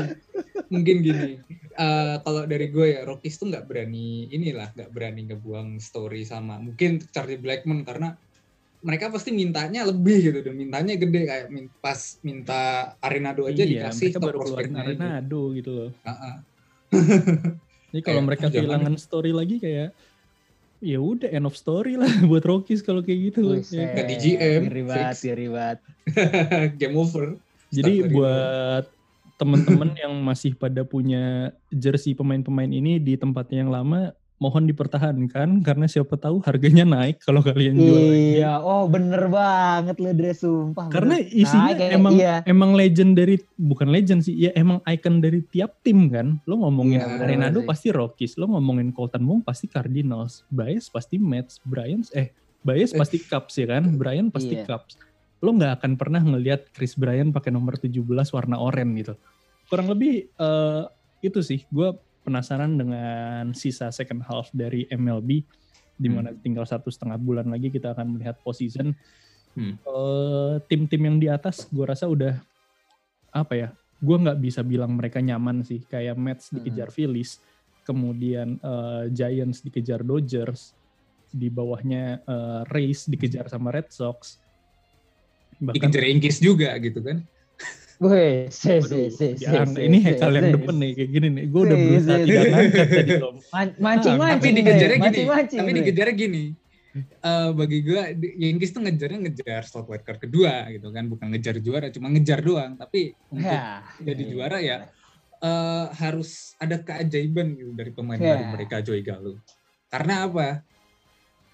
mungkin 0.69 0.97
gini 1.01 1.31
Eh, 1.71 2.15
kalau 2.21 2.43
dari 2.45 2.67
gue 2.67 2.93
ya 2.93 3.07
Rockies 3.07 3.39
tuh 3.39 3.47
nggak 3.47 3.63
berani 3.63 4.27
inilah 4.27 4.75
nggak 4.75 4.91
berani 4.91 5.31
ngebuang 5.31 5.79
story 5.79 6.27
sama 6.27 6.59
mungkin 6.59 6.99
Charlie 7.09 7.39
Blackmon 7.39 7.87
karena 7.87 8.11
mereka 8.83 9.07
pasti 9.07 9.31
mintanya 9.31 9.87
lebih 9.87 10.19
gitu 10.19 10.39
dan 10.43 10.59
mintanya 10.59 10.99
gede 10.99 11.21
kayak 11.23 11.47
min- 11.47 11.71
pas 11.79 12.19
minta 12.21 12.93
Arenado 12.99 13.47
aja 13.47 13.63
iya, 13.63 13.87
dikasih 13.87 14.11
mereka 14.11 14.19
top 14.19 14.27
baru 14.27 14.37
keluarin 14.43 14.67
itu. 14.67 14.79
Arenado 14.83 15.41
gitu 15.55 15.71
loh. 15.71 15.89
Ah-ah. 16.03 16.35
Jadi 17.91 18.01
kalau 18.07 18.23
Kayak, 18.23 18.27
mereka 18.27 18.45
jangan 18.47 18.55
kehilangan 18.55 18.95
story 18.97 19.31
lagi 19.35 19.55
kayak 19.59 19.89
ya 20.81 20.97
udah 20.97 21.29
end 21.29 21.45
of 21.45 21.53
story 21.53 21.93
lah 21.93 22.09
buat 22.29 22.41
Rockies 22.41 22.81
kalau 22.81 23.05
kayak 23.05 23.31
gitu. 23.31 23.59
Buset, 23.61 23.77
Ya. 23.77 24.17
GM, 24.17 24.61
banget. 24.87 25.77
game 26.81 26.95
over 26.97 27.37
Jadi 27.69 27.93
Start 28.01 28.07
dari 28.09 28.15
buat 28.15 28.85
temen-temen 29.41 29.89
yang 29.97 30.13
masih 30.21 30.53
pada 30.53 30.85
punya 30.85 31.49
jersey 31.73 32.13
pemain-pemain 32.13 32.69
ini 32.69 33.01
di 33.01 33.17
tempatnya 33.17 33.65
yang 33.65 33.73
lama, 33.73 34.13
mohon 34.41 34.65
dipertahankan 34.65 35.61
karena 35.61 35.85
siapa 35.85 36.17
tahu 36.17 36.41
harganya 36.41 36.81
naik 36.81 37.21
kalau 37.21 37.45
kalian 37.45 37.77
jual 37.77 37.93
lagi. 37.93 38.41
Iya, 38.41 38.57
oh 38.57 38.89
bener 38.89 39.29
banget 39.29 40.01
lu 40.01 40.09
Dre, 40.17 40.33
sumpah. 40.33 40.89
Karena 40.89 41.21
bener. 41.21 41.29
isinya 41.29 41.69
Nah, 41.69 41.77
kayak- 41.77 41.93
emang 41.93 42.13
iya. 42.17 42.35
emang 42.49 42.71
legend 42.73 43.13
dari 43.13 43.37
bukan 43.53 43.93
legend 43.93 44.25
sih, 44.25 44.33
ya 44.33 44.49
emang 44.57 44.81
icon 44.83 45.21
dari 45.21 45.45
tiap 45.45 45.77
tim 45.85 46.09
kan. 46.09 46.41
Lo 46.49 46.57
ngomongin 46.57 46.97
Iya, 46.97 47.21
bener 47.21 47.29
sih. 47.61 47.69
pasti 47.69 47.87
Rockies, 47.93 48.33
lo 48.35 48.49
ngomongin 48.49 48.89
Colton 48.89 49.21
Wong 49.21 49.45
pasti 49.45 49.69
Cardinals, 49.69 50.41
Baez 50.49 50.89
pasti 50.89 51.21
Mets, 51.21 51.61
Bryant 51.61 52.09
eh 52.11 52.33
Eh. 52.93 52.97
pasti 52.97 53.21
Cubs 53.21 53.53
ya 53.53 53.69
kan, 53.69 53.93
Bryant 53.93 54.33
pasti 54.33 54.57
Iya. 54.57 54.65
Cubs. 54.65 54.97
Lo 55.37 55.53
nggak 55.53 55.77
akan 55.77 55.91
pernah 56.01 56.17
ngelihat 56.19 56.73
Chris 56.73 56.97
Bryant 56.97 57.29
pakai 57.29 57.53
nomor 57.53 57.77
17 57.77 58.33
warna 58.33 58.57
oranye 58.57 59.05
gitu. 59.05 59.13
Kurang 59.69 59.85
lebih 59.85 60.33
eh, 60.33 60.83
itu 61.21 61.45
sih, 61.45 61.61
gue 61.69 61.93
penasaran 62.31 62.79
dengan 62.79 63.51
sisa 63.51 63.91
second 63.91 64.23
half 64.23 64.47
dari 64.55 64.87
MLB 64.87 65.43
di 65.99 66.07
mana 66.07 66.31
tinggal 66.31 66.63
satu 66.63 66.87
setengah 66.87 67.19
bulan 67.19 67.51
lagi 67.51 67.67
kita 67.67 67.91
akan 67.91 68.15
melihat 68.15 68.39
postseason. 68.39 68.95
Hmm. 69.51 69.75
Eh, 69.75 70.55
tim-tim 70.71 71.03
yang 71.03 71.19
di 71.19 71.27
atas 71.27 71.67
gue 71.67 71.83
rasa 71.83 72.07
udah 72.07 72.39
apa 73.35 73.53
ya? 73.59 73.69
Gue 73.99 74.15
nggak 74.15 74.39
bisa 74.39 74.63
bilang 74.63 74.95
mereka 74.95 75.19
nyaman 75.19 75.61
sih. 75.67 75.83
Kayak 75.83 76.15
Mets 76.15 76.49
dikejar 76.55 76.89
Phillies, 76.89 77.43
kemudian 77.83 78.55
eh, 78.63 79.11
Giants 79.11 79.59
dikejar 79.59 80.07
Dodgers, 80.07 80.71
di 81.29 81.51
bawahnya 81.51 82.23
eh, 82.23 82.61
Rays 82.71 83.11
dikejar 83.11 83.51
sama 83.51 83.75
Red 83.75 83.91
Sox. 83.91 84.39
Bahkan 85.59 85.75
dikejar 85.75 86.07
Yankees 86.07 86.39
juga 86.39 86.71
gitu 86.79 87.03
kan 87.03 87.27
Waduh, 88.01 88.49
se, 88.49 88.81
se, 89.13 89.27
jangan. 89.37 89.77
se, 89.77 89.85
ini 89.85 90.01
Hekal 90.01 90.33
yang 90.33 90.57
depan 90.57 90.73
nih 90.81 90.91
kayak 90.97 91.09
gini 91.13 91.27
nih. 91.37 91.43
Gue 91.53 91.61
udah 91.69 91.77
berusaha 91.77 92.17
tidak 92.25 92.45
ngangkat 92.49 92.87
tadi 92.89 93.13
Tom. 93.21 93.35
Mancing, 93.53 94.17
mancing. 94.17 94.17
tapi 94.17 94.47
dikejarnya 94.57 94.97
gini 94.97 95.05
Mancing, 95.05 95.27
mancing, 95.29 95.59
tapi 95.61 95.71
dikejarnya 95.77 96.15
gini 96.17 96.43
Eh, 96.91 97.49
bagi 97.55 97.87
gue 97.87 98.01
Yankees 98.19 98.75
tuh 98.75 98.83
ngejarnya 98.83 99.23
ngejar 99.23 99.63
slot 99.63 99.87
wild 99.87 100.03
card 100.03 100.19
kedua 100.27 100.67
gitu 100.75 100.91
kan 100.91 101.07
bukan 101.07 101.31
ngejar 101.31 101.55
juara 101.63 101.87
cuma 101.87 102.11
ngejar 102.11 102.43
doang 102.43 102.75
tapi 102.75 103.15
untuk 103.31 103.47
Ya, 103.47 103.79
jadi 104.03 104.23
iya, 104.27 104.31
juara 104.35 104.57
iya. 104.59 104.77
ya 104.83 104.91
eh, 105.39 105.85
harus 105.95 106.51
ada 106.59 106.83
keajaiban 106.83 107.55
gitu 107.55 107.71
dari 107.71 107.95
pemain 107.95 108.19
Ya. 108.19 108.35
baru 108.35 108.43
mereka 108.51 108.83
Joey 108.83 109.07
Gallo 109.07 109.39
karena 109.87 110.27
apa 110.27 110.67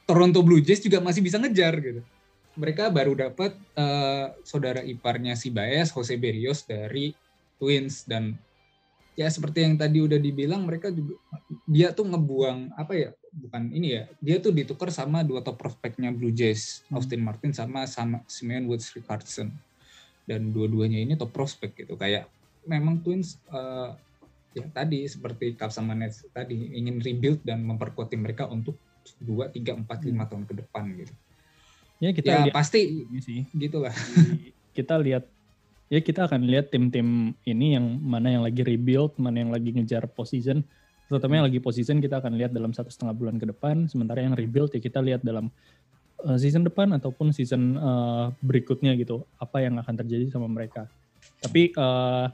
Toronto 0.10 0.42
Blue 0.42 0.58
Jays 0.58 0.82
juga 0.82 1.06
masih 1.06 1.22
bisa 1.22 1.38
ngejar 1.38 1.86
gitu 1.86 2.02
mereka 2.58 2.90
baru 2.90 3.14
dapat 3.14 3.54
eh, 3.78 4.26
saudara 4.42 4.82
iparnya 4.82 5.38
si 5.38 5.54
Baez 5.54 5.94
Jose 5.94 6.18
Berrios 6.18 6.66
dari 6.66 7.14
Twins. 7.62 8.04
Dan 8.10 8.34
ya 9.14 9.30
seperti 9.30 9.64
yang 9.64 9.78
tadi 9.78 10.02
udah 10.02 10.18
dibilang 10.18 10.66
mereka 10.66 10.90
juga 10.90 11.18
dia 11.70 11.94
tuh 11.94 12.06
ngebuang 12.10 12.78
apa 12.78 12.94
ya 12.94 13.10
bukan 13.34 13.70
ini 13.74 13.98
ya 13.98 14.04
dia 14.22 14.38
tuh 14.38 14.54
ditukar 14.54 14.90
sama 14.94 15.26
dua 15.26 15.42
top 15.46 15.58
prospeknya 15.58 16.10
Blue 16.14 16.34
Jays 16.34 16.86
Hmm. 16.90 16.98
Austin 17.02 17.22
Martin 17.22 17.54
sama 17.54 17.86
sama 17.86 18.26
Simeon 18.26 18.66
Woods 18.66 18.92
Richardson. 18.98 19.54
Dan 20.28 20.52
dua-duanya 20.52 21.00
ini 21.00 21.16
top 21.16 21.32
prospek 21.32 21.88
gitu. 21.88 21.96
Kayak 21.96 22.28
memang 22.68 23.00
Twins 23.00 23.40
eh, 23.54 23.90
ya 24.58 24.66
tadi 24.74 25.06
seperti 25.06 25.54
Cubs 25.54 25.78
sama 25.78 25.94
Nets 25.94 26.26
tadi 26.34 26.74
ingin 26.74 26.98
rebuild 26.98 27.46
dan 27.46 27.62
memperkuat 27.62 28.10
tim 28.10 28.26
mereka 28.26 28.50
untuk 28.50 28.74
dua 29.22 29.48
tiga 29.54 29.78
empat 29.78 30.04
lima 30.04 30.26
tahun 30.26 30.44
ke 30.50 30.54
depan 30.66 30.84
gitu 30.98 31.14
Ya 31.98 32.10
kita 32.14 32.30
ya 32.30 32.38
lihat 32.50 32.56
pasti 32.56 33.08
ini 33.10 33.20
sih. 33.20 33.40
gitulah 33.58 33.94
kita 34.78 34.96
lihat 35.02 35.26
ya 35.90 36.00
kita 36.04 36.30
akan 36.30 36.46
lihat 36.46 36.70
tim-tim 36.70 37.34
ini 37.48 37.74
yang 37.74 37.86
mana 37.98 38.30
yang 38.30 38.44
lagi 38.46 38.62
rebuild, 38.62 39.18
mana 39.18 39.42
yang 39.42 39.50
lagi 39.50 39.74
ngejar 39.74 40.06
position. 40.12 40.62
Terutama 41.08 41.40
yang 41.40 41.46
lagi 41.48 41.64
position 41.64 42.04
kita 42.04 42.20
akan 42.20 42.36
lihat 42.36 42.52
dalam 42.52 42.76
satu 42.76 42.92
setengah 42.92 43.16
bulan 43.16 43.36
ke 43.40 43.48
depan. 43.48 43.88
Sementara 43.88 44.22
yang 44.22 44.36
rebuild 44.36 44.76
ya 44.76 44.84
kita 44.84 45.00
lihat 45.00 45.24
dalam 45.24 45.50
uh, 46.22 46.38
season 46.38 46.68
depan 46.68 46.92
ataupun 46.94 47.32
season 47.32 47.80
uh, 47.80 48.30
berikutnya 48.44 48.94
gitu. 49.00 49.24
Apa 49.40 49.64
yang 49.64 49.80
akan 49.80 49.96
terjadi 50.04 50.28
sama 50.30 50.46
mereka. 50.52 50.86
Tapi 51.40 51.72
uh, 51.80 52.28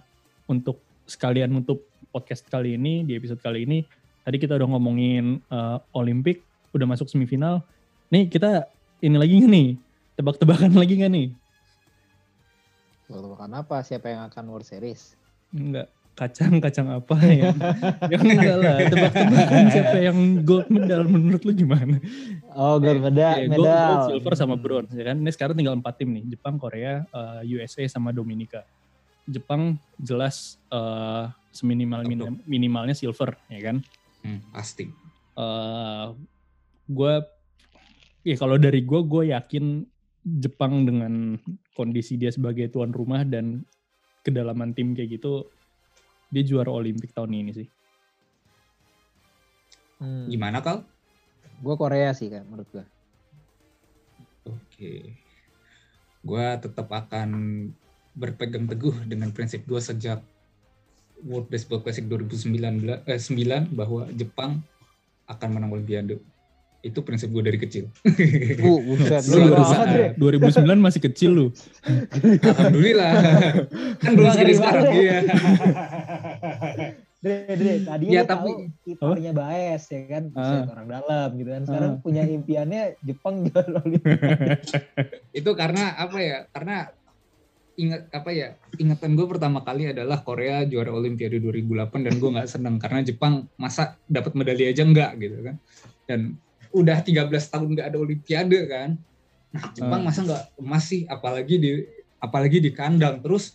untuk 0.50 0.82
sekalian 1.06 1.54
untuk 1.54 1.86
podcast 2.10 2.44
kali 2.50 2.76
ini 2.76 3.06
di 3.06 3.14
episode 3.16 3.42
kali 3.42 3.66
ini 3.66 3.86
tadi 4.24 4.40
kita 4.40 4.56
udah 4.56 4.68
ngomongin 4.76 5.44
uh, 5.52 5.78
Olimpik 5.94 6.42
udah 6.74 6.90
masuk 6.90 7.08
semifinal. 7.08 7.62
Nih 8.10 8.26
kita 8.26 8.73
ini 9.04 9.16
lagi 9.20 9.34
nggak 9.36 9.52
nih? 9.52 9.68
Tebak-tebakan 10.16 10.72
lagi 10.82 10.94
nggak 10.96 11.12
nih? 11.12 11.28
Tebak-tebakan 13.06 13.52
apa? 13.54 13.78
Siapa 13.84 14.08
yang 14.08 14.22
akan 14.26 14.44
World 14.48 14.64
Series? 14.64 15.20
Enggak. 15.52 15.92
Kacang, 16.14 16.62
kacang 16.62 16.94
apa 16.94 17.18
ya? 17.26 17.50
ya 18.14 18.18
enggak 18.22 18.58
lah. 18.62 18.78
Tebak-tebakan 18.86 19.64
siapa 19.68 19.98
yang 19.98 20.18
gold 20.46 20.70
medal 20.70 21.04
menurut 21.04 21.42
lu 21.42 21.52
gimana? 21.52 21.98
Oh, 22.54 22.78
gold 22.78 23.02
medal, 23.02 23.34
Ya, 23.34 23.50
gold, 23.50 23.66
medal. 23.66 23.66
gold, 23.66 24.02
silver 24.08 24.34
sama 24.38 24.56
bronze 24.56 24.94
ya 24.94 25.10
kan. 25.10 25.18
Ini 25.18 25.32
sekarang 25.34 25.58
tinggal 25.58 25.74
empat 25.74 25.98
tim 25.98 26.14
nih. 26.14 26.24
Jepang, 26.30 26.62
Korea, 26.62 27.02
eh, 27.04 27.58
USA 27.58 27.82
sama 27.90 28.14
Dominika. 28.14 28.62
Jepang 29.26 29.76
jelas 29.98 30.62
eh, 30.70 31.26
seminimal 31.50 32.06
minim- 32.06 32.42
minimalnya 32.46 32.94
silver 32.94 33.34
ya 33.50 33.60
kan. 33.60 33.78
Hmm, 34.24 34.40
pasti 34.54 34.88
eh 35.34 36.06
gue 36.86 37.14
ya 38.24 38.36
kalau 38.40 38.56
dari 38.60 38.84
gue 38.84 39.02
gue 39.04 39.24
yakin 39.32 39.88
Jepang 40.24 40.88
dengan 40.88 41.36
kondisi 41.76 42.16
dia 42.16 42.32
sebagai 42.32 42.72
tuan 42.72 42.96
rumah 42.96 43.28
dan 43.28 43.68
kedalaman 44.24 44.72
tim 44.72 44.96
kayak 44.96 45.20
gitu 45.20 45.48
dia 46.32 46.44
juara 46.48 46.72
Olimpik 46.72 47.12
tahun 47.12 47.36
ini 47.36 47.52
sih. 47.54 47.70
Hmm. 50.04 50.28
gimana 50.28 50.60
kal 50.60 50.84
Gue 51.64 51.80
Korea 51.80 52.12
sih 52.12 52.28
kan 52.28 52.44
menurut 52.44 52.68
gue. 52.76 52.84
Oke. 54.48 55.16
Gua 56.24 56.60
tetap 56.60 56.88
akan 56.92 57.30
berpegang 58.16 58.68
teguh 58.68 58.96
dengan 59.08 59.32
prinsip 59.32 59.64
gua 59.68 59.80
sejak 59.80 60.20
World 61.24 61.48
Baseball 61.48 61.80
Classic 61.80 62.04
2019 62.04 63.08
eh, 63.08 63.20
9 63.20 63.72
bahwa 63.72 64.08
Jepang 64.12 64.60
akan 65.28 65.50
menang 65.56 65.72
Olimpiade. 65.72 66.20
Itu 66.84 67.00
prinsip 67.00 67.32
gue 67.32 67.40
dari 67.42 67.56
kecil. 67.56 67.88
Uh, 68.60 68.80
buset. 68.84 69.24
Lu 69.32 69.40
Lu 69.40 69.56
harus 69.56 69.72
banget, 69.72 70.20
Dre. 70.20 70.36
2009 70.44 70.76
masih 70.78 71.00
kecil 71.02 71.32
lu. 71.32 71.46
Alhamdulillah. 72.44 73.14
kan 73.98 74.12
belum 74.12 74.32
ngeri 74.36 74.54
sekarang. 74.54 74.84
Iya. 74.92 75.18
Dre, 77.24 77.56
Dre, 77.56 77.74
tadi 77.82 78.04
Ya, 78.12 78.22
lu 78.22 78.28
tapi- 78.28 78.52
tahu 78.52 78.84
kipernya 78.84 79.32
Baes 79.32 79.84
ya 79.88 80.02
kan, 80.06 80.24
Ah. 80.36 80.68
orang 80.68 80.88
dalam 80.92 81.30
gitu 81.40 81.50
kan. 81.50 81.64
Sekarang 81.64 81.92
Ah. 81.96 82.00
punya 82.04 82.24
impiannya 82.28 82.82
Jepang 83.00 83.48
juara 83.48 83.80
itu 85.40 85.52
karena 85.56 85.96
apa 85.96 86.18
ya? 86.20 86.38
Karena 86.52 86.92
ingat 87.74 88.12
apa 88.12 88.30
ya? 88.30 88.60
Ingatan 88.76 89.16
gue 89.16 89.24
pertama 89.26 89.64
kali 89.64 89.88
adalah 89.88 90.20
Korea 90.20 90.68
juara 90.68 90.92
Olimpiade 90.92 91.40
2008 91.40 92.04
dan 92.04 92.20
gue 92.20 92.30
nggak 92.30 92.50
seneng 92.52 92.76
karena 92.76 93.00
Jepang 93.02 93.48
masa 93.56 93.96
dapat 94.04 94.36
medali 94.36 94.68
aja 94.68 94.84
enggak 94.84 95.16
gitu 95.18 95.40
kan. 95.42 95.56
Dan 96.04 96.36
udah 96.74 96.98
13 97.00 97.30
tahun 97.30 97.68
nggak 97.72 97.88
ada 97.88 97.98
Olimpiade 97.98 98.60
kan. 98.66 98.90
Nah, 99.50 99.64
Jepang 99.72 100.02
Ah. 100.02 100.06
masa 100.10 100.20
nggak 100.22 100.44
emas 100.58 100.84
sih 100.84 101.06
apalagi 101.06 101.56
di 101.56 101.72
apalagi 102.18 102.58
di 102.58 102.70
kandang. 102.70 103.22
Terus 103.22 103.54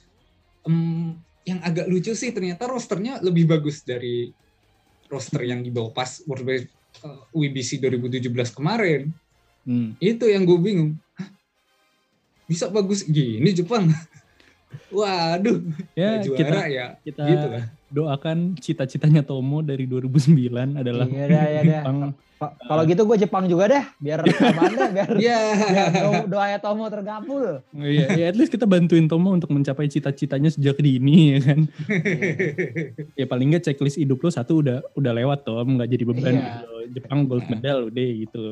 em, 0.62 1.18
yang 1.42 1.58
agak 1.60 1.86
lucu 1.86 2.12
sih 2.12 2.30
ternyata 2.30 2.64
rosternya 2.64 3.18
lebih 3.18 3.44
bagus 3.44 3.80
dari 3.80 4.30
roster 5.08 5.40
yang 5.42 5.60
dibawa 5.60 5.88
pas 5.90 6.20
World 6.24 6.44
Baseball 6.44 6.76
eh, 7.00 7.20
WBC 7.32 7.80
2017 7.80 8.28
kemarin 8.52 9.10
Hmm. 9.64 9.92
itu 9.98 10.24
yang 10.24 10.44
gue 10.44 10.56
bingung 10.56 10.96
Hah? 11.12 11.28
bisa 12.44 12.68
bagus 12.68 13.04
gini 13.04 13.52
Jepang 13.52 13.84
waduh 14.88 15.60
Ya, 15.92 16.16
nggak 16.16 16.24
kita 16.24 16.48
juara 16.48 16.64
ya 16.66 16.86
kita 17.02 17.22
gitu 17.22 17.46
lah 17.48 17.64
doakan 17.88 18.54
cita-citanya 18.54 19.20
Tomo 19.20 19.60
dari 19.60 19.84
2009 19.84 20.28
adalah 20.76 21.04
Iya 21.04 21.24
dah, 21.26 21.44
ya 21.46 21.60
dah. 21.60 21.82
Jepang. 21.82 21.96
Ka- 22.38 22.54
Kalau 22.60 22.82
gitu 22.84 23.02
gue 23.02 23.16
Jepang 23.18 23.44
juga 23.44 23.66
deh, 23.66 23.84
biar 23.98 24.22
aman 24.22 24.70
deh, 24.70 24.88
biar, 24.94 25.10
ya 25.18 25.38
biar 25.66 25.88
do- 25.90 26.26
doanya 26.30 26.58
Tomo 26.58 26.86
tergabul. 26.86 27.64
Iya, 27.72 28.06
ya 28.14 28.26
at 28.28 28.36
least 28.36 28.48
kita 28.48 28.62
bantuin 28.62 29.04
Tomo 29.04 29.32
untuk 29.32 29.50
mencapai 29.50 29.86
cita-citanya 29.86 30.46
sejak 30.46 30.78
dini 30.78 31.34
ya 31.34 31.38
kan. 31.44 31.60
Ya 33.12 33.26
paling 33.26 33.50
nggak 33.50 33.64
checklist 33.64 33.96
hidup 33.96 34.20
lo 34.20 34.30
satu 34.30 34.62
udah 34.62 34.86
udah 34.94 35.12
lewat 35.14 35.42
Tom, 35.42 35.74
nggak 35.74 35.88
jadi 35.88 36.04
beban 36.04 36.32
Iya. 36.32 36.44
gitu. 36.54 36.66
loh. 36.68 36.84
Jepang 36.88 37.18
gold 37.24 37.46
medal 37.48 37.78
udah 37.88 38.06
gitu. 38.16 38.44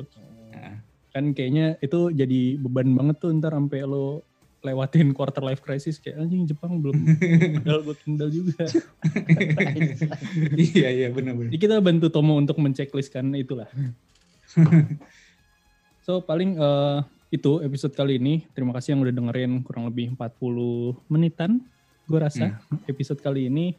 Kan 1.09 1.33
kayaknya 1.33 1.79
itu 1.79 2.11
jadi 2.11 2.41
beban 2.59 2.91
banget 2.91 3.17
tuh 3.19 3.31
ntar 3.33 3.55
sampai 3.55 3.87
lo 3.87 4.26
lewatin 4.67 5.15
quarter 5.15 5.43
life 5.47 5.63
crisis 5.63 6.03
kayak 6.03 6.19
anjing 6.19 6.43
Jepang 6.45 6.83
belum 6.83 6.99
medal 7.63 7.87
gold 7.87 8.01
medal 8.11 8.29
juga. 8.29 8.67
iya 10.75 10.89
iya 10.91 11.09
benar-benar 11.15 11.55
Jadi 11.55 11.61
kita 11.63 11.79
bantu 11.79 12.11
Tomo 12.11 12.35
untuk 12.35 12.59
mencekliskan 12.59 13.31
itulah. 13.39 13.71
so 16.07 16.19
paling 16.23 16.59
eh, 16.59 16.99
itu 17.31 17.63
episode 17.63 17.95
kali 17.95 18.19
ini. 18.19 18.47
Terima 18.55 18.75
kasih 18.75 18.95
yang 18.95 19.07
udah 19.07 19.15
dengerin 19.15 19.53
kurang 19.63 19.87
lebih 19.91 20.15
40 20.15 21.11
menitan. 21.11 21.63
Gue 22.07 22.23
rasa 22.23 22.59
episode 22.87 23.19
kali 23.19 23.51
ini. 23.51 23.75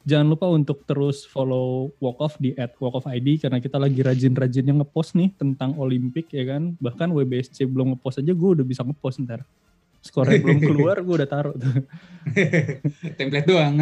Jangan 0.00 0.32
lupa 0.32 0.48
untuk 0.48 0.88
terus 0.88 1.28
follow 1.28 1.92
Walk 2.00 2.18
Off 2.24 2.34
di 2.40 2.56
at 2.56 2.72
Walk 2.80 3.04
Off 3.04 3.06
ID 3.08 3.36
karena 3.36 3.60
kita 3.60 3.76
lagi 3.76 4.00
rajin-rajinnya 4.00 4.80
ngepost 4.80 5.12
nih 5.12 5.28
tentang 5.36 5.76
Olimpik 5.76 6.32
ya 6.32 6.56
kan. 6.56 6.72
Bahkan 6.80 7.12
WBSC 7.12 7.68
belum 7.68 7.96
ngepost 7.96 8.24
aja 8.24 8.32
gue 8.32 8.50
udah 8.56 8.64
bisa 8.64 8.80
ngepost 8.80 9.20
ntar. 9.28 9.44
Skornya 10.00 10.40
belum 10.40 10.60
keluar 10.64 10.96
gue 11.00 11.14
udah 11.14 11.28
taruh 11.28 11.54
tuh. 11.54 11.84
template 13.20 13.46
doang 13.46 13.76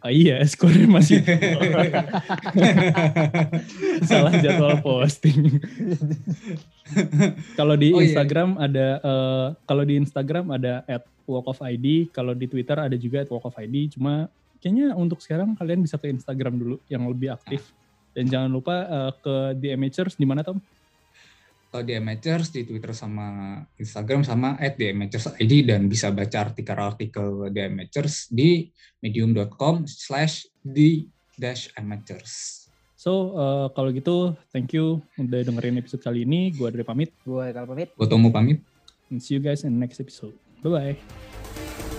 Ah, 0.00 0.08
iya, 0.08 0.40
skornya 0.48 0.88
masih 0.88 1.20
salah 4.08 4.32
jadwal 4.40 4.80
posting. 4.80 5.60
kalau 7.52 7.76
di 7.76 7.92
Oh, 7.92 8.00
iya. 8.00 8.08
Instagram 8.08 8.56
ada 8.56 8.86
eh, 8.96 9.46
kalau 9.68 9.84
di 9.84 10.00
Instagram 10.00 10.56
ada 10.56 10.88
at 10.88 11.04
Walk 11.28 11.52
of 11.52 11.60
ID, 11.60 12.08
kalau 12.10 12.32
di 12.32 12.48
Twitter 12.48 12.80
ada 12.80 12.96
juga 12.96 13.20
at 13.20 13.28
Walk 13.28 13.44
of 13.44 13.54
ID. 13.60 13.92
Cuma 13.92 14.32
kayaknya 14.58 14.96
untuk 14.96 15.20
sekarang 15.20 15.52
kalian 15.52 15.84
bisa 15.84 16.00
ke 16.00 16.08
Instagram 16.08 16.56
dulu 16.56 16.76
yang 16.88 17.04
lebih 17.04 17.36
aktif. 17.36 17.68
Dan 18.16 18.24
jangan 18.24 18.48
lupa 18.48 18.88
eh, 18.88 19.12
ke 19.20 19.34
The 19.60 19.76
Amateurs 19.76 20.16
di 20.16 20.24
mana 20.24 20.40
Tom? 20.40 20.64
Kalau 21.70 21.86
di 21.86 21.94
Amateurs 21.94 22.50
di 22.50 22.66
Twitter 22.66 22.90
sama 22.90 23.58
Instagram 23.78 24.26
sama 24.26 24.58
at 24.58 24.74
di 24.74 24.90
Amateurs 24.90 25.30
ID 25.38 25.70
dan 25.70 25.86
bisa 25.86 26.10
baca 26.10 26.50
artikel-artikel 26.50 27.48
di 27.54 27.60
Amateurs 27.62 28.26
di 28.28 28.66
medium.com 29.00 29.86
slash 29.86 30.50
di 30.60 31.06
dash 31.40 31.72
amateurs 31.80 32.60
So 33.00 33.32
eh, 33.32 33.66
kalau 33.72 33.96
gitu, 33.96 34.36
thank 34.52 34.76
you 34.76 35.00
udah 35.16 35.40
dengerin 35.40 35.80
episode 35.80 36.04
kali 36.04 36.28
ini. 36.28 36.52
Gue 36.52 36.68
Andre 36.68 36.84
pamit. 36.84 37.16
Gue 37.24 37.48
kalau 37.48 37.72
pamit. 37.72 37.88
gue 37.96 38.04
Tomo 38.04 38.28
pamit 38.28 38.60
And 39.08 39.24
see 39.24 39.34
you 39.34 39.42
guys 39.42 39.64
in 39.64 39.72
the 39.72 39.80
next 39.80 40.04
episode. 40.04 40.36
Bye 40.60 40.68
bye. 40.68 41.89